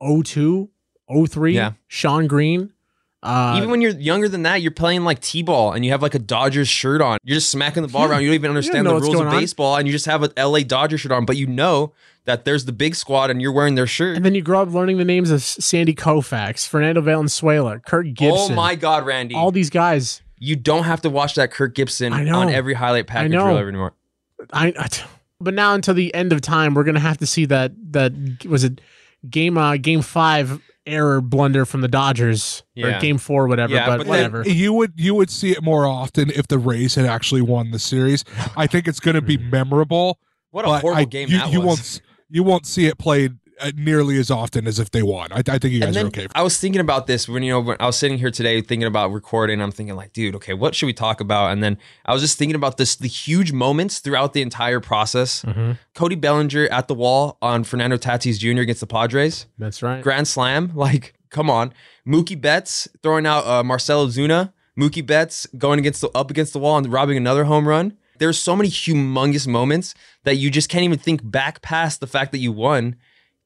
02, 0.02 0.70
03. 1.28 1.56
Yeah. 1.56 1.74
Shawn 1.88 2.28
Green. 2.28 2.72
Uh, 3.24 3.56
Even 3.58 3.72
when 3.72 3.82
you're 3.82 3.92
younger 3.92 4.30
than 4.30 4.44
that, 4.44 4.62
you're 4.62 4.70
playing 4.70 5.04
like 5.04 5.20
t-ball 5.20 5.72
and 5.74 5.84
you 5.84 5.90
have 5.92 6.04
like 6.04 6.14
a 6.14 6.20
Dodgers 6.20 6.68
shirt 6.68 7.02
on. 7.02 7.18
You're 7.24 7.38
just 7.38 7.50
smacking 7.50 7.82
the 7.82 7.90
ball 7.90 8.06
around. 8.06 8.22
You 8.22 8.28
don't 8.28 8.36
even 8.36 8.50
understand 8.52 8.86
the 8.86 8.92
rules 8.92 9.08
of 9.08 9.14
going 9.14 9.28
on. 9.28 9.40
baseball, 9.40 9.78
and 9.78 9.88
you 9.88 9.92
just 9.92 10.06
have 10.06 10.22
an 10.22 10.32
LA 10.38 10.60
Dodger 10.60 10.98
shirt 11.00 11.12
on. 11.12 11.26
But 11.26 11.36
you 11.36 11.48
know 11.48 11.92
that 12.26 12.46
there's 12.46 12.66
the 12.66 12.72
big 12.72 12.94
squad, 12.94 13.32
and 13.32 13.42
you're 13.42 13.52
wearing 13.52 13.74
their 13.74 13.88
shirt. 13.88 14.16
and 14.16 14.24
then 14.24 14.36
you 14.36 14.44
grow 14.44 14.62
up 14.62 14.72
learning 14.72 14.98
the 15.00 15.06
names 15.06 15.32
of 15.32 15.42
Sandy 15.42 15.96
Koufax, 15.96 16.68
Fernando 16.68 17.02
Valenzuela, 17.02 17.80
Kirk 17.80 18.06
Gibson. 18.14 18.52
oh 18.52 18.56
my 18.56 18.76
God, 18.76 19.04
Randy! 19.08 19.34
all 19.34 19.50
these 19.52 19.72
guys. 19.72 20.22
you 20.38 20.56
don't 20.56 20.84
have 20.84 21.02
to 21.02 21.10
watch 21.10 21.34
that 21.34 21.50
Kirk 21.50 21.74
Gibson 21.74 22.14
on 22.14 22.50
every 22.50 22.76
highlight 22.76 23.08
package 23.08 23.32
reel 23.32 23.58
anymore. 23.58 23.94
I, 24.54 24.74
I 24.78 24.88
t- 24.88 25.04
but 25.40 25.54
now 25.54 25.74
until 25.74 25.94
the 25.94 26.14
end 26.14 26.32
of 26.34 26.42
time, 26.42 26.74
we're 26.74 26.84
gonna 26.84 27.00
have 27.00 27.18
to 27.20 27.26
see 27.28 27.46
that 27.46 27.72
that 27.92 28.14
was 28.48 28.64
it 28.64 28.82
game 29.30 29.58
uh 29.58 29.78
game 29.78 30.02
five 30.02 30.62
error 30.86 31.20
blunder 31.20 31.66
from 31.66 31.82
the 31.82 31.88
Dodgers 31.88 32.62
Yeah. 32.76 32.98
or 32.98 33.02
game 33.02 33.18
four 33.18 33.48
whatever. 33.48 33.74
Yeah, 33.74 33.88
but, 33.88 33.98
but 34.00 34.08
whatever. 34.08 34.44
You 34.48 34.72
would 34.74 34.94
you 34.96 35.16
would 35.16 35.30
see 35.32 35.52
it 35.52 35.64
more 35.64 35.86
often 35.88 36.30
if 36.30 36.48
the 36.48 36.60
Rays 36.60 36.96
had 36.96 37.06
actually 37.06 37.42
won 37.42 37.72
the 37.72 37.80
series. 37.80 38.24
I 38.56 38.68
think 38.68 38.88
it's 38.88 39.00
going 39.00 39.16
to 39.16 39.22
be 39.22 39.38
memorable. 39.52 40.20
What 40.52 40.64
a 40.66 40.68
horrible 40.80 41.02
I- 41.02 41.06
game 41.06 41.30
you, 41.30 41.40
that 41.40 41.52
you 41.52 41.60
was. 41.60 41.66
won't 41.68 42.02
you 42.30 42.44
won't 42.44 42.66
see 42.68 42.86
it 42.88 42.98
played 43.00 43.34
nearly 43.76 44.18
as 44.18 44.30
often 44.30 44.68
as 44.68 44.80
if 44.80 44.92
they 44.92 45.04
won. 45.04 45.32
I, 45.32 45.40
I 45.48 45.58
think 45.58 45.66
you 45.74 45.80
guys 45.80 45.88
and 45.88 45.96
then 45.96 46.06
are 46.06 46.08
okay. 46.10 46.28
I 46.36 46.44
was 46.44 46.58
thinking 46.58 46.82
about 46.82 47.08
this 47.08 47.28
when 47.28 47.44
you 47.44 47.52
know 47.52 47.60
when 47.62 47.78
I 47.80 47.86
was 47.86 47.98
sitting 47.98 48.18
here 48.18 48.32
today 48.32 48.62
thinking 48.62 48.88
about 48.88 49.12
recording. 49.12 49.62
I'm 49.62 49.72
thinking 49.72 49.96
like, 49.96 50.14
dude, 50.14 50.36
okay, 50.36 50.54
what 50.54 50.76
should 50.76 50.86
we 50.88 50.94
talk 50.94 51.22
about? 51.22 51.52
And 51.52 51.64
then 51.64 51.78
I 52.06 52.14
was 52.14 52.22
just 52.22 52.38
thinking 52.38 52.56
about 52.56 52.78
this 52.78 52.96
the 52.96 53.08
huge 53.08 53.52
moments 53.52 54.00
throughout 54.00 54.34
the 54.34 54.42
entire 54.42 54.80
process. 54.80 55.44
Mm-hmm. 55.44 55.74
Cody 55.94 56.16
Bellinger 56.16 56.66
at 56.68 56.88
the 56.88 56.94
wall 56.94 57.38
on 57.42 57.64
Fernando 57.64 57.98
Tatis 57.98 58.40
Jr. 58.40 58.62
against 58.62 58.82
the 58.82 58.88
Padres, 58.88 59.46
That's 59.58 59.82
right. 59.82 60.02
grand 60.02 60.28
slam. 60.28 60.72
Like, 60.86 61.16
come 61.32 61.50
on, 61.50 61.74
Mookie 62.06 62.40
Betts 62.40 62.88
throwing 63.02 63.26
out 63.26 63.46
uh, 63.48 63.64
Marcell 63.64 64.08
Ozuna. 64.08 64.54
Mookie 64.78 65.06
Betts 65.06 65.48
going 65.58 65.80
against 65.80 66.02
the 66.02 66.10
up 66.10 66.30
against 66.30 66.54
the 66.54 66.60
wall 66.60 66.78
and 66.78 66.92
robbing 66.92 67.18
another 67.18 67.46
home 67.46 67.68
run. 67.68 67.98
There's 68.20 68.38
so 68.38 68.56
many 68.56 68.70
humongous 68.70 69.48
moments 69.48 69.96
that 70.26 70.36
you 70.36 70.52
just 70.52 70.70
can't 70.70 70.84
even 70.84 71.00
think 71.00 71.22
back 71.24 71.62
past 71.62 72.00
the 72.02 72.08
fact 72.08 72.32
that 72.34 72.38
you 72.38 72.52
won 72.52 72.96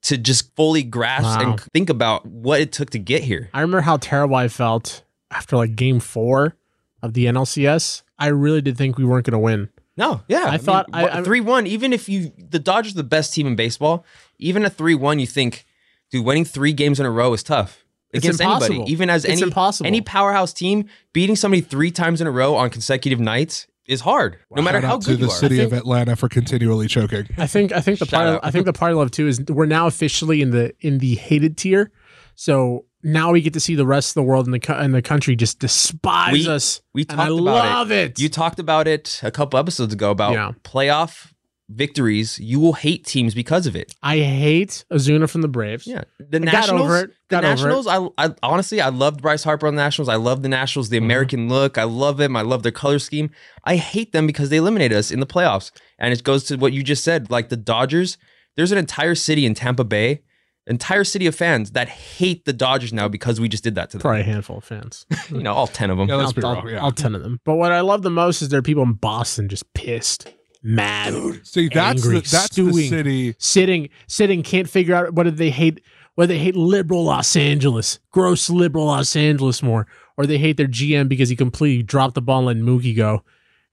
to 0.04 0.18
just 0.18 0.56
fully 0.56 0.84
grasp 0.84 1.24
Wow. 1.40 1.52
and 1.52 1.62
think 1.74 1.90
about 1.90 2.26
what 2.26 2.62
it 2.62 2.72
took 2.72 2.90
to 2.92 3.00
get 3.00 3.24
here. 3.24 3.50
I 3.54 3.62
remember 3.62 3.82
how 3.82 3.98
terrible 3.98 4.36
I 4.36 4.48
felt 4.48 5.04
after 5.32 5.58
like 5.58 5.76
game 5.76 6.00
four 6.00 6.56
of 7.02 7.14
the 7.14 7.26
NLCS. 7.26 8.04
I 8.18 8.28
really 8.28 8.62
did 8.62 8.78
think 8.78 8.98
we 8.98 9.06
weren't 9.06 9.26
gonna 9.26 9.40
win. 9.40 9.70
No, 9.98 10.22
yeah. 10.30 10.46
I 10.48 10.58
thought- 10.58 10.88
I- 10.94 11.20
I- 11.20 11.24
three 11.24 11.42
one. 11.42 11.68
Even 11.68 11.92
if 11.94 12.08
you 12.08 12.32
the 12.38 12.60
Dodgers 12.60 12.94
are 12.94 12.98
the 12.98 13.04
best 13.04 13.34
team 13.34 13.46
in 13.48 13.56
baseball, 13.56 14.06
even 14.38 14.64
a 14.66 14.70
three 14.70 14.96
one, 14.96 15.20
you 15.20 15.28
think, 15.28 15.66
dude, 16.12 16.26
winning 16.26 16.46
three 16.46 16.72
games 16.74 17.00
in 17.00 17.06
a 17.06 17.12
row 17.12 17.34
is 17.34 17.44
tough 17.44 17.84
It's 18.12 18.24
against 18.24 18.42
anybody. 18.42 18.84
Even 18.92 19.10
as 19.10 19.26
It's 19.26 19.34
any 19.34 19.42
impossible. 19.42 19.88
any 19.88 20.00
powerhouse 20.02 20.54
team, 20.54 20.86
beating 21.14 21.36
somebody 21.36 21.62
three 21.62 21.92
times 21.92 22.22
in 22.22 22.28
a 22.28 22.32
row 22.32 22.56
on 22.56 22.70
consecutive 22.70 23.20
nights 23.20 23.68
is 23.90 24.02
hard. 24.02 24.38
No 24.56 24.62
matter 24.62 24.80
Shout 24.80 24.88
how 24.88 24.96
out 24.96 25.02
to 25.02 25.08
good 25.10 25.18
the 25.20 25.26
you 25.26 25.32
are. 25.32 25.36
city 25.36 25.60
I 25.60 25.64
of 25.66 25.70
think- 25.72 25.82
Atlanta 25.82 26.16
for 26.16 26.30
continually 26.30 26.88
choking. 26.88 27.28
I 27.38 27.48
think 27.48 27.72
I 27.74 27.82
think 27.82 28.00
the 28.00 28.06
Shout 28.06 28.24
part 28.26 28.36
out. 28.36 28.40
I 28.44 28.52
think 28.52 28.66
the 28.66 28.74
part 28.74 28.92
I 28.92 28.96
love 28.96 29.12
too 29.12 29.28
is 29.28 29.42
we're 29.50 29.66
now 29.66 29.88
officially 29.88 30.42
in 30.42 30.52
the 30.52 30.74
in 30.80 31.00
the 31.00 31.16
hated 31.16 31.58
tier. 31.58 31.92
So 32.36 32.86
now 33.04 33.32
we 33.32 33.42
get 33.42 33.54
to 33.54 33.60
see 33.60 33.76
the 33.76 33.86
rest 33.86 34.12
of 34.12 34.14
the 34.16 34.24
world 34.24 34.46
and 34.46 34.54
the 34.54 34.60
co- 34.60 34.74
and 34.74 34.94
the 34.94 35.02
country 35.02 35.36
just 35.36 35.60
despise 35.60 36.34
We- 36.34 36.48
us. 36.48 36.82
We 36.94 37.02
and 37.02 37.10
talked 37.10 37.22
I 37.22 37.26
about 37.26 37.42
love 37.42 37.92
it. 37.92 38.12
it. 38.12 38.20
You 38.20 38.30
talked 38.30 38.60
about 38.60 38.88
it 38.88 39.20
a 39.24 39.32
couple 39.32 39.60
episodes 39.60 39.94
ago 39.94 40.12
about 40.12 40.34
Yeah. 40.34 40.52
playoff 40.64 41.32
victories. 41.70 42.40
You 42.40 42.60
will 42.60 42.74
hate 42.74 43.06
teams 43.06 43.34
because 43.34 43.68
of 43.68 43.76
it. 43.76 43.94
I 44.04 44.18
hate 44.18 44.84
Ozuna 44.92 45.30
from 45.30 45.42
the 45.42 45.48
Braves. 45.48 45.86
Yeah, 45.88 46.04
the 46.20 46.38
I 46.38 46.40
got 46.40 46.52
Nationals. 46.54 46.82
over 46.82 46.98
it. 47.00 47.08
The 47.10 47.16
Got 47.30 47.46
over 47.46 47.52
it. 47.54 47.56
Nationals. 47.76 47.88
I, 48.18 48.26
I 48.26 48.34
honestly, 48.44 48.82
I 48.82 48.90
loved 48.90 49.22
Bryce 49.22 49.44
Harper 49.44 49.68
on 49.68 49.76
the 49.76 49.82
Nationals. 49.82 50.10
I 50.10 50.16
love 50.16 50.42
the 50.42 50.50
Nationals, 50.50 50.90
the 50.90 50.98
Mm-hmm. 50.98 51.06
American 51.06 51.50
look. 51.50 51.78
I 51.78 51.84
love 51.84 52.18
them. 52.18 52.36
I 52.36 52.42
love 52.42 52.64
their 52.64 52.72
color 52.72 53.00
scheme. 53.00 53.30
I 53.64 53.76
hate 53.78 54.12
them 54.12 54.28
because 54.28 54.50
they 54.50 54.58
eliminated 54.58 54.98
us 54.98 55.12
in 55.12 55.20
the 55.20 55.28
playoffs. 55.28 55.72
And 55.98 56.12
it 56.14 56.24
goes 56.24 56.44
to 56.46 56.56
what 56.58 56.74
you 56.74 56.84
just 56.84 57.04
said. 57.04 57.30
Like 57.30 57.50
the 57.50 57.58
Dodgers, 57.58 58.18
there's 58.56 58.72
an 58.72 58.78
entire 58.78 59.16
city 59.16 59.46
in 59.46 59.54
Tampa 59.54 59.84
Bay, 59.84 60.24
entire 60.68 61.04
city 61.04 61.28
of 61.28 61.36
fans 61.36 61.72
that 61.72 61.88
hate 61.90 62.46
the 62.46 62.54
Dodgers 62.54 62.92
now 62.94 63.08
because 63.08 63.40
we 63.40 63.48
just 63.48 63.64
did 63.64 63.76
that 63.76 63.90
to 63.92 63.98
them. 63.98 64.02
Probably 64.02 64.22
a 64.22 64.24
handful 64.24 64.58
of 64.58 64.64
fans. 64.64 65.06
You 65.30 65.44
know, 65.44 65.54
all 65.54 65.68
ten 65.68 65.92
of 65.92 65.98
them. 66.00 66.10
Yeah, 66.10 66.16
let's 66.16 66.30
I'll, 66.44 66.56
be 66.56 66.62
I'll- 66.62 66.70
Yeah. 66.70 66.84
I'll 66.84 66.92
ten 66.92 67.14
of 67.16 67.22
them. 67.22 67.40
But 67.46 67.56
what 67.56 67.72
I 67.72 67.82
love 67.82 68.02
the 68.02 68.10
most 68.10 68.42
is 68.42 68.50
there 68.50 68.60
are 68.60 68.64
people 68.64 68.82
in 68.84 68.94
Boston 68.94 69.48
just 69.48 69.72
pissed, 69.76 70.28
mad, 70.64 71.14
See, 71.44 71.70
that's 71.70 72.04
angry, 72.04 72.16
the, 72.20 72.22
that's 72.30 72.48
the 72.50 72.54
stewing. 72.54 72.90
city. 72.90 73.36
sitting, 73.40 73.90
sitting, 74.08 74.44
can't 74.44 74.70
figure 74.70 74.96
out 74.96 75.14
what 75.14 75.24
do 75.24 75.32
they 75.32 75.50
hate. 75.50 75.82
Whether 76.16 76.34
they 76.34 76.40
hate 76.40 76.56
liberal 76.58 77.06
Los 77.06 77.36
Angeles, 77.38 78.00
gross 78.12 78.50
liberal 78.50 78.86
Los 78.88 79.16
Angeles 79.16 79.64
more, 79.64 79.88
or 80.18 80.26
they 80.26 80.38
hate 80.38 80.58
their 80.58 80.68
GM 80.68 81.08
because 81.08 81.30
he 81.30 81.36
completely 81.38 81.82
dropped 81.82 82.16
the 82.16 82.22
ball 82.22 82.50
and 82.50 82.62
Mookie 82.64 82.96
go, 82.96 83.24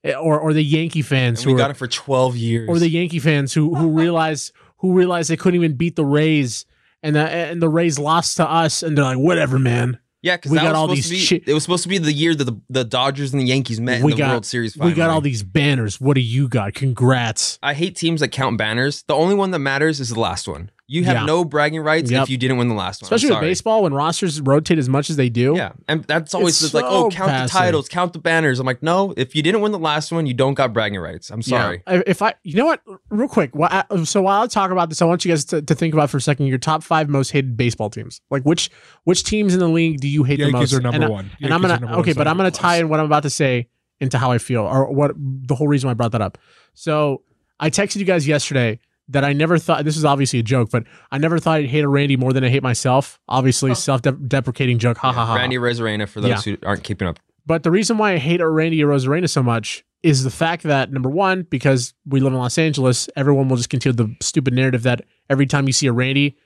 Eh, 0.04 0.12
or 0.14 0.38
or 0.38 0.52
the 0.52 0.62
Yankee 0.62 1.02
fans 1.02 1.40
And 1.40 1.46
we 1.46 1.52
who 1.52 1.58
got 1.58 1.70
are, 1.70 1.72
it 1.72 1.76
for 1.76 1.88
twelve 1.88 2.36
years. 2.36 2.68
or 2.68 2.78
the 2.78 2.88
Yankee 2.88 3.18
fans 3.18 3.52
who 3.52 3.74
who 3.74 3.90
realize 3.98 4.52
who 4.78 4.92
realize 4.92 5.26
they 5.26 5.36
couldn't 5.36 5.58
even 5.58 5.76
beat 5.76 5.96
the 5.96 6.04
Rays, 6.04 6.66
and 7.02 7.16
the 7.16 7.28
and 7.28 7.60
the 7.60 7.68
Rays 7.68 7.98
lost 7.98 8.36
to 8.36 8.48
us, 8.48 8.84
and 8.84 8.96
they're 8.96 9.04
like, 9.04 9.18
whatever, 9.18 9.58
man. 9.58 9.98
Yeah, 10.26 10.36
because 10.36 10.50
we 10.50 10.58
that 10.58 10.64
got 10.64 10.70
was 10.70 10.76
all 10.76 10.86
supposed 10.88 10.96
these 10.96 11.06
to 11.06 11.14
be, 11.14 11.18
shit- 11.20 11.48
It 11.48 11.54
was 11.54 11.62
supposed 11.62 11.84
to 11.84 11.88
be 11.88 11.98
the 11.98 12.12
year 12.12 12.34
that 12.34 12.44
the, 12.44 12.60
the 12.68 12.84
Dodgers 12.84 13.32
and 13.32 13.40
the 13.40 13.46
Yankees 13.46 13.80
met 13.80 14.02
We 14.02 14.10
in 14.12 14.16
the 14.16 14.22
got- 14.22 14.30
World 14.32 14.44
Series. 14.46 14.76
We 14.76 14.92
got 14.92 15.08
all 15.10 15.20
these 15.20 15.42
banners. 15.44 16.00
What 16.00 16.14
do 16.14 16.20
you 16.20 16.48
got? 16.48 16.74
Congrats. 16.74 17.58
I 17.62 17.74
hate 17.74 17.94
teams 17.96 18.20
that 18.20 18.28
count 18.28 18.58
banners. 18.58 19.04
The 19.06 19.14
only 19.14 19.36
one 19.36 19.52
that 19.52 19.60
matters 19.60 20.00
is 20.00 20.08
the 20.10 20.18
last 20.20 20.48
one. 20.48 20.70
You 20.88 21.02
have 21.04 21.16
Yeah. 21.16 21.24
no 21.24 21.44
bragging 21.44 21.80
rights 21.80 22.12
Yep. 22.12 22.22
if 22.24 22.30
you 22.30 22.36
didn't 22.38 22.58
win 22.58 22.68
the 22.68 22.74
last 22.76 23.02
one. 23.02 23.06
Especially 23.06 23.30
with 23.30 23.40
baseball, 23.40 23.82
when 23.82 23.92
rosters 23.92 24.40
rotate 24.40 24.78
as 24.78 24.88
much 24.88 25.10
as 25.10 25.16
they 25.16 25.28
do. 25.28 25.54
Yeah, 25.56 25.72
and 25.88 26.04
that's 26.04 26.32
always 26.32 26.54
It's 26.54 26.60
just 26.60 26.74
like, 26.74 26.84
oh, 26.86 27.10
count 27.10 27.28
passive. 27.30 27.52
the 27.52 27.58
titles, 27.58 27.88
count 27.88 28.12
the 28.12 28.20
banners. 28.20 28.60
I'm 28.60 28.66
like, 28.66 28.84
no, 28.84 29.12
if 29.16 29.34
you 29.34 29.42
didn't 29.42 29.62
win 29.62 29.72
the 29.72 29.80
last 29.80 30.12
one, 30.12 30.26
you 30.26 30.34
don't 30.34 30.54
got 30.54 30.72
bragging 30.72 31.00
rights. 31.00 31.30
I'm 31.30 31.42
sorry. 31.42 31.82
Yeah. 31.88 32.02
If 32.06 32.22
I, 32.22 32.34
you 32.44 32.54
know 32.54 32.66
what, 32.66 32.82
real 33.10 33.26
quick. 33.28 33.50
Uh, 33.60 34.04
so 34.04 34.22
while 34.22 34.42
I 34.42 34.46
talk 34.46 34.70
about 34.70 34.88
this, 34.88 35.02
I 35.02 35.06
want 35.06 35.24
you 35.24 35.32
guys 35.32 35.44
to, 35.46 35.60
to 35.60 35.74
think 35.74 35.92
about 35.92 36.08
for 36.08 36.18
a 36.18 36.20
second 36.20 36.46
your 36.46 36.58
top 36.58 36.84
five 36.84 37.08
most 37.08 37.30
hated 37.32 37.56
baseball 37.56 37.90
teams. 37.90 38.20
Like 38.30 38.44
which 38.44 38.70
which 39.02 39.24
teams 39.24 39.54
in 39.54 39.60
the 39.60 39.68
league 39.68 39.98
do 40.00 40.06
you 40.08 40.22
hate 40.22 40.36
the 40.36 40.44
Yankees 40.50 40.72
most? 40.72 40.74
are 40.74 40.80
number 40.82 40.94
and 40.96 41.04
I- 41.04 41.08
one. 41.08 41.30
and 41.42 41.52
I'm 41.52 41.62
gonna 41.62 41.98
okay, 41.98 42.12
but 42.12 42.28
I'm 42.28 42.36
gonna 42.36 42.52
tie 42.52 42.76
in 42.76 42.88
what 42.88 43.00
I'm 43.00 43.06
about 43.06 43.24
to 43.24 43.30
say 43.30 43.68
into 43.98 44.18
how 44.18 44.30
I 44.30 44.38
feel 44.38 44.62
or 44.62 44.92
what 44.92 45.12
the 45.16 45.56
whole 45.56 45.66
reason 45.66 45.88
why 45.88 45.92
I 45.92 45.94
brought 45.94 46.12
that 46.12 46.22
up. 46.22 46.38
So 46.74 47.22
I 47.58 47.70
texted 47.70 47.96
you 47.96 48.04
guys 48.04 48.28
yesterday 48.28 48.78
that 49.08 49.24
I 49.24 49.32
never 49.32 49.58
thought 49.58 49.84
this 49.84 49.96
is 49.96 50.04
obviously 50.04 50.40
a 50.40 50.42
joke, 50.42 50.70
but 50.70 50.84
I 51.12 51.18
never 51.18 51.38
thought 51.38 51.58
I'd 51.58 51.66
hate 51.66 51.84
a 51.84 51.88
Randy 51.88 52.16
more 52.16 52.32
than 52.32 52.42
I 52.42 52.48
hate 52.48 52.62
myself. 52.62 53.20
Obviously, 53.28 53.74
self-deprecating 53.74 54.78
joke. 54.78 54.98
Ha 54.98 55.12
ha 55.12 55.26
ha. 55.26 55.34
Randy 55.36 55.56
Arozarena, 55.56 56.08
for 56.08 56.20
those 56.20 56.44
who 56.44 56.56
aren't 56.64 56.82
keeping 56.82 57.06
up. 57.06 57.20
But 57.46 57.62
the 57.62 57.70
reason 57.70 57.98
why 57.98 58.12
I 58.12 58.18
hate 58.18 58.40
a 58.40 58.48
Randy 58.48 58.78
Arozarena 58.80 59.30
so 59.30 59.42
much 59.42 59.84
is 60.02 60.24
the 60.24 60.30
fact 60.30 60.64
that 60.64 60.92
number 60.92 61.08
one, 61.08 61.42
because 61.48 61.94
we 62.04 62.20
live 62.20 62.32
in 62.32 62.38
Los 62.38 62.58
Angeles, 62.58 63.08
everyone 63.16 63.48
will 63.48 63.56
just 63.56 63.70
continue 63.70 63.94
the 63.94 64.14
stupid 64.20 64.52
narrative 64.54 64.82
that 64.82 65.02
every 65.30 65.46
time 65.46 65.66
you 65.66 65.72
see 65.72 65.86
a 65.86 65.92
Randy, 65.92 66.36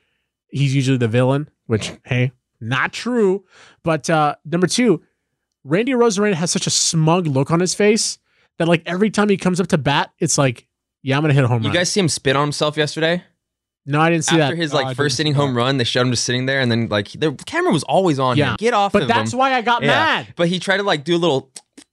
he's 0.51 0.75
usually 0.75 0.99
the 0.99 1.09
villain, 1.09 1.49
which 1.67 1.93
hey, 2.05 2.33
not 2.61 2.93
true. 2.93 3.45
But 3.83 4.11
uh, 4.11 4.37
number 4.45 4.67
two, 4.67 5.03
Randy 5.65 5.93
Arozarena 5.93 6.35
has 6.35 6.51
such 6.51 6.67
a 6.67 6.71
smug 6.71 7.27
look 7.27 7.51
on 7.51 7.61
his 7.61 7.75
face 7.75 8.19
that 8.59 8.69
like 8.69 8.83
every 8.85 9.09
time 9.09 9.31
he 9.31 9.39
comes 9.39 9.61
up 9.61 9.69
to 9.69 9.79
bat, 9.79 10.13
it's 10.19 10.37
like, 10.37 10.67
yeah, 11.03 11.17
I'm 11.17 11.23
gonna 11.23 11.35
hit 11.35 11.45
a 11.45 11.49
home 11.49 11.63
You 11.63 11.69
run. 11.69 11.75
guys 11.77 11.91
see 11.93 12.01
him 12.01 12.09
spit 12.09 12.37
on 12.37 12.43
himself 12.43 12.77
yesterday? 12.77 13.23
no, 13.87 14.01
I 14.01 14.11
didn't 14.11 14.25
see 14.25 14.33
After 14.33 14.39
that. 14.39 14.45
After 14.53 14.57
his 14.57 14.73
like 14.75 14.87
didn't 14.89 14.97
first 14.99 15.19
inning 15.21 15.35
home 15.35 15.57
run, 15.57 15.79
they 15.79 15.85
showed 15.85 16.03
him 16.03 16.11
just 16.11 16.25
sitting 16.25 16.47
there, 16.47 16.61
and 16.61 16.71
then 16.71 16.89
like 16.89 17.11
the 17.13 17.33
camera 17.47 17.73
was 17.73 17.83
always 17.85 18.19
on 18.19 18.37
Yeah. 18.37 18.51
him. 18.51 18.57
Get 18.59 18.75
off 18.75 18.93
but 18.93 19.03
of 19.03 19.09
that's 19.09 19.33
him. 19.33 19.39
why 19.39 19.55
I 19.55 19.63
got 19.63 19.83
Yeah. 19.83 19.89
mad. 19.89 20.35
But 20.37 20.49
he 20.49 20.59
tried 20.59 20.77
to 20.79 20.83
like 20.83 21.03
do 21.05 21.17
a 21.17 21.19
little 21.19 21.51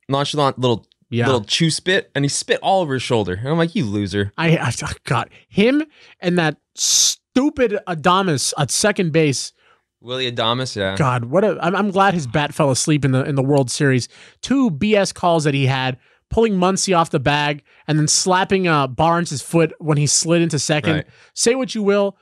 nonchalant 0.09 0.59
little 0.59 0.85
Yeah. 1.09 1.25
little 1.27 1.43
chew 1.45 1.69
spit, 1.71 2.11
and 2.13 2.25
he 2.25 2.29
spit 2.29 2.59
all 2.61 2.81
over 2.81 2.93
his 2.95 3.03
shoulder. 3.03 3.33
And 3.33 3.47
I'm 3.47 3.57
like, 3.57 3.73
you 3.75 3.85
loser. 3.85 4.33
I, 4.37 4.57
I 4.57 4.71
got 5.05 5.29
him 5.47 5.83
and 6.19 6.37
that 6.37 6.57
stupid 6.75 7.79
Adames 7.87 8.53
at 8.57 8.71
second 8.71 9.11
base. 9.11 9.53
Willy 10.01 10.31
Adames, 10.31 10.75
yeah. 10.75 10.95
God, 10.95 11.25
what 11.25 11.43
a! 11.43 11.57
I'm, 11.61 11.75
I'm 11.75 11.91
glad 11.91 12.13
his 12.13 12.27
bat 12.27 12.53
fell 12.53 12.69
asleep 12.69 13.03
in 13.03 13.11
the 13.11 13.23
in 13.23 13.35
the 13.35 13.41
World 13.43 13.71
Series. 13.71 14.07
Two 14.41 14.69
BS 14.69 15.13
calls 15.13 15.43
that 15.45 15.53
he 15.55 15.65
had, 15.65 15.97
pulling 16.29 16.53
Muncy 16.53 16.97
off 16.97 17.09
the 17.09 17.19
bag 17.19 17.63
and 17.87 17.97
then 17.97 18.07
slapping 18.07 18.67
uh, 18.67 18.87
Barnes' 18.87 19.41
foot 19.41 19.73
when 19.79 19.97
he 19.97 20.07
slid 20.07 20.41
into 20.41 20.59
second. 20.59 20.93
Right. 20.93 21.07
Say 21.33 21.55
what 21.55 21.73
you 21.75 21.83
will, 21.83 22.17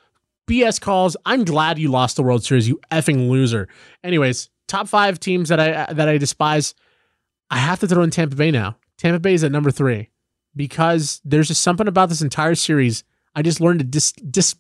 BS 0.48 0.80
calls. 0.80 1.18
I'm 1.26 1.44
glad 1.44 1.80
you 1.80 1.90
lost 1.90 2.16
the 2.16 2.24
World 2.24 2.44
Series, 2.44 2.68
you 2.68 2.80
effing 2.92 3.30
loser. 3.30 3.68
Anyways, 4.04 4.50
top 4.68 4.88
five 4.88 5.20
teams 5.20 5.50
that 5.50 5.60
I 5.60 5.92
that 5.94 6.08
I 6.08 6.18
despise. 6.18 6.74
I 7.50 7.58
have 7.58 7.80
to 7.82 7.88
throw 7.88 8.04
in 8.04 8.10
Tampa 8.10 8.36
Bay 8.36 8.52
now. 8.52 8.78
Tampa 8.98 9.20
Bay 9.20 9.34
is 9.34 9.44
at 9.44 9.52
number 9.52 9.72
three 9.72 10.10
because 10.56 11.22
there's 11.24 11.48
just 11.48 11.62
something 11.62 11.88
about 11.88 12.10
this 12.10 12.22
entire 12.22 12.56
series. 12.56 13.04
I 13.36 13.42
just 13.42 13.62
learned 13.62 13.80
to 13.80 13.86
dis, 13.86 14.14
dis 14.14 14.56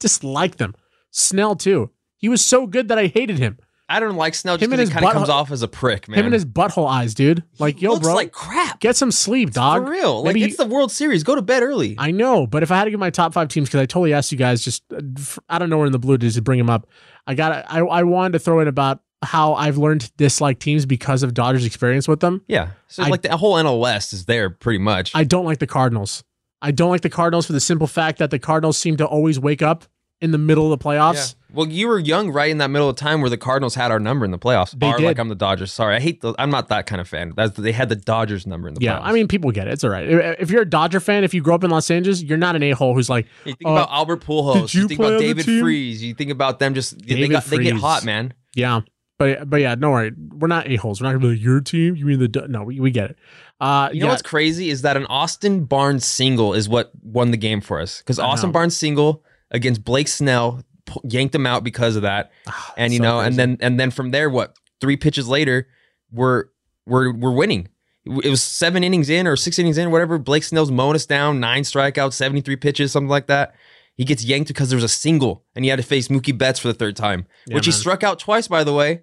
dislike 0.00 0.56
them. 0.56 0.74
Snell 1.10 1.54
too. 1.54 1.90
He 2.16 2.28
was 2.28 2.44
so 2.44 2.66
good 2.66 2.88
that 2.88 2.98
I 2.98 3.06
hated 3.06 3.38
him. 3.38 3.58
I 3.88 4.00
don't 4.00 4.16
like 4.16 4.34
Snell 4.34 4.56
just 4.56 4.70
because 4.70 4.88
he 4.88 4.92
kind 4.94 5.04
of 5.04 5.12
comes 5.12 5.28
off 5.28 5.50
as 5.50 5.62
a 5.62 5.68
prick, 5.68 6.08
man. 6.08 6.18
Him 6.18 6.24
and 6.26 6.34
his 6.34 6.46
butthole 6.46 6.88
eyes, 6.88 7.12
dude. 7.12 7.42
Like, 7.58 7.82
yo, 7.82 7.90
looks 7.92 8.04
bro, 8.04 8.14
like 8.14 8.32
crap. 8.32 8.80
get 8.80 8.96
some 8.96 9.10
sleep, 9.10 9.50
dog. 9.50 9.84
For 9.84 9.90
real. 9.90 10.22
Like 10.22 10.34
Maybe 10.34 10.44
it's 10.44 10.56
the 10.56 10.64
World 10.64 10.90
Series. 10.90 11.22
Go 11.22 11.34
to 11.34 11.42
bed 11.42 11.62
early. 11.62 11.94
I 11.98 12.10
know, 12.10 12.46
but 12.46 12.62
if 12.62 12.70
I 12.70 12.76
had 12.78 12.84
to 12.84 12.90
give 12.90 13.00
my 13.00 13.10
top 13.10 13.34
five 13.34 13.48
teams, 13.48 13.68
because 13.68 13.80
I 13.80 13.86
totally 13.86 14.14
asked 14.14 14.32
you 14.32 14.38
guys 14.38 14.64
just 14.64 14.82
uh, 14.92 15.00
f- 15.18 15.38
I 15.50 15.58
don't 15.58 15.68
know 15.68 15.76
where 15.76 15.86
in 15.86 15.92
the 15.92 15.98
blue 15.98 16.16
to 16.16 16.26
just 16.26 16.42
bring 16.44 16.58
them 16.58 16.70
up. 16.70 16.88
I 17.26 17.34
got 17.34 17.66
I 17.68 17.80
I 17.80 18.02
wanted 18.04 18.32
to 18.32 18.38
throw 18.38 18.60
in 18.60 18.68
about 18.68 19.00
how 19.22 19.54
I've 19.54 19.76
learned 19.78 20.02
to 20.02 20.12
dislike 20.16 20.58
teams 20.60 20.86
because 20.86 21.22
of 21.22 21.34
Dodgers' 21.34 21.64
experience 21.66 22.08
with 22.08 22.20
them. 22.20 22.42
yeah. 22.48 22.70
So 22.88 23.02
I- 23.02 23.08
like 23.08 23.22
the 23.22 23.36
whole 23.36 23.54
NL 23.54 23.80
West 23.80 24.12
is 24.14 24.24
there 24.24 24.48
pretty 24.48 24.78
much. 24.78 25.12
I 25.14 25.24
don't 25.24 25.44
like 25.44 25.58
the 25.58 25.66
Cardinals. 25.66 26.24
I 26.62 26.70
don't 26.70 26.88
like 26.90 27.02
the 27.02 27.10
Cardinals 27.10 27.44
for 27.46 27.52
the 27.52 27.60
simple 27.60 27.86
fact 27.86 28.18
that 28.18 28.30
the 28.30 28.38
Cardinals 28.38 28.78
seem 28.78 28.96
to 28.96 29.06
always 29.06 29.38
wake 29.38 29.60
up 29.60 29.84
in 30.24 30.30
the 30.32 30.38
middle 30.38 30.72
of 30.72 30.78
the 30.78 30.88
yeah. 30.88 30.96
playoffs. 30.98 31.34
Well, 31.52 31.68
you 31.68 31.86
were 31.86 32.00
young, 32.00 32.30
right 32.32 32.50
in 32.50 32.58
that 32.58 32.70
middle 32.70 32.88
of 32.88 32.96
time 32.96 33.20
where 33.20 33.30
the 33.30 33.36
Cardinals 33.36 33.76
had 33.76 33.92
our 33.92 34.00
number 34.00 34.24
in 34.24 34.32
the 34.32 34.38
playoffs. 34.38 34.72
They 34.76 34.90
did. 34.90 35.02
like 35.02 35.18
I'm 35.20 35.28
the 35.28 35.36
Dodgers. 35.36 35.72
Sorry, 35.72 35.94
I 35.94 36.00
hate 36.00 36.20
the. 36.20 36.34
I'm 36.36 36.50
not 36.50 36.68
that 36.70 36.86
kind 36.86 37.00
of 37.00 37.06
fan. 37.06 37.32
That's 37.36 37.56
they 37.56 37.70
had 37.70 37.88
the 37.88 37.94
Dodgers 37.94 38.44
number 38.44 38.66
in 38.66 38.74
the 38.74 38.80
Yeah, 38.80 38.98
playoffs. 38.98 39.02
I 39.04 39.12
mean, 39.12 39.28
people 39.28 39.52
get 39.52 39.68
it. 39.68 39.74
It's 39.74 39.84
all 39.84 39.90
right. 39.90 40.04
If 40.40 40.50
you're 40.50 40.62
a 40.62 40.68
Dodger 40.68 40.98
fan, 40.98 41.22
if 41.22 41.32
you 41.32 41.40
grew 41.42 41.54
up 41.54 41.62
in 41.62 41.70
Los 41.70 41.88
Angeles, 41.92 42.20
you're 42.22 42.38
not 42.38 42.56
an 42.56 42.64
a 42.64 42.72
hole 42.72 42.94
who's 42.94 43.08
like, 43.08 43.26
you 43.44 43.52
think 43.54 43.68
uh, 43.68 43.72
about 43.72 43.90
Albert 43.92 44.24
Pujols. 44.24 44.62
did 44.62 44.74
you 44.74 44.80
You 44.82 44.88
think 44.88 45.00
play 45.00 45.08
about 45.10 45.20
David? 45.20 45.44
Freese. 45.44 46.02
You 46.02 46.14
think 46.14 46.30
about 46.32 46.58
them. 46.58 46.74
Just 46.74 46.98
they 46.98 47.14
David 47.14 47.30
got 47.30 47.44
they 47.44 47.58
get 47.58 47.76
hot, 47.76 48.04
man. 48.04 48.34
yeah. 48.56 48.80
But 49.16 49.48
but 49.48 49.60
yeah, 49.60 49.76
no 49.76 49.92
worry. 49.92 50.10
We're 50.32 50.48
not 50.48 50.68
a 50.68 50.74
holes. 50.74 51.00
We're 51.00 51.06
not 51.06 51.12
gonna 51.12 51.28
be 51.28 51.34
like 51.36 51.40
your 51.44 51.60
team. 51.60 51.94
You 51.94 52.04
mean 52.04 52.18
the 52.18 52.26
Do-" 52.26 52.48
no? 52.48 52.64
We, 52.64 52.80
we 52.80 52.90
get 52.90 53.10
it. 53.10 53.16
Uh, 53.60 53.88
You 53.92 54.00
know 54.00 54.06
yeah, 54.06 54.10
what's 54.10 54.22
crazy 54.22 54.70
is 54.70 54.82
that 54.82 54.96
an 54.96 55.06
Austin 55.06 55.66
Barnes 55.66 56.04
single 56.04 56.52
is 56.52 56.68
what 56.68 56.90
won 57.00 57.30
the 57.30 57.36
game 57.36 57.60
for 57.60 57.78
us 57.80 57.98
because 57.98 58.18
Austin. 58.18 58.50
Barnes 58.50 58.76
single 58.76 59.22
against 59.50 59.84
Blake 59.84 60.08
Snell 60.08 60.62
yanked 61.02 61.34
him 61.34 61.46
out 61.46 61.64
because 61.64 61.96
of 61.96 62.02
that, 62.02 62.30
Ah, 62.46 62.74
and 62.76 62.92
you 62.92 62.98
so 62.98 63.02
know, 63.04 63.18
crazy. 63.20 63.26
and 63.28 63.36
then 63.38 63.56
and 63.60 63.80
then 63.80 63.90
from 63.90 64.10
there, 64.10 64.28
what 64.30 64.56
three 64.80 64.96
pitches 64.96 65.28
later, 65.28 65.68
we're 66.10 66.44
we're 66.86 67.12
we're 67.12 67.32
winning. 67.34 67.68
It 68.04 68.28
was 68.28 68.42
seven 68.42 68.84
innings 68.84 69.08
in 69.08 69.26
or 69.26 69.34
six 69.36 69.58
innings 69.58 69.78
in, 69.78 69.90
whatever. 69.90 70.18
Blake 70.18 70.42
Snell's 70.44 70.70
mowing 70.70 70.94
us 70.94 71.06
down, 71.06 71.40
nine 71.40 71.62
strikeouts, 71.62 72.12
seventy 72.12 72.42
three 72.42 72.56
pitches, 72.56 72.92
something 72.92 73.08
like 73.08 73.28
that. 73.28 73.54
He 73.96 74.04
gets 74.04 74.24
yanked 74.24 74.48
because 74.48 74.68
there 74.70 74.76
was 74.76 74.84
a 74.84 74.88
single, 74.88 75.44
and 75.54 75.64
he 75.64 75.68
had 75.70 75.76
to 75.76 75.82
face 75.84 76.08
Mookie 76.08 76.36
Betts 76.36 76.58
for 76.58 76.68
the 76.68 76.74
third 76.74 76.96
time, 76.96 77.26
Yeah, 77.46 77.54
which 77.54 77.66
he 77.66 77.72
struck 77.72 78.02
out 78.02 78.18
twice, 78.18 78.48
by 78.48 78.64
the 78.64 78.74
way. 78.74 79.02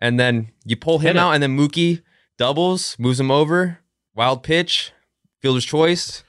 And 0.00 0.18
then 0.18 0.52
you 0.64 0.76
pull 0.76 0.98
him 1.00 1.08
Hit 1.08 1.16
it. 1.16 1.18
out, 1.18 1.32
and 1.32 1.42
then 1.42 1.56
Mookie 1.56 2.02
doubles, 2.38 2.96
moves 2.98 3.20
him 3.20 3.30
over, 3.30 3.80
wild 4.14 4.42
pitch, 4.42 4.92
fielder's 5.40 5.64
choice. 5.64 6.24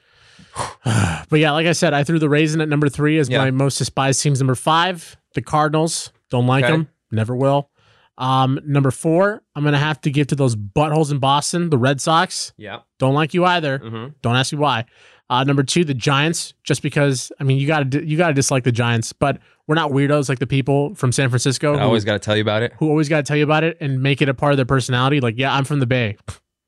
but 1.30 1.39
yeah, 1.39 1.52
like 1.52 1.68
I 1.68 1.72
said, 1.74 1.94
I 1.94 2.04
threw 2.04 2.20
the 2.20 2.30
Raisin 2.30 2.62
at 2.62 2.70
number 2.70 2.89
three 2.89 3.18
as 3.20 3.30
Yeah. 3.30 3.39
my 3.39 3.52
most 3.52 3.78
despised 3.78 4.22
teams. 4.22 4.39
Number 4.39 4.56
five, 4.56 5.18
the 5.34 5.41
Cardinals. 5.41 6.12
Don't 6.30 6.48
like 6.48 6.64
Okay. 6.66 6.72
them. 6.74 6.89
Never 7.12 7.36
will. 7.36 7.70
Um, 8.18 8.60
number 8.66 8.91
four, 8.91 9.41
I'm 9.56 9.64
gonna 9.64 9.78
have 9.80 10.00
to 10.02 10.12
give 10.12 10.28
to 10.28 10.36
those 10.36 10.56
buttholes 10.56 11.12
in 11.12 11.18
Boston, 11.20 11.70
the 11.72 11.78
Red 11.78 12.00
Sox. 12.00 12.54
Yeah. 12.58 12.80
Don't 13.00 13.16
like 13.16 13.34
you 13.34 13.44
either. 13.46 13.80
Mm-hmm. 13.80 14.08
Don't 14.22 14.36
ask 14.36 14.54
me 14.54 14.60
why. 14.60 14.86
Uh, 15.30 15.44
number 15.44 15.64
two, 15.64 15.84
the 15.84 15.96
Giants, 15.96 16.54
just 16.64 16.84
because 16.84 17.32
I 17.39 17.44
mean 17.44 17.58
you 17.58 17.66
gotta 17.66 18.06
you 18.06 18.18
gotta 18.18 18.34
dislike 18.36 18.66
the 18.66 18.72
Giants, 18.72 19.14
but 19.14 19.39
we're 19.68 19.76
not 19.76 19.91
weirdos 19.91 20.30
like 20.30 20.38
the 20.39 20.46
people 20.48 20.94
from 20.94 21.12
San 21.12 21.30
Francisco 21.30 21.76
I 21.78 21.82
always 21.84 22.04
got 22.04 22.14
to 22.14 22.20
tell 22.20 22.36
you 22.36 22.41
about 22.41 22.62
it. 22.64 22.74
who 22.80 22.89
always 22.89 23.08
gotta 23.10 23.24
tell 23.24 23.38
you 23.38 23.46
about 23.46 23.64
it 23.64 23.78
and 23.80 24.04
make 24.04 24.22
it 24.22 24.28
a 24.30 24.34
part 24.34 24.52
of 24.54 24.58
their 24.58 24.66
personality. 24.66 25.20
Like, 25.22 25.36
yeah, 25.38 25.56
I'm 25.56 25.64
from 25.64 25.80
the 25.80 25.88
Bay. 25.88 26.18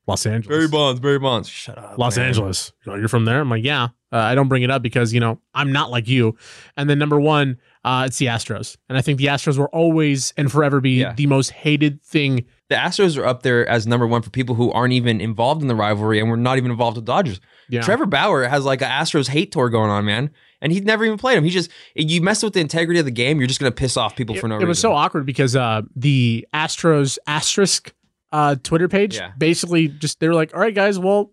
Los 0.06 0.24
Angeles. 0.26 0.56
Barry 0.56 0.68
Bonds, 0.68 1.00
Barry 1.00 1.18
Bonds. 1.18 1.48
Shut 1.48 1.76
up. 1.78 1.98
Los 1.98 2.16
man. 2.16 2.26
Angeles. 2.28 2.72
Oh, 2.86 2.94
you're 2.94 3.08
from 3.08 3.24
there? 3.24 3.40
I'm 3.40 3.50
like, 3.50 3.64
yeah. 3.64 3.88
Uh, 4.12 4.18
I 4.18 4.36
don't 4.36 4.46
bring 4.48 4.62
it 4.62 4.70
up 4.70 4.82
because, 4.82 5.12
you 5.12 5.18
know, 5.18 5.40
I'm 5.52 5.72
not 5.72 5.90
like 5.90 6.06
you. 6.08 6.36
And 6.76 6.88
then 6.88 6.98
number 6.98 7.20
one, 7.20 7.58
uh, 7.84 8.04
it's 8.06 8.18
the 8.18 8.26
Astros. 8.26 8.76
And 8.88 8.96
I 8.96 9.00
think 9.02 9.18
the 9.18 9.26
Astros 9.26 9.58
will 9.58 9.64
always 9.66 10.32
and 10.36 10.50
forever 10.50 10.80
be 10.80 11.00
Yeah. 11.00 11.12
the 11.14 11.26
most 11.26 11.50
hated 11.50 12.02
thing. 12.04 12.44
The 12.68 12.76
Astros 12.76 13.18
are 13.18 13.26
up 13.26 13.42
there 13.42 13.68
as 13.68 13.84
number 13.86 14.06
one 14.06 14.22
for 14.22 14.30
people 14.30 14.54
who 14.54 14.70
aren't 14.70 14.92
even 14.92 15.20
involved 15.20 15.60
in 15.60 15.66
the 15.68 15.74
rivalry 15.74 16.20
and 16.20 16.30
we're 16.30 16.36
not 16.36 16.56
even 16.56 16.70
involved 16.70 16.96
with 16.96 17.04
Dodgers. 17.04 17.40
Yeah. 17.68 17.82
Trevor 17.82 18.06
Bauer 18.06 18.44
has 18.44 18.64
like 18.64 18.80
an 18.82 18.88
Astros 18.88 19.28
hate 19.28 19.50
tour 19.50 19.68
going 19.70 19.90
on, 19.90 20.04
man. 20.04 20.30
And 20.62 20.72
he's 20.72 20.82
never 20.82 21.04
even 21.04 21.18
played 21.18 21.36
him. 21.36 21.44
He 21.44 21.50
just 21.50 21.70
you 21.94 22.20
mess 22.22 22.42
with 22.42 22.54
the 22.54 22.60
integrity 22.60 22.98
of 22.98 23.04
the 23.06 23.10
game, 23.12 23.38
you're 23.38 23.46
just 23.46 23.60
gonna 23.60 23.70
piss 23.72 23.96
off 23.96 24.16
people 24.16 24.36
it, 24.36 24.40
for 24.40 24.48
no 24.48 24.54
it 24.54 24.58
reason. 24.58 24.66
It 24.66 24.68
was 24.68 24.78
so 24.78 24.92
awkward 24.94 25.26
because 25.26 25.54
uh, 25.54 25.82
the 25.94 26.46
Astros 26.54 27.18
asterisk 27.26 27.92
uh, 28.36 28.54
Twitter 28.62 28.88
page 28.88 29.16
Yeah. 29.16 29.32
basically 29.38 29.88
just 29.88 30.20
they 30.20 30.28
were 30.28 30.34
like, 30.34 30.52
all 30.54 30.60
right, 30.60 30.74
guys, 30.74 30.98
well, 30.98 31.32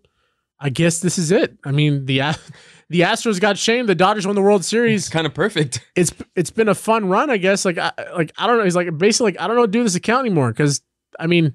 I 0.58 0.70
guess 0.70 1.00
this 1.00 1.18
is 1.18 1.30
it. 1.30 1.56
I 1.64 1.70
mean, 1.72 2.06
the 2.06 2.18
the 2.88 3.00
Astros 3.00 3.40
got 3.40 3.58
shamed. 3.58 3.88
The 3.88 3.94
Dodgers 3.94 4.26
won 4.26 4.36
the 4.36 4.42
World 4.42 4.60
it's 4.62 4.68
Series. 4.68 5.08
kind 5.08 5.26
of 5.26 5.34
perfect. 5.34 5.80
It's 5.96 6.12
it's 6.34 6.50
been 6.50 6.68
a 6.68 6.74
fun 6.74 7.08
run, 7.08 7.28
I 7.30 7.36
guess. 7.36 7.64
Like 7.64 7.78
I, 7.78 7.92
like 8.16 8.32
I 8.38 8.46
don't 8.46 8.58
know. 8.58 8.64
He's 8.64 8.76
like 8.76 8.96
basically 8.96 9.32
like 9.32 9.40
I 9.40 9.46
don't 9.46 9.56
know 9.56 9.66
do 9.66 9.82
this 9.82 9.94
account 9.96 10.26
anymore 10.26 10.50
because 10.52 10.80
I 11.20 11.26
mean, 11.26 11.54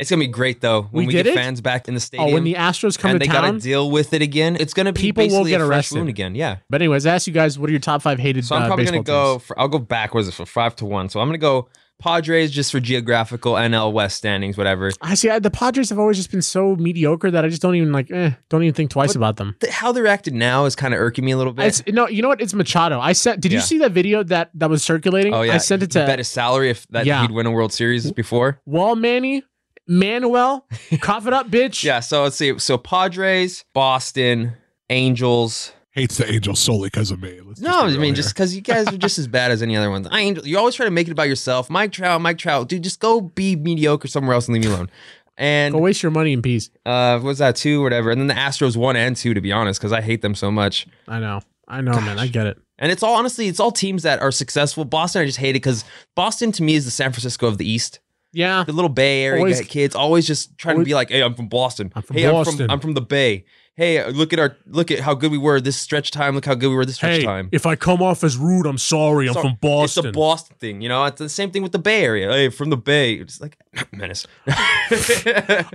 It's 0.00 0.10
gonna 0.10 0.20
be 0.20 0.26
great 0.28 0.60
though 0.60 0.82
when 0.92 1.02
We 1.02 1.06
we, 1.08 1.12
get 1.12 1.26
it? 1.26 1.34
fans 1.34 1.60
back 1.60 1.88
in 1.88 1.94
the 1.94 2.00
stadium. 2.00 2.30
oh, 2.30 2.32
when 2.34 2.44
the 2.44 2.54
Astros 2.54 2.98
come 2.98 3.10
and 3.12 3.20
to 3.20 3.26
they 3.26 3.32
town. 3.32 3.44
gotta 3.44 3.58
deal 3.60 3.90
with 3.90 4.12
it 4.14 4.22
again. 4.22 4.56
It's 4.58 4.74
gonna 4.74 4.92
be 4.92 5.00
People 5.02 5.24
will 5.24 5.30
basically 5.44 5.50
get 5.50 5.60
arrested. 5.60 6.08
again. 6.08 6.34
Yeah. 6.34 6.56
But 6.70 6.80
anyways, 6.82 7.04
I 7.06 7.14
asked 7.14 7.26
you 7.26 7.32
guys, 7.32 7.58
what 7.58 7.68
are 7.68 7.72
your 7.72 7.80
top 7.80 8.00
five 8.02 8.18
hated? 8.18 8.44
So 8.46 8.56
I'm 8.56 8.62
uh, 8.62 8.66
probably 8.66 8.84
gonna 8.86 9.02
go. 9.02 9.38
For, 9.40 9.58
I'll 9.58 9.68
go 9.68 9.78
backwards 9.78 10.32
for 10.34 10.46
five 10.46 10.74
to 10.76 10.84
one. 10.86 11.08
So 11.10 11.20
I'm 11.20 11.28
gonna 11.28 11.38
go 11.38 11.68
Padres 11.98 12.50
just 12.50 12.72
for 12.72 12.78
geographical 12.80 13.54
NL 13.54 13.92
West 13.92 14.18
standings, 14.18 14.56
whatever. 14.58 14.90
I 15.00 15.14
see. 15.14 15.30
I, 15.30 15.38
the 15.38 15.50
Padres 15.50 15.88
have 15.88 15.98
always 15.98 16.16
just 16.18 16.30
been 16.30 16.42
so 16.42 16.76
mediocre 16.76 17.30
that 17.30 17.44
I 17.44 17.48
just 17.48 17.62
don't 17.62 17.74
even 17.74 17.90
like. 17.92 18.10
Eh, 18.10 18.32
don't 18.50 18.62
even 18.62 18.74
think 18.74 18.90
twice 18.90 19.10
But- 19.14 19.16
about 19.16 19.36
them. 19.36 19.56
Th- 19.60 19.72
How 19.72 19.92
they're 19.92 20.06
acting 20.06 20.36
now 20.38 20.66
is 20.66 20.76
kind 20.76 20.92
of 20.92 21.00
irking 21.00 21.24
me 21.24 21.32
a 21.32 21.36
little 21.38 21.52
bit. 21.54 21.66
It's 21.66 21.82
no, 21.88 22.06
you 22.08 22.20
know 22.22 22.28
what? 22.28 22.40
It's 22.40 22.52
Machado. 22.54 23.00
I 23.00 23.12
sent. 23.12 23.40
Did 23.40 23.52
you 23.52 23.60
see 23.60 23.78
that 23.78 23.92
video 23.92 24.22
that 24.24 24.50
that 24.54 24.68
was 24.70 24.82
circulating? 24.82 25.32
oh 25.32 25.42
yeah, 25.42 25.54
I 25.54 25.58
sent 25.58 25.82
it 25.82 25.90
to 25.92 26.04
bet 26.06 26.18
his 26.18 26.28
salary 26.28 26.70
if 26.70 26.86
that 26.88 27.06
Yeah. 27.06 27.22
he'd 27.22 27.30
win 27.30 27.46
a 27.46 27.50
World 27.50 27.72
Series 27.72 28.12
before. 28.12 28.60
Wall 28.66 28.94
Manny, 28.96 29.42
Manuel. 29.88 30.66
cough 31.00 31.26
it 31.26 31.32
up, 31.32 31.48
bitch. 31.50 31.82
Yeah. 31.82 32.00
So 32.00 32.24
let's 32.24 32.36
see. 32.36 32.58
So 32.58 32.76
Padres, 32.76 33.64
Boston, 33.72 34.52
Angels. 34.90 35.72
Hates 35.96 36.18
the 36.18 36.30
Angels 36.30 36.60
solely 36.60 36.88
because 36.88 37.10
of 37.10 37.20
me. 37.22 37.40
Let's 37.44 37.60
No, 37.60 37.80
I 37.80 37.90
mean 37.92 38.00
here. 38.02 38.14
just 38.14 38.34
because 38.34 38.54
you 38.54 38.60
guys 38.60 38.86
are 38.88 38.98
just 38.98 39.18
as 39.18 39.26
bad 39.26 39.50
as 39.50 39.62
any 39.62 39.76
other 39.76 39.90
ones. 39.90 40.06
I 40.10 40.20
Angel, 40.20 40.46
you 40.46 40.58
always 40.58 40.74
try 40.76 40.84
to 40.84 40.90
make 40.92 41.08
it 41.08 41.10
about 41.10 41.26
yourself. 41.28 41.68
Mike 41.70 41.90
Trout, 41.90 42.20
Mike 42.20 42.36
Trout, 42.38 42.68
dude, 42.68 42.82
just 42.84 43.00
go 43.00 43.20
be 43.22 43.56
mediocre 43.56 44.06
somewhere 44.06 44.34
else 44.34 44.46
and 44.46 44.54
leave 44.54 44.64
me 44.64 44.70
alone. 44.70 44.90
And 45.38 45.72
Go 45.72 45.78
waste 45.80 46.02
your 46.02 46.12
money 46.12 46.32
in 46.32 46.42
peace. 46.42 46.70
uh, 46.86 47.18
was 47.22 47.38
that 47.38 47.56
two, 47.56 47.82
whatever? 47.82 48.10
And 48.10 48.20
then 48.20 48.26
the 48.28 48.34
Astros 48.34 48.76
one 48.76 48.94
and 48.96 49.16
two, 49.16 49.34
to 49.34 49.40
be 49.40 49.52
honest, 49.52 49.80
because 49.80 49.92
I 49.92 50.00
hate 50.02 50.22
them 50.22 50.34
so 50.34 50.50
much. 50.50 50.86
I 51.08 51.18
know. 51.18 51.40
I 51.68 51.80
know, 51.80 51.92
man. 52.00 52.18
I 52.18 52.26
get 52.28 52.46
it. 52.46 52.58
And 52.78 52.92
it's 52.92 53.02
all 53.02 53.14
honestly, 53.16 53.48
it's 53.48 53.58
all 53.58 53.72
teams 53.72 54.02
that 54.04 54.20
are 54.20 54.30
successful. 54.30 54.84
Boston, 54.84 55.22
I 55.22 55.24
just 55.26 55.38
hate 55.38 55.50
it 55.50 55.54
because 55.54 55.84
Boston 56.14 56.52
to 56.52 56.62
me 56.62 56.74
is 56.74 56.84
the 56.84 56.90
San 56.90 57.10
Francisco 57.12 57.46
of 57.46 57.56
the 57.58 57.66
East. 57.68 58.00
Yeah. 58.32 58.64
The 58.64 58.72
little 58.74 58.90
Bay 58.90 59.24
Area 59.24 59.38
Always- 59.40 59.60
kids 59.62 59.94
always 59.94 60.26
just 60.26 60.58
trying 60.58 60.74
always- 60.74 60.84
to 60.84 60.90
be 60.90 60.94
like, 60.94 61.08
"Hey, 61.08 61.22
I'm 61.22 61.34
from 61.34 61.48
Boston. 61.48 61.90
I'm 61.96 62.02
from 62.02 62.16
hey, 62.16 62.26
I'm 62.26 62.32
Boston." 62.32 62.56
from 62.58 62.70
I'm 62.70 62.80
from 62.80 62.92
the 62.92 63.00
Bay. 63.00 63.44
Hey, 63.76 64.02
look 64.10 64.32
at 64.32 64.38
our 64.38 64.56
look 64.66 64.90
at 64.90 65.00
how 65.00 65.12
good 65.14 65.30
we 65.30 65.36
were 65.36 65.60
this 65.60 65.76
stretch 65.76 66.10
time. 66.10 66.34
Look 66.34 66.46
how 66.46 66.54
good 66.54 66.68
we 66.70 66.74
were 66.76 66.86
this 66.86 66.96
stretch 66.96 67.22
time." 67.24 67.50
if 67.52 67.66
I 67.66 67.76
come 67.76 68.00
off 68.02 68.24
as 68.24 68.36
rude, 68.38 68.64
I'm 68.66 68.78
sorry. 68.78 69.28
I'm 69.28 69.34
So- 69.34 69.42
from 69.42 69.58
Boston. 69.60 70.06
It's 70.06 70.16
a 70.16 70.18
Boston 70.18 70.56
thing, 70.58 70.80
you 70.80 70.88
know. 70.88 71.04
It's 71.04 71.18
the 71.18 71.28
same 71.28 71.50
thing 71.50 71.62
with 71.62 71.72
the 71.72 71.78
Bay 71.78 72.02
Area. 72.02 72.30
Hey, 72.32 72.48
from 72.48 72.70
the 72.70 72.78
Bay. 72.78 73.14
It's 73.14 73.38
like 73.40 73.58
menace. 73.92 74.26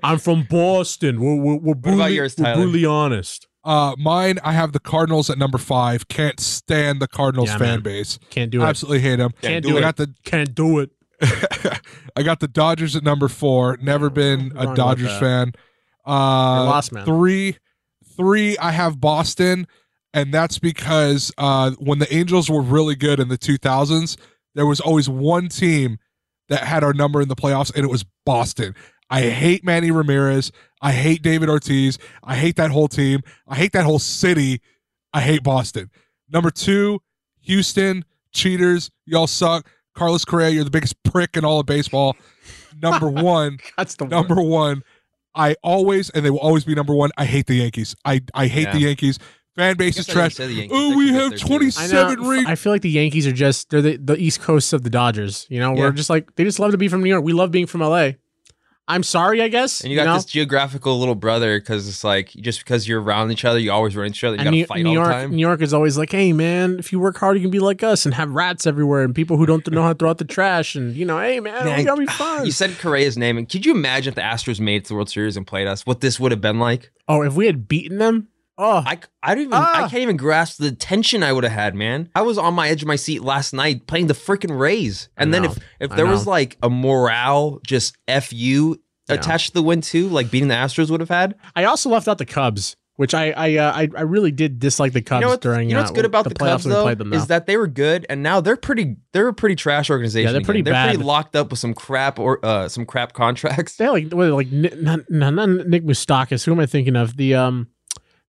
I'm 0.03 0.17
from 0.19 0.43
Boston. 0.49 1.19
We're, 1.21 1.35
we're, 1.35 1.55
we're, 1.57 1.71
about 1.73 1.81
brutally, 1.81 2.15
yours, 2.15 2.35
we're 2.37 2.55
brutally 2.55 2.85
honest. 2.85 3.47
uh, 3.63 3.95
mine, 3.97 4.39
I 4.43 4.53
have 4.53 4.71
the 4.71 4.79
Cardinals 4.79 5.29
at 5.29 5.37
number 5.37 5.57
five. 5.57 6.07
Can't 6.07 6.39
stand 6.39 7.01
the 7.01 7.07
Cardinals 7.07 7.49
Yeah, 7.49 7.57
fan 7.57 7.67
man. 7.69 7.81
base. 7.81 8.19
Can't 8.29 8.49
do 8.51 8.61
it. 8.61 8.65
Absolutely 8.65 8.99
hate 9.01 9.17
them. 9.17 9.31
Can't 9.41 9.63
do 9.63 9.71
do 9.73 9.77
I 9.77 9.81
got 9.81 9.97
the 9.97 10.13
Can't 10.23 10.55
do 10.55 10.79
it. 10.79 10.89
I 12.15 12.23
got 12.23 12.39
the 12.39 12.47
Dodgers 12.47 12.95
at 12.95 13.03
number 13.03 13.27
four. 13.27 13.77
Never 13.81 14.09
been 14.09 14.53
a 14.55 14.75
Dodgers 14.75 15.07
that. 15.09 15.19
fan. 15.19 15.51
You're 16.07 16.15
Uh, 16.15 16.65
lost, 16.65 16.91
man. 16.91 17.05
Three, 17.05 17.57
three. 18.21 18.57
I 18.57 18.71
have 18.71 19.01
Boston, 19.01 19.67
and 20.13 20.33
that's 20.33 20.59
because 20.59 21.31
uh, 21.37 21.71
when 21.79 21.99
the 21.99 22.13
Angels 22.13 22.49
were 22.49 22.61
really 22.61 22.95
good 22.95 23.19
in 23.19 23.29
the 23.29 23.37
2000s, 23.37 24.17
there 24.53 24.65
was 24.65 24.79
always 24.79 25.09
one 25.09 25.49
team 25.49 25.97
that 26.49 26.63
had 26.63 26.83
our 26.83 26.93
number 26.93 27.21
in 27.21 27.29
the 27.29 27.35
playoffs, 27.35 27.73
and 27.73 27.83
it 27.83 27.89
was 27.89 28.05
Boston. 28.25 28.75
I 29.09 29.21
hate 29.21 29.63
Manny 29.63 29.91
Ramirez. 29.91 30.51
I 30.81 30.91
hate 30.91 31.21
David 31.21 31.49
Ortiz. 31.49 31.97
I 32.23 32.35
hate 32.35 32.55
that 32.57 32.71
whole 32.71 32.87
team. 32.87 33.21
I 33.47 33.55
hate 33.55 33.71
that 33.73 33.85
whole 33.85 33.99
city. 33.99 34.61
I 35.13 35.21
hate 35.21 35.43
Boston. 35.43 35.89
Number 36.29 36.51
two, 36.51 37.01
Houston 37.41 38.05
cheaters. 38.31 38.91
Y'all 39.05 39.27
suck. 39.27 39.67
Carlos 39.95 40.23
Correa, 40.23 40.49
you're 40.49 40.63
the 40.63 40.69
biggest 40.69 41.01
prick 41.03 41.35
in 41.35 41.43
all 41.43 41.59
of 41.59 41.65
baseball. 41.65 42.15
Number 42.81 43.09
one, 43.09 43.59
That's 43.77 43.95
the 43.95 44.05
number 44.05 44.41
one. 44.41 44.83
I 45.35 45.55
always 45.63 46.09
and 46.11 46.25
they 46.25 46.29
will 46.29 46.39
always 46.39 46.63
be 46.65 46.75
number 46.75 46.93
one. 46.95 47.11
I 47.17 47.25
hate 47.25 47.47
the 47.47 47.55
Yankees. 47.55 47.95
I 48.05 48.21
I 48.33 48.47
hate 48.47 48.63
Yeah. 48.67 48.73
the 48.73 48.79
Yankees. 48.79 49.19
Fan 49.57 49.75
base 49.75 49.97
is 49.97 50.05
Guess 50.07 50.15
I 50.15 50.19
didn't 50.21 50.23
trash. 50.29 50.35
say 50.35 50.47
the 50.47 50.53
Yankees. 50.53 50.71
Oh, 50.73 50.97
we 50.97 51.09
have 51.13 51.29
there, 51.31 51.37
too. 51.39 51.47
20 51.47 51.65
I 51.65 51.69
Seven 51.71 52.21
know. 52.21 52.29
ring- 52.29 52.45
I 52.47 52.55
feel 52.55 52.71
like 52.71 52.81
the 52.83 52.89
Yankees 52.89 53.27
are 53.27 53.33
just 53.33 53.69
they're 53.69 53.81
the, 53.81 53.97
the 53.97 54.15
East 54.15 54.39
Coast 54.41 54.71
of 54.71 54.83
the 54.83 54.89
Dodgers. 54.89 55.45
You 55.49 55.59
know, 55.59 55.73
Yeah. 55.75 55.81
we're 55.81 55.91
just 55.91 56.09
like 56.09 56.35
they 56.35 56.43
just 56.45 56.57
love 56.59 56.71
to 56.71 56.77
be 56.77 56.87
from 56.87 57.03
New 57.03 57.09
York. 57.09 57.23
We 57.23 57.33
love 57.33 57.51
being 57.51 57.65
from 57.67 57.81
LA. 57.81 58.11
I'm 58.91 59.03
sorry, 59.03 59.41
I 59.41 59.47
guess. 59.47 59.81
And 59.81 59.89
you 59.89 59.97
got 59.97 60.05
know? 60.05 60.15
this 60.15 60.25
geographical 60.25 60.99
little 60.99 61.15
brother 61.15 61.57
because 61.59 61.87
it's 61.87 62.03
like 62.03 62.29
just 62.31 62.59
because 62.59 62.89
you're 62.89 63.01
around 63.01 63.31
each 63.31 63.45
other, 63.45 63.57
you 63.57 63.71
always 63.71 63.95
run 63.95 64.07
into 64.07 64.17
each 64.17 64.23
other. 64.25 64.35
You 64.35 64.43
gotta 64.43 64.65
fight 64.65 64.83
New 64.83 64.89
all 64.89 64.93
York, 64.95 65.07
the 65.07 65.13
time. 65.13 65.31
New 65.31 65.37
York 65.37 65.61
is 65.61 65.73
always 65.73 65.97
like, 65.97 66.11
hey 66.11 66.33
man, 66.33 66.77
if 66.77 66.91
you 66.91 66.99
work 66.99 67.17
hard, 67.17 67.37
you 67.37 67.41
can 67.41 67.51
be 67.51 67.59
like 67.59 67.83
us 67.83 68.05
and 68.05 68.13
have 68.13 68.31
rats 68.31 68.67
everywhere 68.67 69.03
and 69.03 69.15
people 69.15 69.37
who 69.37 69.45
don't 69.45 69.65
know 69.71 69.81
how 69.81 69.93
to 69.93 69.95
throw 69.95 70.09
out 70.09 70.17
the 70.17 70.25
trash 70.25 70.75
and 70.75 70.93
you 70.93 71.05
know, 71.05 71.19
hey 71.19 71.39
man, 71.39 71.63
Man, 71.63 71.77
we 71.77 71.83
gotta 71.85 72.01
be 72.01 72.05
fun. 72.11 72.45
You 72.45 72.51
said 72.51 72.71
Correa's 72.71 73.17
name, 73.17 73.37
and 73.37 73.47
could 73.47 73.65
you 73.65 73.71
imagine 73.71 74.11
if 74.11 74.15
the 74.15 74.21
Astros 74.21 74.59
made 74.59 74.75
it 74.75 74.83
to 74.85 74.89
the 74.89 74.95
World 74.95 75.09
Series 75.09 75.37
and 75.37 75.47
played 75.47 75.67
us? 75.67 75.85
What 75.85 76.01
this 76.01 76.19
would 76.19 76.31
have 76.31 76.41
been 76.41 76.59
like? 76.59 76.91
oh, 77.11 77.21
if 77.23 77.33
we 77.33 77.45
had 77.45 77.67
beaten 77.67 77.97
them, 77.97 78.29
oh, 78.61 78.83
I, 78.85 78.99
I 79.23 79.33
don't 79.35 79.43
even 79.43 79.53
Ah. 79.55 79.85
I 79.85 79.89
can't 79.89 80.03
even 80.03 80.17
grasp 80.17 80.59
the 80.59 80.71
tension 80.71 81.23
I 81.23 81.33
would 81.33 81.43
have 81.43 81.51
had, 81.51 81.75
man. 81.75 82.09
I 82.15 82.21
was 82.21 82.37
on 82.37 82.53
my 82.53 82.69
edge 82.69 82.81
of 82.83 82.87
my 82.87 82.95
seat 82.95 83.23
last 83.23 83.53
night 83.53 83.87
playing 83.87 84.07
the 84.07 84.13
freaking 84.13 84.57
Rays, 84.57 85.09
and 85.17 85.33
then 85.33 85.45
if 85.45 85.57
if 85.79 85.91
I 85.91 85.95
there 85.95 86.05
was 86.05 86.27
like 86.27 86.57
a 86.63 86.69
morale 86.69 87.59
just 87.65 87.97
fu 88.07 88.77
attached 89.09 89.47
to 89.47 89.53
the 89.55 89.63
win 89.63 89.81
too, 89.81 90.07
like 90.07 90.31
beating 90.31 90.47
the 90.47 90.55
Astros 90.55 90.89
would 90.89 90.99
have 91.01 91.09
had. 91.09 91.35
I 91.55 91.65
also 91.65 91.89
left 91.89 92.07
out 92.07 92.17
the 92.17 92.25
Cubs, 92.25 92.77
which 92.95 93.13
I 93.13 93.31
I 93.31 93.55
uh, 93.57 93.71
I, 93.73 93.89
I 93.97 94.01
really 94.03 94.31
did 94.31 94.59
dislike 94.59 94.93
the 94.93 95.01
Cubs 95.01 95.23
you 95.23 95.29
know 95.29 95.35
during. 95.37 95.69
you 95.69 95.75
know 95.75 95.81
what's 95.81 95.91
uh, 95.91 95.95
good 95.95 96.05
about 96.05 96.23
the, 96.23 96.35
playoffs 96.35 96.63
Cubs 96.63 96.65
we 96.65 96.71
though 96.71 97.17
is 97.17 97.27
that 97.27 97.47
they 97.47 97.57
were 97.57 97.67
good, 97.67 98.05
and 98.09 98.21
now 98.23 98.41
they're 98.41 98.55
pretty. 98.55 98.97
They're 99.11 99.27
a 99.27 99.33
pretty 99.33 99.55
trash 99.55 99.89
organization. 99.89 100.27
Yeah, 100.27 100.31
they're 100.33 100.39
again. 100.39 100.45
pretty 100.45 100.61
They're 100.61 100.85
pretty 100.85 100.97
bad. 100.97 101.05
locked 101.05 101.35
up 101.35 101.49
with 101.49 101.59
some 101.59 101.73
crap 101.73 102.19
or 102.19 102.43
uh, 102.45 102.69
some 102.69 102.85
crap 102.85 103.13
contracts. 103.13 103.75
they 103.75 103.85
had 103.85 103.91
like 103.91 104.13
what, 104.13 104.29
like 104.29 104.51
not, 104.51 105.09
not, 105.09 105.33
not 105.33 105.49
Nick 105.67 105.83
Moustakas. 105.83 106.45
Who 106.45 106.51
am 106.51 106.59
I 106.59 106.67
thinking 106.67 106.95
of? 106.95 107.17
The 107.17 107.35
um, 107.35 107.67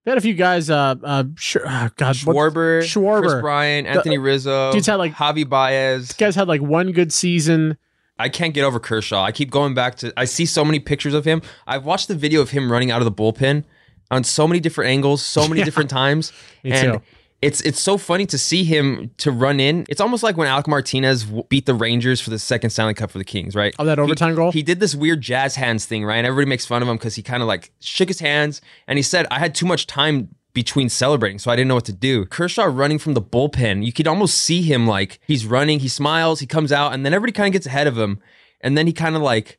they 0.04 0.10
had 0.10 0.18
a 0.18 0.20
few 0.22 0.34
guys. 0.34 0.68
Uh, 0.70 0.94
uh, 1.02 1.24
sure, 1.36 1.66
uh 1.66 1.88
God, 1.96 2.16
what- 2.24 2.36
Schwarber, 2.36 2.80
Chris 2.80 2.94
Schwarber. 2.94 3.40
Bryant, 3.40 3.86
Anthony 3.86 4.18
Rizzo, 4.18 4.72
dudes 4.72 4.86
had, 4.86 4.96
like- 4.96 5.14
Javi 5.14 5.48
Baez. 5.48 6.08
These 6.08 6.16
guys 6.16 6.34
had 6.34 6.48
like 6.48 6.60
one 6.62 6.92
good 6.92 7.12
season. 7.12 7.76
I 8.18 8.28
can't 8.28 8.54
get 8.54 8.62
over 8.64 8.78
Kershaw. 8.78 9.22
I 9.24 9.32
keep 9.32 9.50
going 9.50 9.74
back 9.74 9.96
to. 9.96 10.12
I 10.16 10.26
see 10.26 10.46
so 10.46 10.64
many 10.64 10.78
pictures 10.78 11.14
of 11.14 11.24
him. 11.24 11.42
I've 11.66 11.84
watched 11.84 12.08
the 12.08 12.14
video 12.14 12.40
of 12.40 12.50
him 12.50 12.70
running 12.70 12.90
out 12.90 13.00
of 13.00 13.04
the 13.04 13.12
bullpen 13.12 13.64
on 14.10 14.22
so 14.22 14.46
many 14.46 14.60
different 14.60 14.90
angles, 14.90 15.22
so 15.22 15.48
many 15.48 15.58
Yeah. 15.60 15.64
different 15.64 15.90
times, 15.90 16.32
Me 16.62 16.72
and 16.72 16.92
too. 16.94 17.02
It's 17.42 17.60
it's 17.62 17.80
so 17.80 17.98
funny 17.98 18.24
to 18.26 18.38
see 18.38 18.62
him 18.64 19.10
to 19.18 19.30
run 19.30 19.58
in. 19.60 19.84
It's 19.88 20.00
almost 20.00 20.22
like 20.22 20.36
when 20.36 20.48
Alec 20.48 20.68
Martinez 20.68 21.24
beat 21.48 21.66
the 21.66 21.74
Rangers 21.74 22.20
for 22.20 22.30
the 22.30 22.38
second 22.38 22.70
Stanley 22.70 22.94
Cup 22.94 23.10
for 23.10 23.18
the 23.18 23.24
Kings, 23.24 23.54
right? 23.54 23.74
Oh, 23.78 23.84
that 23.84 23.98
He- 23.98 24.02
overtime 24.02 24.34
goal? 24.34 24.52
He 24.52 24.62
did 24.62 24.78
this 24.80 24.94
weird 24.94 25.20
jazz 25.20 25.56
hands 25.56 25.84
thing, 25.84 26.04
right? 26.04 26.16
And 26.18 26.26
everybody 26.26 26.48
makes 26.48 26.64
fun 26.64 26.80
of 26.82 26.88
him 26.88 26.96
because 26.96 27.16
he 27.16 27.22
kind 27.22 27.42
of 27.42 27.48
like 27.48 27.72
shook 27.80 28.08
his 28.08 28.20
hands 28.20 28.60
and 28.86 28.98
he 28.98 29.02
said, 29.02 29.26
"I 29.30 29.38
had 29.38 29.54
too 29.54 29.66
much 29.66 29.86
time." 29.86 30.28
Between 30.54 30.90
celebrating, 30.90 31.38
so 31.38 31.50
I 31.50 31.56
didn't 31.56 31.68
know 31.68 31.76
what 31.76 31.86
to 31.86 31.94
do. 31.94 32.26
Kershaw 32.26 32.64
running 32.64 32.98
from 32.98 33.14
the 33.14 33.22
bullpen, 33.22 33.86
you 33.86 33.90
could 33.90 34.06
almost 34.06 34.34
see 34.36 34.60
him 34.60 34.86
like 34.86 35.18
he's 35.26 35.46
running, 35.46 35.80
he 35.80 35.88
smiles, 35.88 36.40
he 36.40 36.46
comes 36.46 36.70
out, 36.70 36.92
and 36.92 37.06
then 37.06 37.14
everybody 37.14 37.32
kind 37.32 37.46
of 37.46 37.54
gets 37.54 37.64
ahead 37.64 37.86
of 37.86 37.96
him, 37.96 38.20
and 38.60 38.76
then 38.76 38.86
he 38.86 38.92
kind 38.92 39.16
of 39.16 39.22
like 39.22 39.58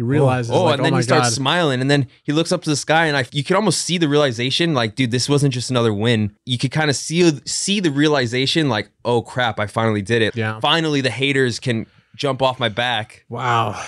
He 0.00 0.02
realizes, 0.02 0.50
oh, 0.50 0.54
oh 0.54 0.64
like, 0.64 0.72
and 0.72 0.80
oh 0.80 0.84
then 0.84 0.94
oh 0.94 0.96
he 0.96 1.02
starts 1.02 1.28
God. 1.28 1.34
smiling, 1.34 1.82
and 1.82 1.90
then 1.90 2.08
he 2.22 2.32
looks 2.32 2.52
up 2.52 2.62
to 2.62 2.70
the 2.70 2.76
sky, 2.76 3.04
and 3.04 3.14
I 3.14 3.26
you 3.32 3.44
could 3.44 3.54
almost 3.54 3.82
see 3.82 3.98
the 3.98 4.08
realization, 4.08 4.72
like, 4.72 4.94
dude, 4.94 5.10
this 5.10 5.28
wasn't 5.28 5.52
just 5.52 5.68
another 5.68 5.92
win. 5.92 6.34
You 6.46 6.56
could 6.56 6.70
kind 6.70 6.88
of 6.88 6.96
see 6.96 7.30
see 7.44 7.80
the 7.80 7.90
realization, 7.90 8.70
like, 8.70 8.88
oh 9.04 9.20
crap, 9.20 9.60
I 9.60 9.66
finally 9.66 10.00
did 10.00 10.22
it. 10.22 10.34
Yeah. 10.34 10.58
finally 10.60 11.02
the 11.02 11.10
haters 11.10 11.60
can 11.60 11.84
jump 12.16 12.40
off 12.40 12.58
my 12.58 12.70
back. 12.70 13.26
Wow. 13.28 13.78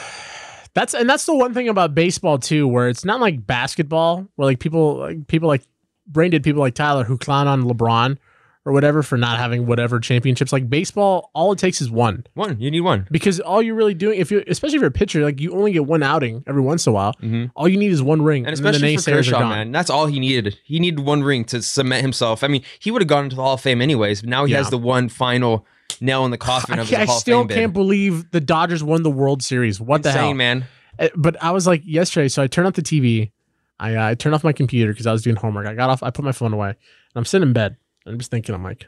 That's 0.74 0.92
and 0.92 1.08
that's 1.08 1.24
the 1.24 1.34
one 1.34 1.54
thing 1.54 1.70
about 1.70 1.94
baseball 1.94 2.36
too, 2.36 2.68
where 2.68 2.90
it's 2.90 3.06
not 3.06 3.18
like 3.18 3.46
basketball, 3.46 4.28
where 4.36 4.44
like 4.44 4.58
people 4.58 4.98
like 4.98 5.26
people 5.28 5.48
like 5.48 5.62
brain 6.06 6.30
dead 6.30 6.42
people 6.42 6.60
like 6.60 6.74
Tyler 6.74 7.04
who 7.04 7.16
clown 7.16 7.48
on 7.48 7.62
LeBron 7.62 8.18
or 8.64 8.72
whatever 8.72 9.02
for 9.02 9.18
not 9.18 9.38
having 9.38 9.66
whatever 9.66 9.98
championships. 9.98 10.52
Like 10.52 10.70
baseball, 10.70 11.30
all 11.34 11.50
it 11.52 11.58
takes 11.58 11.80
is 11.80 11.90
one. 11.90 12.24
One, 12.34 12.60
you 12.60 12.70
need 12.70 12.82
one. 12.82 13.08
Because 13.10 13.40
all 13.40 13.60
you're 13.60 13.74
really 13.74 13.94
doing, 13.94 14.20
if 14.20 14.30
you, 14.30 14.44
especially 14.46 14.76
if 14.76 14.80
you're 14.82 14.88
a 14.88 14.92
pitcher, 14.92 15.22
like 15.24 15.40
you 15.40 15.52
only 15.52 15.72
get 15.72 15.84
one 15.84 16.02
outing 16.02 16.44
every 16.46 16.62
once 16.62 16.86
in 16.86 16.90
a 16.90 16.94
while. 16.94 17.14
All 17.56 17.66
you 17.68 17.76
need 17.76 17.90
is 17.90 18.02
one 18.02 18.22
ring, 18.22 18.44
Mm-hmm. 18.44 18.48
And 18.48 18.56
then 18.58 18.74
especially 18.74 18.96
the 18.96 19.02
for 19.02 19.10
Kershaw, 19.10 19.48
man, 19.48 19.72
that's 19.72 19.90
all 19.90 20.06
he 20.06 20.20
needed. 20.20 20.58
He 20.64 20.78
needed 20.78 21.00
one 21.00 21.22
ring 21.24 21.44
to 21.46 21.60
cement 21.62 22.02
himself. 22.02 22.44
I 22.44 22.48
mean, 22.48 22.62
he 22.78 22.90
would 22.92 23.02
have 23.02 23.08
gone 23.08 23.24
into 23.24 23.36
the 23.36 23.42
Hall 23.42 23.54
of 23.54 23.60
Fame 23.60 23.82
anyways. 23.82 24.20
But 24.20 24.30
now 24.30 24.44
he 24.44 24.52
Yeah. 24.52 24.58
has 24.58 24.70
the 24.70 24.78
one 24.78 25.08
final 25.08 25.66
nail 26.00 26.24
in 26.24 26.30
the 26.30 26.38
coffin 26.38 26.78
I, 26.78 26.82
of 26.82 26.88
can't- 26.88 27.02
I 27.02 27.06
Hall 27.06 27.18
still 27.18 27.40
of 27.40 27.42
Fame 27.42 27.48
bid. 27.48 27.54
can't 27.56 27.72
believe 27.72 28.30
the 28.30 28.40
Dodgers 28.40 28.84
won 28.84 29.02
the 29.02 29.10
World 29.10 29.42
Series. 29.42 29.80
What 29.80 30.02
the 30.04 30.10
Insane, 30.10 30.22
hell, 30.22 30.34
man. 30.34 30.64
Uh, 31.00 31.08
But 31.16 31.42
I 31.42 31.50
was 31.50 31.66
like 31.66 31.82
yesterday, 31.84 32.28
so 32.28 32.42
I 32.42 32.46
turned 32.46 32.68
off 32.68 32.74
the 32.74 32.82
TV. 32.82 33.32
I 33.80 33.94
uh, 33.96 34.06
I 34.10 34.14
turned 34.14 34.34
off 34.36 34.44
my 34.44 34.52
computer 34.52 34.92
because 34.92 35.06
I 35.08 35.12
was 35.12 35.22
doing 35.22 35.34
homework. 35.36 35.66
I 35.66 35.74
got 35.74 35.90
off. 35.90 36.02
I 36.04 36.10
put 36.10 36.24
my 36.24 36.30
phone 36.32 36.52
away, 36.52 36.68
and 36.68 36.76
I'm 37.16 37.24
sitting 37.24 37.48
in 37.48 37.52
bed. 37.52 37.76
I'm 38.07 38.18
just 38.18 38.30
thinking. 38.30 38.55
I'm 38.55 38.62
like, 38.64 38.86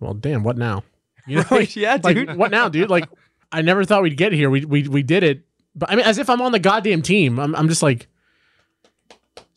well, 0.00 0.14
damn, 0.14 0.42
what 0.44 0.56
now? 0.56 0.84
You 1.26 1.36
know, 1.38 1.44
like, 1.50 1.74
yeah, 1.76 1.98
like 2.02 2.14
dude. 2.16 2.36
what 2.36 2.50
now, 2.50 2.68
dude? 2.68 2.90
Like, 2.90 3.08
I 3.52 3.62
never 3.62 3.84
thought 3.84 4.02
we'd 4.02 4.16
get 4.16 4.32
here. 4.32 4.50
We 4.50 4.64
we 4.64 4.88
we 4.88 5.02
did 5.02 5.22
it. 5.22 5.44
But 5.74 5.90
I 5.90 5.96
mean, 5.96 6.04
as 6.06 6.18
if 6.18 6.30
I'm 6.30 6.40
on 6.40 6.52
the 6.52 6.58
goddamn 6.58 7.02
team. 7.02 7.38
I'm 7.38 7.54
I'm 7.54 7.68
just 7.68 7.82
like. 7.82 8.08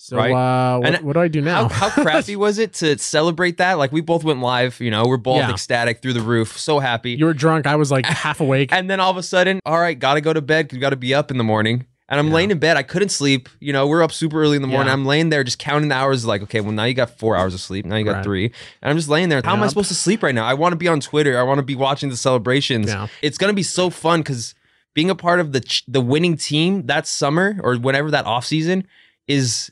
So 0.01 0.17
Right. 0.17 0.31
uh, 0.31 0.79
what, 0.79 1.03
what 1.03 1.13
do 1.13 1.19
I 1.19 1.27
do 1.27 1.39
now? 1.41 1.67
How, 1.67 1.89
how 1.89 2.03
crappy 2.03 2.35
was 2.35 2.57
it 2.57 2.73
to 2.75 2.97
celebrate 2.97 3.57
that? 3.57 3.73
Like 3.73 3.91
we 3.91 4.01
both 4.01 4.23
went 4.23 4.39
live, 4.39 4.79
you 4.79 4.89
know, 4.89 5.03
we're 5.05 5.17
both 5.17 5.37
Yeah. 5.37 5.51
ecstatic 5.51 6.01
through 6.01 6.13
the 6.13 6.21
roof, 6.21 6.57
so 6.57 6.79
happy. 6.79 7.11
you 7.11 7.25
were 7.25 7.33
drunk. 7.33 7.67
I 7.67 7.75
was 7.75 7.91
like 7.91 8.05
half 8.05 8.39
awake. 8.39 8.71
and 8.73 8.89
then 8.89 8.99
all 8.99 9.11
of 9.11 9.17
a 9.17 9.23
sudden, 9.23 9.59
all 9.67 9.77
right, 9.79 9.99
gotta 9.99 10.21
go 10.21 10.33
to 10.33 10.41
bed 10.41 10.65
because 10.65 10.77
we 10.77 10.79
gotta 10.79 10.95
be 10.95 11.13
up 11.13 11.29
in 11.29 11.37
the 11.37 11.43
morning. 11.43 11.85
And 12.11 12.19
I'm 12.19 12.31
laying 12.31 12.49
in 12.49 12.57
bed. 12.57 12.75
I 12.75 12.81
couldn't 12.83 13.09
sleep. 13.09 13.47
You 13.59 13.71
know, 13.71 13.87
we're 13.87 14.01
up 14.01 14.11
super 14.11 14.41
early 14.41 14.55
in 14.55 14.61
the 14.63 14.67
morning. 14.67 14.87
Yeah. 14.87 14.93
I'm 14.93 15.05
laying 15.05 15.29
there 15.29 15.43
just 15.43 15.59
counting 15.59 15.89
the 15.89 15.95
hours. 15.95 16.25
Like, 16.25 16.41
okay, 16.41 16.59
well 16.59 16.71
now 16.71 16.85
you 16.85 16.95
got 16.95 17.11
four 17.19 17.35
hours 17.37 17.53
of 17.53 17.59
sleep. 17.59 17.85
Now 17.85 17.97
you 17.97 18.03
got 18.05 18.15
Right. 18.15 18.23
three. 18.23 18.45
And 18.81 18.89
I'm 18.89 18.95
just 18.97 19.09
laying 19.09 19.29
there. 19.29 19.41
How 19.45 19.53
am 19.55 19.61
I 19.61 19.67
supposed 19.67 19.89
to 19.89 19.95
sleep 19.95 20.23
right 20.23 20.33
now? 20.33 20.43
I 20.45 20.55
want 20.55 20.71
to 20.73 20.75
be 20.77 20.87
on 20.87 20.99
Twitter. 21.01 21.39
I 21.39 21.43
want 21.43 21.59
to 21.59 21.63
be 21.63 21.75
watching 21.75 22.09
the 22.09 22.17
celebrations. 22.17 22.87
Yeah. 22.87 23.07
It's 23.21 23.37
gonna 23.37 23.53
be 23.53 23.61
so 23.63 23.89
fun 23.91 24.21
because 24.21 24.55
being 24.95 25.11
a 25.11 25.15
part 25.15 25.39
of 25.39 25.51
the 25.51 25.61
ch- 25.61 25.83
the 25.87 26.01
winning 26.01 26.35
team 26.35 26.87
that 26.87 27.05
summer 27.05 27.59
or 27.63 27.75
whenever 27.75 28.09
that 28.11 28.25
off 28.25 28.43
season 28.45 28.87
is 29.27 29.69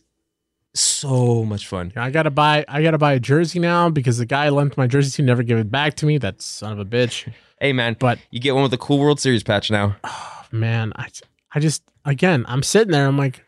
so 0.75 1.43
much 1.43 1.65
fun. 1.67 1.91
I 1.95 2.11
gotta 2.11 2.29
buy. 2.29 2.63
I 2.67 2.83
gotta 2.83 2.97
buy 2.99 3.13
a 3.13 3.19
jersey 3.19 3.59
now 3.59 3.89
because 3.89 4.19
the 4.19 4.25
guy 4.25 4.49
lent 4.49 4.77
my 4.77 4.85
jersey 4.87 5.09
to 5.17 5.23
never 5.23 5.41
give 5.43 5.57
it 5.57 5.71
back 5.71 5.95
to 5.95 6.05
me. 6.05 6.17
That 6.19 6.41
son 6.41 6.71
of 6.73 6.79
a 6.79 6.85
bitch. 6.85 7.31
Hey 7.59 7.73
man, 7.73 7.95
But 7.99 8.19
you 8.29 8.39
get 8.39 8.53
one 8.53 8.61
with 8.61 8.71
the 8.71 8.77
cool 8.77 8.99
World 8.99 9.19
Series 9.19 9.41
patch 9.43 9.71
now. 9.71 9.95
Oh 10.03 10.43
man, 10.51 10.93
I 10.95 11.07
I 11.53 11.59
just 11.59 11.81
again 12.07 12.43
I'm 12.47 12.63
sitting 12.63 12.91
there. 12.91 13.05
I'm 13.05 13.17
like, 13.17 13.43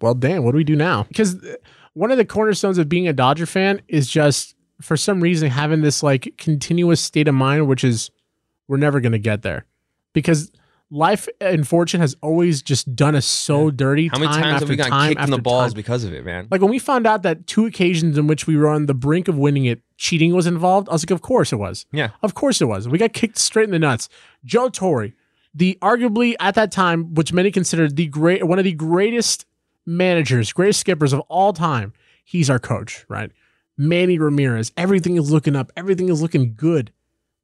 well, 0.00 0.14
damn, 0.14 0.44
what 0.44 0.50
do 0.50 0.58
we 0.58 0.64
do 0.64 0.76
now? 0.76 1.04
Because 1.04 1.42
uh, 1.42 1.54
one 1.94 2.10
of 2.10 2.18
the 2.18 2.24
cornerstones 2.26 2.76
of 2.76 2.88
being 2.88 3.08
a 3.08 3.12
Dodger 3.12 3.46
fan 3.46 3.80
is 3.88 4.08
just 4.08 4.54
for 4.82 4.96
some 4.96 5.20
reason 5.22 5.48
having 5.48 5.80
this 5.80 6.02
like 6.02 6.34
continuous 6.36 7.00
state 7.00 7.28
of 7.28 7.34
mind, 7.34 7.66
which 7.68 7.84
is 7.84 8.10
we're 8.68 8.76
never 8.76 9.00
gonna 9.00 9.18
get 9.18 9.42
there 9.42 9.64
because. 10.12 10.52
Life 10.90 11.26
and 11.40 11.66
fortune 11.66 12.00
has 12.00 12.14
always 12.20 12.62
just 12.62 12.94
done 12.94 13.16
us 13.16 13.26
so 13.26 13.70
dirty. 13.70 14.08
How 14.08 14.18
many 14.18 14.30
time 14.30 14.42
times 14.42 14.60
have 14.60 14.68
we 14.68 14.76
gotten 14.76 15.08
kicked 15.08 15.20
in 15.22 15.30
the 15.30 15.38
balls 15.38 15.72
time. 15.72 15.76
because 15.76 16.04
of 16.04 16.12
it, 16.12 16.24
man? 16.24 16.46
Like 16.52 16.60
when 16.60 16.70
we 16.70 16.78
found 16.78 17.04
out 17.04 17.22
that 17.22 17.48
two 17.48 17.64
occasions 17.66 18.16
in 18.16 18.28
which 18.28 18.46
we 18.46 18.56
were 18.56 18.68
on 18.68 18.86
the 18.86 18.94
brink 18.94 19.26
of 19.26 19.36
winning 19.36 19.64
it, 19.64 19.80
cheating 19.96 20.34
was 20.34 20.46
involved, 20.46 20.88
I 20.88 20.92
was 20.92 21.02
like, 21.02 21.10
of 21.10 21.22
course 21.22 21.52
it 21.52 21.56
was. 21.56 21.86
Yeah. 21.90 22.10
Of 22.22 22.34
course 22.34 22.60
it 22.60 22.66
was. 22.66 22.86
We 22.86 22.98
got 22.98 23.12
kicked 23.12 23.38
straight 23.38 23.64
in 23.64 23.70
the 23.70 23.78
nuts. 23.78 24.08
Joe 24.44 24.68
Torre, 24.68 25.08
the 25.54 25.78
arguably 25.80 26.34
at 26.40 26.54
that 26.56 26.72
time, 26.72 27.14
which 27.14 27.32
many 27.32 27.50
considered 27.50 27.96
the 27.96 28.06
great 28.06 28.46
one 28.46 28.58
of 28.58 28.64
the 28.64 28.72
greatest 28.72 29.46
managers, 29.86 30.52
greatest 30.52 30.80
skippers 30.80 31.12
of 31.12 31.20
all 31.28 31.52
time, 31.52 31.92
he's 32.24 32.50
our 32.50 32.58
coach, 32.58 33.04
right? 33.08 33.30
Manny 33.76 34.18
Ramirez, 34.18 34.72
everything 34.76 35.16
is 35.16 35.30
looking 35.30 35.56
up, 35.56 35.70
everything 35.76 36.08
is 36.08 36.22
looking 36.22 36.54
good. 36.56 36.92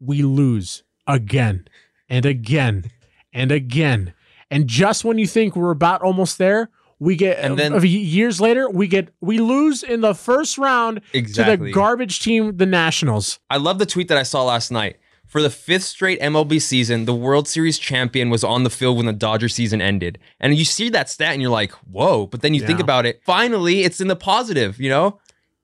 We 0.00 0.22
lose 0.22 0.82
again 1.06 1.66
and 2.08 2.24
again 2.24 2.84
and 3.32 3.52
again. 3.52 4.14
And 4.50 4.66
just 4.66 5.04
when 5.04 5.18
you 5.18 5.26
think 5.26 5.54
we're 5.54 5.70
about 5.70 6.02
almost 6.02 6.38
there, 6.38 6.70
we 6.98 7.16
get 7.16 7.38
And 7.38 7.58
then- 7.58 7.80
years 7.82 8.40
later, 8.40 8.68
we 8.68 8.86
get 8.86 9.08
we 9.20 9.38
lose 9.38 9.82
in 9.82 10.02
the 10.02 10.14
first 10.14 10.58
round 10.58 11.00
to 11.12 11.22
the 11.22 11.70
garbage 11.72 12.20
team, 12.20 12.56
the 12.56 12.66
Nationals. 12.66 13.38
I 13.48 13.56
love 13.56 13.78
the 13.78 13.86
tweet 13.86 14.08
that 14.08 14.18
I 14.18 14.22
saw 14.22 14.44
last 14.44 14.70
night. 14.70 14.96
For 15.30 15.40
the 15.40 15.48
fifth 15.48 15.84
straight 15.84 16.20
MLB 16.20 16.60
season, 16.60 17.04
the 17.04 17.14
World 17.14 17.46
Series 17.46 17.78
champion 17.78 18.30
was 18.30 18.42
on 18.42 18.64
the 18.64 18.68
field 18.68 18.96
when 18.96 19.06
the 19.06 19.12
Dodger 19.12 19.48
season 19.48 19.80
ended. 19.80 20.18
And 20.40 20.56
you 20.56 20.64
see 20.64 20.88
that 20.88 21.08
stat 21.08 21.32
and 21.32 21.40
you're 21.40 21.52
like, 21.52 21.70
whoa. 21.88 22.26
But 22.26 22.42
then 22.42 22.52
you 22.52 22.66
think 22.66 22.80
about 22.80 23.06
it. 23.06 23.22
Finally, 23.24 23.84
it's 23.84 24.00
in 24.00 24.08
the 24.08 24.16
positive, 24.16 24.80
you 24.80 24.90
know? 24.90 25.20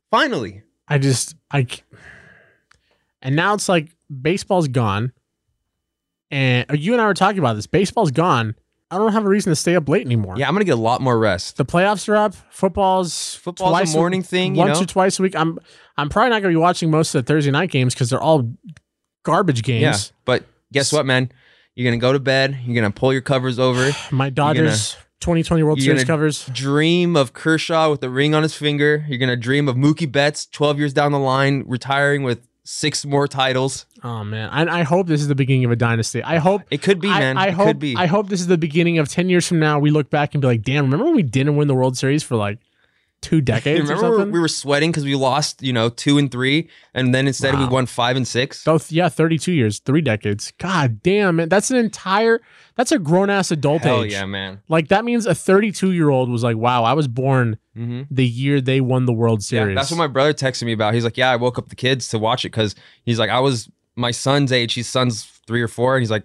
Finally. 0.08 0.62
I 0.86 0.98
just 0.98 1.34
I 1.50 1.66
and 3.20 3.34
now 3.34 3.54
it's 3.54 3.68
like 3.68 3.88
baseball's 4.22 4.68
gone. 4.68 5.12
And 6.30 6.70
uh, 6.70 6.74
you 6.74 6.92
and 6.92 7.02
I 7.02 7.06
were 7.06 7.14
talking 7.14 7.40
about 7.40 7.56
this. 7.56 7.66
Baseball's 7.66 8.12
gone. 8.12 8.54
I 8.92 8.98
don't 8.98 9.12
have 9.12 9.24
a 9.24 9.28
reason 9.28 9.50
to 9.50 9.56
stay 9.56 9.74
up 9.74 9.88
late 9.88 10.06
anymore. 10.06 10.34
Yeah, 10.36 10.46
I'm 10.46 10.54
going 10.54 10.60
to 10.60 10.64
get 10.64 10.78
a 10.78 10.80
lot 10.80 11.00
more 11.00 11.18
rest. 11.18 11.56
The 11.56 11.64
playoffs 11.64 12.08
are 12.08 12.14
up. 12.14 12.36
Football's 12.50 13.34
Football's 13.34 13.70
a 13.70 13.72
twice 13.72 13.94
morning 13.94 14.22
thing, 14.22 14.54
you 14.54 14.60
once 14.60 14.78
know? 14.78 14.84
or 14.84 14.86
twice 14.86 15.18
a 15.18 15.24
week. 15.24 15.34
I'm 15.34 15.58
I'm 15.96 16.08
probably 16.08 16.30
not 16.30 16.42
going 16.42 16.54
to 16.54 16.56
be 16.56 16.62
watching 16.62 16.88
most 16.88 17.16
of 17.16 17.24
the 17.24 17.32
Thursday 17.32 17.50
night 17.50 17.72
games 17.72 17.94
because 17.94 18.10
they're 18.10 18.22
all 18.22 18.48
garbage 19.26 19.62
games. 19.64 19.82
Yeah. 19.82 20.16
But 20.24 20.44
guess 20.72 20.92
what, 20.92 21.04
man? 21.04 21.30
You're 21.74 21.90
going 21.90 21.98
to 21.98 22.02
go 22.02 22.12
to 22.12 22.20
bed. 22.20 22.58
You're 22.64 22.80
going 22.80 22.90
to 22.90 22.98
pull 22.98 23.12
your 23.12 23.22
covers 23.22 23.58
over. 23.58 23.90
My 24.10 24.30
Dodgers 24.30 24.94
2020 25.20 25.62
World 25.64 25.82
Series 25.82 26.04
covers. 26.04 26.46
Dream 26.46 27.16
of 27.16 27.32
Kershaw 27.32 27.90
with 27.90 28.00
the 28.00 28.08
ring 28.08 28.34
on 28.34 28.42
his 28.42 28.54
finger. 28.54 29.04
You're 29.08 29.18
going 29.18 29.28
to 29.28 29.36
dream 29.36 29.68
of 29.68 29.76
Mookie 29.76 30.10
Betts 30.10 30.46
12 30.46 30.78
years 30.78 30.92
down 30.94 31.12
the 31.12 31.18
line, 31.18 31.64
retiring 31.66 32.22
with 32.22 32.46
six 32.64 33.04
more 33.04 33.26
titles. 33.28 33.86
Oh 34.02 34.24
man, 34.24 34.48
I, 34.50 34.80
I 34.80 34.82
hope 34.84 35.06
this 35.06 35.20
is 35.20 35.28
the 35.28 35.34
beginning 35.34 35.64
of 35.64 35.70
a 35.70 35.76
dynasty. 35.76 36.22
I 36.22 36.36
hope 36.36 36.62
It 36.70 36.82
could 36.82 37.00
be, 37.00 37.08
I, 37.08 37.18
man. 37.18 37.36
I 37.38 37.48
it 37.48 37.54
hope 37.54 37.66
could 37.66 37.78
be. 37.78 37.96
I 37.96 38.06
hope 38.06 38.28
this 38.28 38.40
is 38.40 38.46
the 38.46 38.58
beginning 38.58 38.98
of 38.98 39.08
ten 39.08 39.28
years 39.28 39.46
from 39.46 39.58
now. 39.58 39.78
We 39.78 39.90
look 39.90 40.08
back 40.10 40.34
and 40.34 40.40
be 40.40 40.46
like, 40.46 40.62
damn, 40.62 40.84
remember 40.84 41.06
when 41.06 41.16
we 41.16 41.22
didn't 41.22 41.56
win 41.56 41.68
the 41.68 41.74
World 41.74 41.96
Series 41.96 42.22
for 42.22 42.36
like 42.36 42.58
two 43.22 43.40
decades 43.40 43.80
or 43.90 43.94
Remember 43.94 43.94
we 43.94 44.16
something? 44.16 44.26
were, 44.26 44.32
we 44.32 44.40
were 44.40 44.48
sweating 44.48 44.90
because 44.90 45.04
we 45.04 45.14
lost, 45.14 45.62
you 45.62 45.72
know, 45.72 45.88
two 45.88 46.18
and 46.18 46.30
three, 46.30 46.68
and 46.94 47.14
then 47.14 47.26
instead 47.26 47.56
we 47.58 47.66
won 47.66 47.86
five 47.86 48.16
and 48.16 48.26
six. 48.26 48.62
Both, 48.64 48.92
yeah, 48.92 49.08
thirty-two 49.08 49.52
years, 49.52 49.78
three 49.80 50.00
decades. 50.00 50.52
God 50.58 51.02
damn, 51.02 51.36
man, 51.36 51.48
that's 51.48 51.70
an 51.70 51.76
entire. 51.76 52.40
That's 52.76 52.92
a 52.92 52.98
grown 52.98 53.30
ass 53.30 53.50
adult 53.50 53.84
Hell 53.84 54.04
age. 54.04 54.12
yeah, 54.12 54.26
man. 54.26 54.60
Like 54.68 54.88
that 54.88 55.04
means 55.04 55.26
a 55.26 55.34
thirty-two-year-old 55.34 56.30
was 56.30 56.42
like, 56.44 56.56
wow, 56.56 56.84
I 56.84 56.92
was 56.92 57.08
born 57.08 57.58
hmm 57.74 58.02
the 58.10 58.26
year 58.26 58.60
they 58.60 58.80
won 58.80 59.06
the 59.06 59.12
World 59.12 59.40
Yeah, 59.40 59.60
Series. 59.60 59.74
that's 59.74 59.90
what 59.90 59.98
my 59.98 60.06
brother 60.06 60.32
texted 60.32 60.62
me 60.64 60.72
about. 60.72 60.94
He's 60.94 61.04
like, 61.04 61.16
"Yeah, 61.16 61.30
I 61.30 61.36
woke 61.36 61.58
up 61.58 61.68
the 61.68 61.76
kids 61.76 62.08
to 62.10 62.18
watch 62.18 62.44
it 62.44 62.50
because 62.50 62.74
he's 63.04 63.18
like, 63.18 63.30
I 63.30 63.40
was 63.40 63.68
my 63.96 64.10
son's 64.12 64.52
age. 64.52 64.74
His 64.74 64.88
son's 64.88 65.24
three 65.46 65.62
or 65.62 65.68
four, 65.68 65.96
and 65.96 66.02
he's 66.02 66.10
like, 66.10 66.24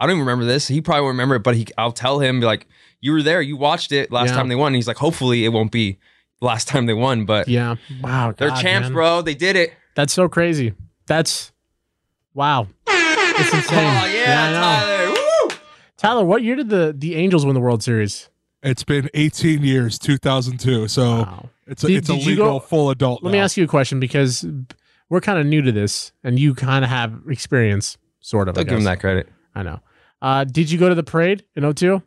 I 0.00 0.06
don't 0.06 0.16
even 0.16 0.20
remember 0.26 0.44
this. 0.44 0.66
He 0.66 0.80
probably 0.80 1.02
won't 1.02 1.12
remember 1.12 1.36
it, 1.36 1.42
but 1.44 1.54
he, 1.54 1.66
I'll 1.78 1.92
tell 1.92 2.18
him, 2.18 2.40
be 2.40 2.46
like, 2.46 2.66
you 3.00 3.12
were 3.12 3.22
there, 3.22 3.40
you 3.40 3.56
watched 3.56 3.92
it 3.92 4.10
last 4.10 4.30
Yeah. 4.30 4.36
time 4.36 4.48
they 4.48 4.54
won. 4.56 4.68
And 4.68 4.76
he's 4.76 4.88
like, 4.88 4.96
hopefully 4.96 5.44
it 5.44 5.50
won't 5.50 5.70
be 5.70 5.98
last 6.42 6.68
time 6.68 6.84
they 6.86 6.92
won, 6.94 7.24
but 7.24 7.48
Yeah. 7.48 7.76
Wow. 8.02 8.34
they're 8.36 8.50
champs, 8.50 8.86
man. 8.88 8.92
bro. 8.92 9.22
They 9.22 9.34
did 9.34 9.56
it. 9.56 9.72
That's 9.94 10.12
so 10.12 10.28
crazy. 10.28 10.74
That's 11.06 11.52
wow. 12.34 12.66
It's 12.86 13.54
insane. 13.54 13.78
Oh 13.78 14.06
yeah, 14.06 14.44
I 14.44 14.52
know. 14.52 14.60
Tyler. 14.60 15.10
Woo! 15.10 15.56
Tyler, 15.96 16.24
what 16.24 16.42
year 16.42 16.56
did 16.56 16.68
the 16.68 16.94
the 16.96 17.14
Angels 17.16 17.44
win 17.46 17.54
the 17.54 17.60
World 17.60 17.82
Series? 17.82 18.28
It's 18.62 18.84
been 18.84 19.08
18 19.14 19.62
years, 19.64 19.98
2002. 19.98 20.86
So 20.88 21.02
Wow. 21.02 21.48
it's 21.66 21.82
a, 21.82 21.88
Did- 21.88 21.96
it's 21.96 22.08
a 22.10 22.12
did 22.14 22.22
you 22.24 22.30
legal 22.32 22.46
go- 22.46 22.60
full 22.60 22.90
adult. 22.90 23.22
Let 23.22 23.32
me 23.32 23.38
ask 23.38 23.56
you 23.56 23.64
a 23.64 23.68
question 23.68 23.98
because 24.00 24.44
we're 25.08 25.20
kind 25.20 25.38
of 25.38 25.46
new 25.46 25.62
to 25.62 25.72
this, 25.72 26.12
and 26.24 26.38
you 26.38 26.54
kind 26.54 26.84
of 26.84 26.90
have 26.90 27.12
experience, 27.28 27.98
sort 28.20 28.48
of. 28.48 28.56
I 28.56 28.60
Don't 28.62 28.68
give 28.68 28.78
him 28.78 28.84
that 28.84 29.00
credit. 29.00 29.28
I 29.54 29.62
know. 29.62 29.80
Uh, 30.22 30.44
did 30.44 30.70
you 30.70 30.78
go 30.78 30.88
to 30.88 30.94
the 30.94 31.02
parade 31.02 31.44
in 31.56 31.64
02? 31.74 32.00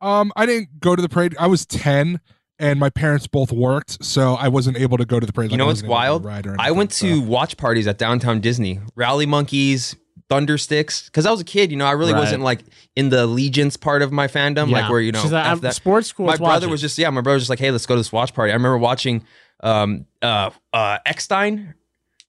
Um, 0.00 0.32
I 0.36 0.44
didn't 0.44 0.80
go 0.80 0.96
to 0.96 1.00
the 1.00 1.08
parade. 1.08 1.36
I 1.38 1.46
was 1.46 1.64
10 1.64 2.20
and 2.58 2.80
my 2.80 2.90
parents 2.90 3.26
both 3.26 3.52
worked, 3.52 4.04
so 4.04 4.34
I 4.34 4.48
wasn't 4.48 4.76
able 4.78 4.98
to 4.98 5.04
go 5.04 5.20
to 5.20 5.26
the 5.26 5.32
parade. 5.32 5.50
You 5.50 5.54
Like, 5.54 5.58
know 5.58 5.64
I 5.64 5.68
what's 5.68 5.82
wasn't 5.82 5.86
able 5.92 5.94
to 5.94 6.00
wild? 6.00 6.24
ride 6.24 6.46
I 6.46 6.50
anything, 6.64 6.76
went 6.76 6.92
so. 6.92 7.06
to 7.06 7.20
watch 7.22 7.56
parties 7.56 7.86
at 7.86 7.98
downtown 7.98 8.40
Disney, 8.40 8.80
Rally 8.94 9.26
Monkeys, 9.26 9.94
Thundersticks. 10.30 11.06
Because 11.06 11.24
I 11.26 11.30
was 11.30 11.40
a 11.40 11.44
kid, 11.44 11.70
you 11.70 11.76
know, 11.76 11.86
I 11.86 11.92
really 11.92 12.12
Right. 12.12 12.20
wasn't 12.20 12.42
like 12.42 12.60
in 12.96 13.10
the 13.10 13.24
allegiance 13.24 13.76
part 13.76 14.02
of 14.02 14.10
my 14.12 14.26
fandom, 14.26 14.70
like 14.70 14.90
where 14.90 15.00
you 15.00 15.12
know 15.12 15.22
She's 15.22 15.32
like, 15.32 15.44
F 15.44 15.48
I'm- 15.48 15.60
that. 15.60 15.74
sports 15.74 16.08
school. 16.08 16.26
my 16.26 16.36
brother 16.36 16.66
watch 16.66 16.72
was 16.72 16.80
it. 16.80 16.86
just 16.86 16.98
yeah, 16.98 17.10
my 17.10 17.20
brother 17.20 17.34
was 17.36 17.42
just 17.44 17.50
like, 17.50 17.58
hey, 17.60 17.70
let's 17.70 17.86
go 17.86 17.94
to 17.94 18.00
this 18.00 18.12
watch 18.12 18.34
party. 18.34 18.50
I 18.52 18.54
remember 18.56 18.78
watching 18.78 19.24
um 19.62 20.06
uh 20.22 20.50
uh 20.72 20.98
Eckstein, 21.06 21.74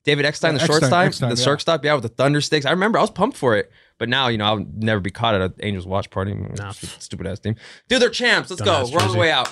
David 0.03 0.25
Eckstein, 0.25 0.53
Yeah, 0.53 0.57
the 0.59 0.63
Eckstein, 0.63 0.89
shortstop, 1.11 1.29
the 1.31 1.35
yeah. 1.35 1.43
shortstop, 1.43 1.85
yeah, 1.85 1.93
with 1.95 2.03
the 2.03 2.09
Thundersticks. 2.09 2.65
I 2.65 2.71
remember 2.71 2.97
I 2.99 3.01
was 3.01 3.09
pumped 3.11 3.35
for 3.37 3.55
it. 3.57 3.71
But 3.97 4.09
now, 4.09 4.27
you 4.27 4.37
know, 4.37 4.45
I'll 4.45 4.65
never 4.75 4.99
be 5.01 5.09
caught 5.09 5.33
at 5.33 5.41
an 5.41 5.53
Angels 5.61 5.87
watch 5.87 6.11
party. 6.11 6.35
Nah. 6.35 6.69
Stupid 6.71 7.25
ass 7.25 7.39
team. 7.39 7.55
Dude, 7.89 7.99
they're 7.99 8.09
champs. 8.11 8.51
Let's 8.51 8.61
Dumbass 8.61 8.91
go. 8.91 8.95
We're 8.95 9.01
on 9.03 9.11
the 9.11 9.17
way 9.17 9.31
out. 9.31 9.51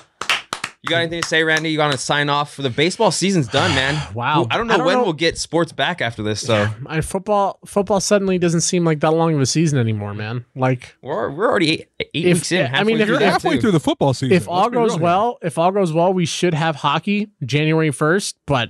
You 0.86 0.90
got 0.90 1.02
anything 1.02 1.22
to 1.24 1.28
say, 1.28 1.44
Randy? 1.44 1.72
You 1.72 1.78
got 1.78 1.92
to 1.92 1.98
sign 1.98 2.30
off 2.30 2.54
for 2.54 2.62
the 2.62 2.70
baseball 2.70 3.10
season's 3.12 3.48
done, 3.48 3.74
man. 3.74 3.96
Wow. 4.14 4.46
I 4.52 4.58
don't 4.58 4.68
know 4.68 4.76
I 4.76 4.78
don't 4.78 4.86
when 4.86 4.98
know- 4.98 5.04
we'll 5.04 5.14
get 5.14 5.38
sports 5.38 5.72
back 5.72 6.00
after 6.02 6.22
this. 6.24 6.40
So 6.46 6.68
I, 6.86 7.02
football 7.02 7.60
football 7.66 8.00
suddenly 8.00 8.38
doesn't 8.38 8.62
seem 8.62 8.86
like 8.86 9.00
that 9.00 9.12
long 9.12 9.34
of 9.34 9.42
a 9.42 9.46
season 9.46 9.80
anymore, 9.80 10.14
man. 10.14 10.46
Like 10.56 10.96
we're, 11.02 11.32
we're 11.32 11.50
already 11.50 11.72
eight, 11.72 11.88
eight 12.14 12.26
If- 12.28 12.38
weeks 12.38 12.52
in. 12.52 12.74
I 12.74 12.84
mean, 12.84 12.98
halfway 12.98 13.02
if 13.02 13.08
through 13.08 13.20
You're 13.20 13.30
halfway 13.32 13.56
too. 13.56 13.62
through 13.62 13.72
the 13.72 13.80
football 13.80 14.14
season. 14.14 14.36
if 14.38 14.48
all 14.48 14.64
Let's 14.70 14.74
goes 14.74 14.90
real 14.92 14.98
here. 14.98 15.04
well, 15.04 15.38
if 15.42 15.58
all 15.58 15.72
goes 15.72 15.92
well, 15.92 16.14
we 16.14 16.26
should 16.26 16.54
have 16.54 16.76
hockey 16.78 17.30
January 17.44 17.90
1st, 17.90 18.36
but 18.46 18.70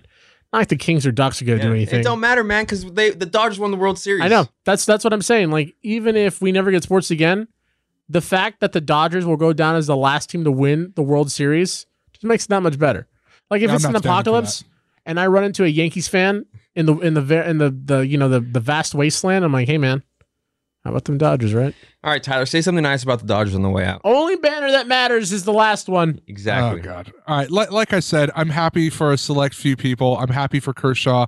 Not 0.54 0.60
like 0.60 0.68
the 0.70 0.78
Kings 0.78 1.06
or 1.06 1.12
Ducks 1.12 1.42
are 1.42 1.46
going 1.46 1.60
to 1.60 1.66
do 1.66 1.74
anything. 1.74 2.00
It 2.00 2.04
don't 2.04 2.20
matter, 2.22 2.44
man, 2.44 2.64
because 2.64 2.86
they 2.94 3.10
the 3.12 3.26
Dodgers 3.26 3.60
won 3.60 3.72
the 3.72 3.78
World 3.78 4.00
Series. 4.00 4.24
I 4.24 4.30
know. 4.30 4.48
That's 4.64 4.86
that's 4.86 5.04
what 5.04 5.12
I'm 5.12 5.22
saying. 5.22 5.52
Like 5.52 5.76
even 5.84 6.16
if 6.16 6.42
we 6.42 6.52
never 6.54 6.72
get 6.72 6.82
sports 6.84 7.12
again, 7.12 7.50
the 8.08 8.22
fact 8.22 8.62
that 8.62 8.72
the 8.72 8.82
Dodgers 8.82 9.26
will 9.26 9.38
go 9.38 9.52
down 9.52 9.76
as 9.76 9.88
the 9.88 9.98
last 9.98 10.30
team 10.30 10.44
to 10.46 10.52
win 10.52 10.94
the 10.96 11.04
World 11.04 11.30
Series 11.32 11.86
just 12.16 12.24
makes 12.26 12.46
it 12.46 12.50
that 12.50 12.64
much 12.64 12.78
better. 12.80 13.08
Like 13.50 13.62
if 13.62 13.70
Yeah, 13.70 13.76
it's 13.76 13.84
an 13.86 13.94
not 13.94 14.02
standing 14.02 14.02
for 14.02 14.08
apocalypse 14.10 14.64
and 15.06 15.20
I 15.20 15.28
run 15.28 15.44
into 15.44 15.64
a 15.64 15.68
Yankees 15.68 16.08
fan 16.08 16.46
in 16.76 16.86
the 16.86 16.98
in 17.00 17.14
the 17.14 17.50
in 17.50 17.58
the 17.58 17.70
the 17.70 18.00
you 18.00 18.18
know 18.18 18.30
the 18.30 18.40
the 18.40 18.60
vast 18.60 18.96
wasteland, 18.96 19.46
I'm 19.46 19.54
like, 19.54 19.68
hey 19.68 19.78
man, 19.78 20.04
how 20.84 20.92
about 20.92 21.06
them 21.06 21.18
Dodgers, 21.18 21.54
right? 21.54 21.74
All 22.04 22.12
right, 22.12 22.22
Tyler, 22.22 22.46
say 22.46 22.62
something 22.62 22.84
nice 22.84 23.04
about 23.04 23.20
the 23.20 23.26
Dodgers 23.26 23.56
on 23.56 23.62
the 23.62 23.70
way 23.70 23.86
out. 23.86 24.02
Only 24.04 24.36
banner 24.36 24.72
that 24.72 24.88
matters 24.88 25.32
is 25.32 25.44
the 25.44 25.54
last 25.54 25.88
one. 25.88 26.20
Exactly. 26.28 26.82
Oh 26.82 26.84
God! 26.84 27.14
All 27.28 27.38
right, 27.38 27.52
like, 27.52 27.72
like 27.72 27.94
I 27.94 28.00
said, 28.00 28.30
I'm 28.36 28.50
happy 28.50 28.90
for 28.90 29.12
a 29.12 29.18
select 29.18 29.56
few 29.56 29.76
people. 29.76 30.18
I'm 30.18 30.30
happy 30.30 30.60
for 30.60 30.74
Kershaw. 30.74 31.28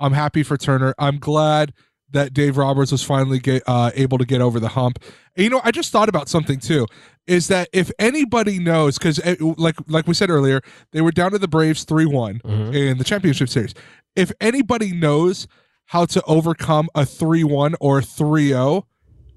I'm 0.00 0.12
happy 0.12 0.42
for 0.42 0.56
Turner. 0.56 0.94
I'm 0.98 1.18
glad 1.18 1.72
that 2.10 2.32
Dave 2.32 2.56
Roberts 2.56 2.92
was 2.92 3.02
finally 3.02 3.38
get, 3.38 3.62
uh, 3.66 3.90
able 3.94 4.18
to 4.18 4.24
get 4.24 4.40
over 4.40 4.60
the 4.60 4.68
hump. 4.68 4.98
And, 5.36 5.44
you 5.44 5.50
know, 5.50 5.60
I 5.64 5.70
just 5.72 5.90
thought 5.90 6.08
about 6.08 6.28
something 6.28 6.60
too. 6.60 6.86
Is 7.26 7.48
that 7.48 7.68
if 7.72 7.90
anybody 7.98 8.58
knows, 8.58 8.98
because 8.98 9.18
like 9.40 9.76
like 9.88 10.06
we 10.06 10.14
said 10.14 10.28
earlier, 10.30 10.60
they 10.92 11.00
were 11.00 11.10
down 11.10 11.30
to 11.32 11.38
the 11.38 11.48
Braves 11.48 11.84
three 11.84 12.06
one 12.06 12.40
in 12.74 12.98
the 12.98 13.04
championship 13.04 13.48
series. 13.48 13.74
If 14.14 14.30
anybody 14.40 14.92
knows 14.92 15.48
how 15.86 16.04
to 16.06 16.22
overcome 16.26 16.88
a 16.94 17.04
three 17.06 17.42
one 17.42 17.74
or 17.80 18.00
three 18.02 18.48
zero, 18.48 18.86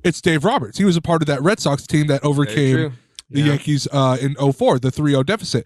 it's 0.03 0.21
Dave 0.21 0.43
Roberts. 0.43 0.77
He 0.77 0.85
was 0.85 0.95
a 0.97 1.01
part 1.01 1.21
of 1.21 1.27
that 1.27 1.41
Red 1.41 1.59
Sox 1.59 1.87
team 1.87 2.07
that 2.07 2.23
overcame 2.25 2.77
the 3.29 3.41
Yankees 3.47 3.87
uh, 3.91 4.17
in 4.21 4.35
04, 4.35 4.79
the 4.79 4.91
3 4.91 5.11
0 5.11 5.23
deficit. 5.23 5.65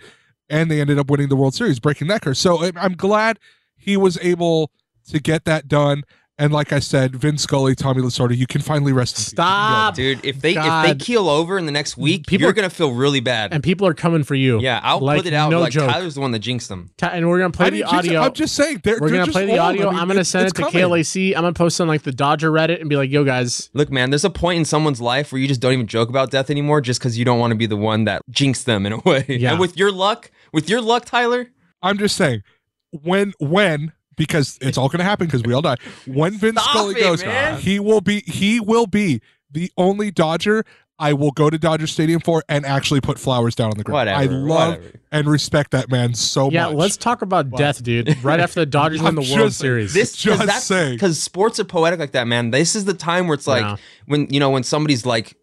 And 0.49 0.69
they 0.71 0.79
ended 0.81 0.97
up 0.97 1.09
winning 1.09 1.29
the 1.29 1.35
World 1.35 1.53
Series, 1.53 1.79
breaking 1.79 2.07
that 2.07 2.21
curse. 2.21 2.39
So 2.39 2.63
I'm- 2.63 2.73
I'm 2.77 2.93
glad 2.93 3.37
he 3.77 3.97
was 3.97 4.17
able 4.21 4.71
to 5.09 5.19
get 5.19 5.45
that 5.45 5.67
done. 5.67 6.03
And 6.41 6.51
like 6.51 6.73
I 6.73 6.79
said, 6.79 7.15
Vince 7.15 7.43
Scully, 7.43 7.75
Tommy 7.75 8.01
Lasorda, 8.01 8.35
you 8.35 8.47
can 8.47 8.61
finally 8.61 8.93
rest 8.93 9.15
in 9.17 9.21
peace. 9.21 9.31
You 9.33 9.35
can 9.35 9.43
go. 9.45 9.51
Stop. 9.51 9.95
Dude, 9.95 10.25
if 10.25 10.41
they 10.41 10.55
if 10.57 10.85
they 10.85 10.95
keel 10.95 11.29
over 11.29 11.57
in 11.59 11.67
the 11.67 11.71
next 11.71 11.93
mm, 11.95 11.99
week, 11.99 12.25
People 12.25 12.41
you're 12.41 12.49
are- 12.49 12.53
gonna 12.53 12.69
feel 12.71 12.91
really 12.93 13.19
bad. 13.19 13.53
And 13.53 13.61
people 13.63 13.85
are 13.85 13.93
coming 13.93 14.23
for 14.23 14.33
you. 14.33 14.59
yeah, 14.59 14.79
I'll 14.81 14.99
Like, 14.99 15.19
put 15.19 15.27
it 15.27 15.33
out. 15.33 15.51
No 15.51 15.59
like 15.61 15.71
joke. 15.71 15.91
Tyler's 15.91 16.15
the 16.15 16.21
one 16.21 16.31
that 16.31 16.39
jinxed 16.39 16.67
them. 16.67 16.89
And 17.01 17.29
we're 17.29 17.37
gonna 17.37 17.51
play 17.51 17.67
I 17.67 17.69
the 17.69 17.75
didn't 17.77 17.89
it. 17.93 17.97
audio. 17.97 18.21
I'm 18.21 18.33
just 18.33 18.55
saying. 18.55 18.81
They're, 18.83 18.97
we're 18.99 19.09
they're 19.09 19.17
gonna 19.19 19.25
just 19.27 19.35
play 19.35 19.45
the 19.45 19.51
old. 19.51 19.59
audio. 19.61 19.87
I 19.89 19.91
mean, 19.91 19.99
I'm 19.99 20.07
gonna 20.07 20.25
send 20.25 20.47
it 20.47 20.55
to 20.55 20.63
coming. 20.63 20.81
KLAC. 20.81 21.27
I'm 21.35 21.41
gonna 21.43 21.53
post 21.53 21.79
on 21.79 21.87
like 21.87 22.01
the 22.01 22.11
Dodger 22.11 22.49
Reddit 22.51 22.79
and 22.81 22.89
be 22.89 22.95
like, 22.95 23.11
"Yo 23.11 23.23
guys, 23.23 23.69
Look, 23.73 23.91
man, 23.91 24.09
there's 24.09 24.25
a 24.25 24.29
point 24.31 24.57
in 24.57 24.65
someone's 24.65 24.99
life 24.99 25.31
where 25.31 25.39
you 25.39 25.47
just 25.47 25.61
don't 25.61 25.73
even 25.73 25.85
joke 25.85 26.09
about 26.09 26.31
death 26.31 26.49
anymore, 26.49 26.81
just 26.81 26.99
because 26.99 27.19
you 27.19 27.23
don't 27.25 27.39
want 27.39 27.51
to 27.51 27.55
be 27.55 27.67
the 27.67 27.77
one 27.77 28.05
that 28.05 28.23
jinxed 28.31 28.65
them 28.65 28.87
in 28.87 28.93
a 28.93 28.99
way. 29.05 29.25
Yeah. 29.29 29.51
And 29.51 29.59
with 29.59 29.77
your 29.77 29.91
luck, 29.91 30.31
with 30.51 30.69
your 30.71 30.81
luck, 30.81 31.05
Tyler, 31.05 31.49
I'm 31.83 31.99
just 31.99 32.15
saying, 32.15 32.41
when 32.89 33.33
when 33.39 33.91
because 34.17 34.57
it's 34.61 34.77
all 34.77 34.87
going 34.89 34.99
to 34.99 35.03
happen 35.03 35.27
because 35.27 35.43
we 35.43 35.53
all 35.53 35.61
die. 35.61 35.77
When 36.05 36.33
Vince 36.37 36.61
Stop 36.61 36.75
Scully 36.75 36.95
it, 36.95 36.99
goes, 37.01 37.23
man. 37.23 37.59
he 37.59 37.79
will 37.79 38.01
be 38.01 38.21
he 38.21 38.59
will 38.59 38.87
be 38.87 39.21
the 39.51 39.71
only 39.77 40.11
Dodger 40.11 40.65
I 40.99 41.13
will 41.13 41.31
go 41.31 41.49
to 41.49 41.57
Dodger 41.57 41.87
Stadium 41.87 42.21
for 42.21 42.43
and 42.47 42.63
actually 42.63 43.01
put 43.01 43.17
flowers 43.17 43.55
down 43.55 43.71
on 43.71 43.77
the 43.77 43.83
ground. 43.83 43.95
Whatever, 44.07 44.21
I 44.21 44.25
love 44.25 44.77
whatever. 44.77 44.99
and 45.11 45.27
respect 45.27 45.71
that 45.71 45.89
man 45.89 46.13
so 46.13 46.51
yeah, 46.51 46.65
much. 46.65 46.71
Yeah, 46.73 46.77
let's 46.77 46.95
talk 46.97 47.23
about 47.23 47.49
death, 47.49 47.81
dude. 47.81 48.17
Right 48.23 48.39
after 48.39 48.59
the 48.59 48.67
Dodgers 48.67 49.01
win 49.01 49.15
the 49.15 49.23
I'm 49.23 49.39
World 49.39 49.51
Series. 49.53 49.95
this 49.95 50.15
Just 50.15 50.45
that's 50.45 50.63
saying. 50.63 50.93
because 50.93 51.19
sports 51.19 51.59
are 51.59 51.63
poetic 51.63 51.99
like 51.99 52.11
that, 52.11 52.27
man. 52.27 52.51
This 52.51 52.75
is 52.75 52.85
the 52.85 52.93
time 52.93 53.25
where 53.27 53.33
it's 53.33 53.47
like 53.47 53.63
Yeah. 53.63 53.77
when 54.05 54.27
you 54.31 54.39
know 54.39 54.51
when 54.51 54.61
somebody's 54.61 55.03
like 55.03 55.35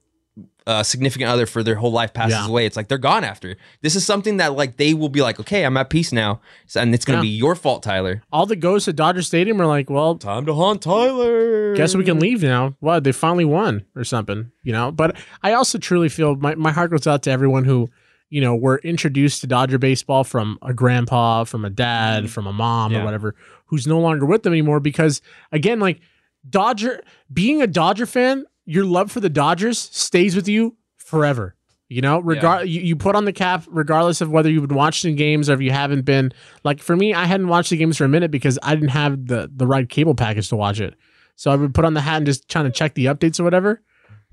a 0.70 0.84
significant 0.84 1.30
other 1.30 1.46
for 1.46 1.62
their 1.62 1.74
whole 1.76 1.90
life 1.90 2.12
passes 2.12 2.34
Yeah. 2.36 2.46
away. 2.46 2.66
It's 2.66 2.76
like 2.76 2.88
they're 2.88 2.98
gone 2.98 3.24
after. 3.24 3.56
This 3.80 3.96
is 3.96 4.04
something 4.04 4.36
that 4.36 4.52
like 4.54 4.76
they 4.76 4.92
will 4.94 5.08
be 5.08 5.22
like, 5.22 5.40
okay, 5.40 5.64
I'm 5.64 5.76
at 5.78 5.88
peace 5.88 6.12
now, 6.12 6.40
so, 6.66 6.80
and 6.80 6.94
it's 6.94 7.04
gonna 7.06 7.18
Yeah. 7.18 7.22
be 7.22 7.28
your 7.28 7.54
fault, 7.56 7.82
Tyler. 7.82 8.22
All 8.30 8.44
the 8.46 8.54
ghosts 8.54 8.86
at 8.86 8.94
Dodger 8.94 9.22
Stadium 9.22 9.60
are 9.62 9.66
like, 9.66 9.88
well, 9.88 10.16
Time 10.16 10.44
to 10.46 10.52
haunt 10.54 10.82
Tyler. 10.82 11.74
guess 11.74 11.96
we 11.96 12.04
can 12.04 12.20
leave 12.20 12.42
now. 12.42 12.74
What? 12.80 13.02
They 13.04 13.12
finally 13.12 13.46
won 13.46 13.84
or 13.96 14.04
something, 14.04 14.50
you 14.62 14.72
know? 14.72 14.92
But 14.92 15.16
I 15.42 15.54
also 15.54 15.78
truly 15.78 16.08
feel 16.10 16.36
my, 16.36 16.54
my 16.54 16.70
heart 16.70 16.90
goes 16.90 17.06
out 17.06 17.22
to 17.22 17.30
everyone 17.30 17.64
who, 17.64 17.88
you 18.28 18.42
know, 18.42 18.54
were 18.54 18.76
introduced 18.84 19.40
to 19.40 19.46
Dodger 19.46 19.78
baseball 19.78 20.22
from 20.22 20.58
a 20.60 20.74
grandpa, 20.74 21.44
from 21.44 21.64
a 21.64 21.70
dad, 21.70 22.24
mm-hmm. 22.24 22.30
from 22.32 22.46
a 22.46 22.52
mom 22.52 22.92
Yeah. 22.92 23.00
or 23.00 23.04
whatever, 23.06 23.34
who's 23.66 23.86
no 23.86 23.98
longer 24.00 24.26
with 24.26 24.42
them 24.42 24.52
anymore 24.52 24.80
because 24.80 25.22
again, 25.50 25.80
like 25.80 26.00
Dodger 26.48 27.02
being 27.32 27.62
a 27.62 27.66
Dodger 27.66 28.06
fan, 28.06 28.44
your 28.68 28.84
love 28.84 29.10
for 29.10 29.20
the 29.20 29.30
Dodgers 29.30 29.78
stays 29.78 30.36
with 30.36 30.46
you 30.46 30.76
forever. 30.96 31.54
You 31.88 32.02
know, 32.02 32.18
regard 32.18 32.68
you, 32.68 32.82
you 32.82 32.96
put 32.96 33.16
on 33.16 33.24
the 33.24 33.32
cap 33.32 33.64
regardless 33.68 34.20
of 34.20 34.30
whether 34.30 34.50
you've 34.50 34.68
been 34.68 34.76
watching 34.76 35.16
games 35.16 35.48
or 35.48 35.54
if 35.54 35.62
you 35.62 35.70
haven't 35.70 36.02
been. 36.02 36.32
Like 36.62 36.80
for 36.80 36.94
me, 36.94 37.14
I 37.14 37.24
hadn't 37.24 37.48
watched 37.48 37.70
the 37.70 37.78
games 37.78 37.96
for 37.96 38.04
a 38.04 38.08
minute 38.08 38.30
because 38.30 38.58
I 38.62 38.74
didn't 38.74 38.90
have 38.90 39.26
the 39.26 39.50
the 39.50 39.66
right 39.66 39.88
cable 39.88 40.14
package 40.14 40.50
to 40.50 40.56
watch 40.56 40.80
it. 40.80 40.94
So 41.34 41.50
I 41.50 41.56
would 41.56 41.72
put 41.74 41.86
on 41.86 41.94
the 41.94 42.02
hat 42.02 42.18
and 42.18 42.26
just 42.26 42.46
trying 42.50 42.66
to 42.66 42.70
check 42.70 42.92
the 42.92 43.06
updates 43.06 43.40
or 43.40 43.44
whatever. 43.44 43.82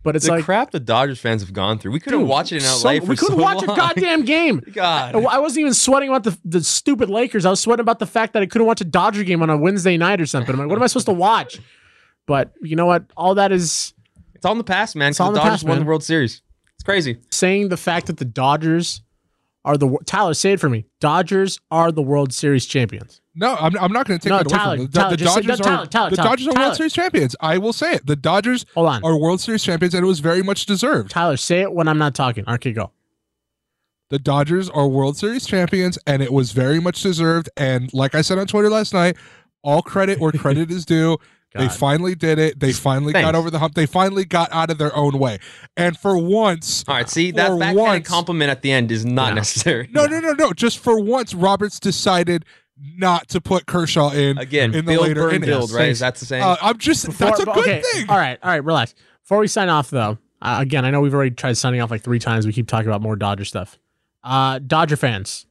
But 0.04 0.18
it's 0.18 0.26
the 0.26 0.34
like 0.34 0.44
crap 0.44 0.72
the 0.72 0.82
Dodgers 0.82 1.20
fans 1.20 1.42
have 1.42 1.54
gone 1.54 1.80
through. 1.80 1.94
We 1.94 2.02
couldn't 2.02 2.20
dude, 2.20 2.28
watch 2.30 2.52
it 2.52 2.58
in 2.58 2.64
LA 2.64 2.76
so- 2.76 3.00
for 3.00 3.06
we 3.06 3.16
couldn't 3.16 3.38
so 3.38 3.42
watch 3.42 3.66
long. 3.66 3.78
a 3.78 3.80
goddamn 3.80 4.24
game. 4.26 4.62
God. 4.74 5.16
I 5.16 5.40
wasn't 5.40 5.62
even 5.62 5.74
sweating 5.74 6.10
about 6.10 6.26
the, 6.26 6.38
the 6.44 6.64
stupid 6.64 7.10
Lakers. 7.10 7.46
I 7.46 7.50
was 7.50 7.62
sweating 7.62 7.82
about 7.82 7.98
the 8.00 8.06
fact 8.06 8.34
that 8.34 8.44
I 8.44 8.46
couldn't 8.46 8.68
watch 8.68 8.82
a 8.82 8.86
Dodger 8.86 9.24
game 9.24 9.42
on 9.42 9.50
a 9.50 9.58
Wednesday 9.58 9.98
night 9.98 10.22
or 10.22 10.28
something. 10.28 10.54
I'm 10.54 10.60
like, 10.60 10.70
what 10.70 10.76
am 10.78 10.84
I 10.84 10.88
supposed 10.88 11.08
to 11.08 11.14
watch? 11.14 11.60
But 12.28 12.54
you 12.62 12.76
know 12.76 12.86
what? 12.86 13.06
All 13.18 13.34
that 13.36 13.52
is 13.52 13.95
It's 14.46 14.48
all 14.48 14.52
in 14.54 14.58
the 14.60 14.64
past, 14.64 14.96
man. 14.96 15.10
It's 15.10 15.18
'cause 15.18 15.26
all 15.26 15.32
the 15.32 15.40
in 15.40 15.44
the 15.44 15.50
Dodgers 15.50 15.62
past, 15.64 15.64
won 15.68 15.78
man. 15.78 15.86
the 15.86 15.90
World 15.90 16.04
Series. 16.04 16.42
It's 16.76 16.84
crazy. 16.84 17.18
saying 17.32 17.70
the 17.70 17.78
fact 17.78 18.06
that 18.08 18.18
the 18.18 18.26
Dodgers 18.26 19.02
are 19.64 19.76
the 19.78 19.98
Tyler. 20.06 20.36
Say 20.36 20.52
it 20.52 20.60
for 20.60 20.70
me. 20.70 20.86
Dodgers 21.00 21.60
are 21.72 21.92
the 21.92 22.04
World 22.04 22.32
Series 22.32 22.68
champions. 22.68 23.22
No, 23.34 23.56
I'm, 23.56 23.76
I'm 23.80 23.92
not 23.92 24.08
going 24.08 24.20
to 24.20 24.24
take 24.24 24.30
No, 24.30 24.38
that 24.38 24.46
away 24.52 24.60
from 24.64 24.78
them. 24.78 24.86
The, 24.88 25.00
Tyler, 25.00 25.10
the 25.12 25.18
just 25.18 25.34
say- 25.34 25.42
Dodgers 25.42 25.60
Tyler, 25.60 25.78
are 25.78 25.86
Tyler, 25.88 26.10
the 26.12 26.16
Tyler, 26.18 26.30
Dodgers 26.30 26.48
are 26.48 26.54
World 26.62 26.76
Series 26.76 26.94
champions. 26.94 27.36
I 27.42 27.58
will 27.58 27.74
say 27.74 27.94
it. 27.94 28.06
The 28.06 28.16
Dodgers 28.16 28.66
Hold 28.76 28.88
on, 28.88 29.04
are 29.04 29.18
World 29.18 29.42
Series 29.42 29.64
champions, 29.64 29.94
and 29.96 30.04
it 30.06 30.08
was 30.08 30.20
very 30.20 30.44
much 30.44 30.66
deserved. 30.68 31.10
Tyler. 31.12 31.38
Say 31.38 31.62
it 31.62 31.74
when 31.74 31.88
I'm 31.88 31.98
not 31.98 32.14
talking. 32.14 32.48
Okay, 32.48 32.72
go. 32.72 32.92
The 34.10 34.20
Dodgers 34.20 34.70
are 34.70 34.88
World 34.88 35.18
Series 35.18 35.46
champions, 35.48 35.98
and 36.06 36.22
it 36.22 36.32
was 36.32 36.52
very 36.52 36.80
much 36.80 37.02
deserved. 37.02 37.50
And 37.58 37.92
like 37.94 38.14
I 38.14 38.22
said 38.22 38.38
on 38.38 38.46
Twitter 38.46 38.70
last 38.70 38.94
night, 38.94 39.18
all 39.64 39.82
credit 39.82 40.20
where 40.20 40.32
credit 40.32 40.70
is 40.70 40.86
due. 40.86 41.18
They 41.58 41.70
finally 41.70 42.16
did 42.16 42.40
it. 42.40 42.60
They 42.60 42.74
finally 42.74 43.14
Thanks. 43.14 43.26
got 43.26 43.36
over 43.36 43.50
the 43.50 43.60
hump. 43.60 43.76
They 43.76 43.86
finally 43.86 44.26
got 44.26 44.52
out 44.52 44.70
of 44.70 44.78
their 44.78 44.96
own 44.96 45.18
way. 45.20 45.40
And 45.78 45.98
for 45.98 46.18
once, 46.18 46.84
All 46.88 46.96
right, 46.96 47.10
see 47.10 47.32
that 47.32 47.48
For 47.50 47.58
backhanded 47.58 47.82
once- 47.84 48.08
compliment 48.08 48.52
at 48.52 48.62
the 48.62 48.72
end 48.72 48.92
is 48.92 49.06
not 49.06 49.30
Yeah. 49.30 49.34
necessary. 49.36 49.90
no, 49.92 50.06
no, 50.06 50.20
no, 50.20 50.34
no. 50.34 50.54
Just 50.54 50.80
for 50.80 51.00
once, 51.00 51.34
Roberts 51.34 51.80
decided 51.80 52.46
not 52.98 53.30
to 53.30 53.40
put 53.40 53.66
Kershaw 53.66 54.12
in 54.12 54.38
Again, 54.38 54.74
in 54.76 54.86
the 54.86 54.92
build, 54.94 55.08
later 55.08 55.22
burn, 55.22 55.36
innings. 55.36 55.46
build, 55.48 55.72
right? 55.72 55.90
Is 55.90 56.00
that 56.00 56.16
the 56.16 56.26
same? 56.26 56.44
Uh, 56.44 56.58
I'm 56.62 56.78
just 56.78 57.06
that's 57.18 57.40
a 57.40 57.46
good 57.46 57.58
okay, 57.60 57.82
thing. 57.94 58.10
All 58.10 58.18
right, 58.18 58.38
all 58.44 58.50
right. 58.52 58.64
Relax. 58.64 58.94
Before 59.24 59.40
we 59.40 59.48
sign 59.48 59.70
off, 59.70 59.90
though, 59.90 60.18
uh, 60.42 60.58
again, 60.60 60.84
I 60.86 60.92
know 60.92 61.00
we've 61.02 61.14
already 61.14 61.32
tried 61.32 61.54
signing 61.58 61.80
off 61.82 61.90
like 61.90 62.02
three 62.02 62.20
times. 62.20 62.46
We 62.46 62.52
keep 62.54 62.68
talking 62.68 62.88
about 62.88 63.02
more 63.02 63.16
Dodger 63.16 63.46
stuff. 63.46 63.80
Uh, 64.24 64.60
Dodger 64.60 64.98
fans, 64.98 65.46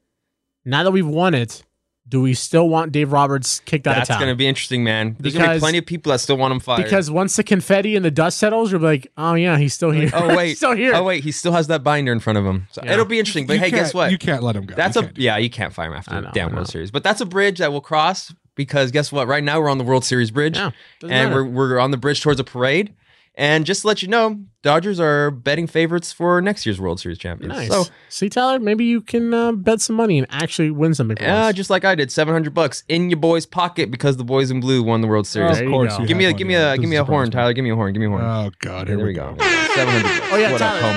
now 0.66 0.82
that 0.82 0.90
we've 0.90 1.06
won 1.06 1.32
it, 1.34 1.64
do 2.06 2.20
we 2.20 2.34
still 2.34 2.68
want 2.68 2.92
Dave 2.92 3.12
Roberts 3.12 3.60
kicked 3.60 3.86
out 3.86 3.96
That's 3.96 4.02
of 4.02 4.08
town? 4.08 4.20
That's 4.20 4.24
going 4.26 4.34
to 4.34 4.38
be 4.38 4.46
interesting, 4.46 4.84
man. 4.84 5.16
There's 5.18 5.34
going 5.34 5.48
to 5.48 5.54
be 5.54 5.58
plenty 5.58 5.78
of 5.78 5.86
people 5.86 6.12
that 6.12 6.18
still 6.20 6.36
want 6.36 6.52
him 6.52 6.60
fired. 6.60 6.84
because 6.84 7.10
once 7.10 7.36
the 7.36 7.42
confetti 7.42 7.96
and 7.96 8.04
the 8.04 8.10
dust 8.10 8.36
settles, 8.38 8.70
you'll 8.70 8.80
be 8.80 8.86
like, 8.86 9.10
oh 9.16 9.34
yeah, 9.34 9.56
he's 9.58 9.72
still 9.72 9.90
here. 9.90 10.10
oh 10.12 10.36
wait, 10.36 10.56
still 10.56 10.74
here. 10.76 10.94
Oh 10.94 11.02
wait, 11.02 11.24
he 11.24 11.32
still 11.32 11.52
has 11.52 11.66
that 11.68 11.82
binder 11.82 12.12
in 12.12 12.20
front 12.20 12.38
of 12.38 12.44
him. 12.44 12.68
So 12.72 12.82
Yeah. 12.84 12.92
it'll 12.92 13.04
be 13.06 13.18
interesting. 13.18 13.46
But 13.46 13.54
You 13.54 13.60
hey, 13.60 13.70
guess 13.70 13.94
what? 13.94 14.10
You 14.10 14.18
can't 14.18 14.42
let 14.42 14.54
him 14.54 14.66
go. 14.66 14.74
That's 14.74 14.96
You 14.96 15.02
a 15.02 15.04
can't. 15.06 15.18
yeah. 15.18 15.36
You 15.38 15.48
can't 15.50 15.72
fire 15.72 15.86
him 15.88 15.94
after 15.94 16.10
the 16.14 16.20
know, 16.20 16.30
damn 16.34 16.52
World 16.54 16.68
Series. 16.68 16.90
But 16.90 17.02
that's 17.04 17.20
a 17.22 17.26
bridge 17.26 17.58
that 17.58 17.72
we'll 17.72 17.80
cross 17.80 18.34
because 18.54 18.90
guess 18.90 19.10
what? 19.10 19.26
Right 19.26 19.42
now 19.42 19.60
we're 19.60 19.70
on 19.70 19.78
the 19.78 19.84
World 19.84 20.04
Series 20.04 20.30
bridge, 20.30 20.56
Yeah, 20.56 20.70
and 21.00 21.10
matter. 21.10 21.42
we're 21.44 21.48
we're 21.48 21.78
on 21.80 21.90
the 21.90 21.96
bridge 21.96 22.20
towards 22.22 22.38
a 22.38 22.44
parade. 22.44 22.94
And 23.36 23.66
just 23.66 23.80
to 23.80 23.88
let 23.88 24.00
you 24.00 24.06
know, 24.06 24.44
Dodgers 24.62 25.00
are 25.00 25.32
betting 25.32 25.66
favorites 25.66 26.12
for 26.12 26.40
next 26.40 26.64
year's 26.64 26.80
World 26.80 27.00
Series 27.00 27.18
champions. 27.18 27.52
Nice. 27.52 27.68
So 27.68 27.84
See, 28.08 28.28
Tyler, 28.28 28.60
maybe 28.60 28.84
you 28.84 29.00
can 29.00 29.34
uh, 29.34 29.50
bet 29.50 29.80
some 29.80 29.96
money 29.96 30.18
and 30.18 30.26
actually 30.30 30.70
win 30.70 30.94
something. 30.94 31.16
For 31.16 31.24
yeah, 31.24 31.46
us. 31.46 31.54
just 31.54 31.68
like 31.68 31.84
I 31.84 31.96
did, 31.96 32.12
seven 32.12 32.32
hundred 32.32 32.54
bucks 32.54 32.84
in 32.88 33.10
your 33.10 33.18
boy's 33.18 33.44
pocket 33.44 33.90
because 33.90 34.16
the 34.18 34.24
boys 34.24 34.52
in 34.52 34.60
blue 34.60 34.84
won 34.84 35.00
the 35.00 35.08
World 35.08 35.26
Series. 35.26 35.54
There 35.56 35.64
Of 35.64 35.68
you 35.68 35.74
course, 35.74 35.96
go. 35.96 36.02
you 36.02 36.06
give 36.08 36.16
me 36.16 36.26
a 36.26 36.28
one, 36.28 36.36
give 36.36 36.46
me 36.46 36.54
a 36.54 36.78
give 36.78 36.88
me 36.88 36.96
a 36.96 37.04
horn. 37.04 37.30
Tyler. 37.32 37.52
Give 37.52 37.64
me 37.64 37.70
a 37.70 37.74
horn. 37.74 37.92
Give 37.92 38.00
me 38.00 38.06
a 38.06 38.10
horn. 38.10 38.22
Oh 38.22 38.50
God, 38.60 38.86
here 38.86 38.96
there 38.96 39.04
we 39.04 39.10
we 39.10 39.14
go. 39.16 39.34
go. 39.34 39.44
Seven 39.74 39.92
hundred. 40.00 40.22
Oh, 40.32 40.36
yeah, 40.36 40.52
what 40.52 40.62
up, 40.62 40.80
Tyler. 40.80 40.94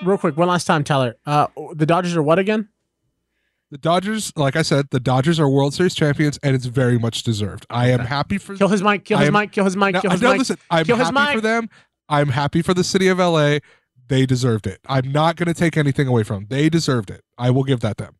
homie? 0.00 0.06
Real 0.06 0.18
quick, 0.18 0.36
one 0.36 0.48
last 0.48 0.66
time, 0.66 0.84
Tyler. 0.84 1.16
Uh, 1.26 1.46
the 1.74 1.86
Dodgers 1.86 2.14
are 2.14 2.22
what 2.22 2.38
again? 2.38 2.68
The 3.70 3.78
Dodgers, 3.78 4.32
like 4.34 4.56
I 4.56 4.62
said, 4.62 4.86
the 4.90 5.00
Dodgers 5.00 5.38
are 5.38 5.48
World 5.48 5.74
Series 5.74 5.94
champions, 5.94 6.38
and 6.42 6.54
it's 6.54 6.64
very 6.64 6.98
much 6.98 7.22
deserved. 7.22 7.66
I 7.68 7.88
am 7.88 8.00
happy 8.00 8.38
for. 8.38 8.56
Kill 8.56 8.68
his 8.68 8.82
mic. 8.82 9.04
Kill 9.04 9.18
his 9.18 9.26
I'm- 9.26 9.32
mic. 9.34 9.52
Kill 9.52 9.64
his 9.64 9.76
mic. 9.76 9.92
No, 9.94 10.00
Kill 10.00 10.10
his 10.10 10.22
no, 10.22 10.30
mic. 10.30 10.38
listen, 10.38 10.56
I'm 10.70 10.86
Kill 10.86 10.96
happy 10.96 11.34
for 11.34 11.40
them. 11.42 11.68
I'm 12.08 12.28
happy 12.28 12.62
for 12.62 12.72
the 12.72 12.84
city 12.84 13.08
of 13.08 13.18
LA. 13.18 13.58
They 14.08 14.24
deserved 14.24 14.66
it. 14.66 14.80
I'm 14.88 15.12
not 15.12 15.36
going 15.36 15.48
to 15.48 15.54
take 15.54 15.76
anything 15.76 16.08
away 16.08 16.22
from 16.22 16.36
them. 16.36 16.46
They 16.48 16.70
deserved 16.70 17.10
it. 17.10 17.22
I 17.36 17.50
will 17.50 17.64
give 17.64 17.80
that 17.80 17.98
to 17.98 18.04
them. 18.04 18.14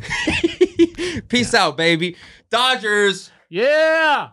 Peace 1.28 1.54
out, 1.54 1.76
baby. 1.76 2.16
Dodgers. 2.50 3.30
Yeah. 3.48 4.30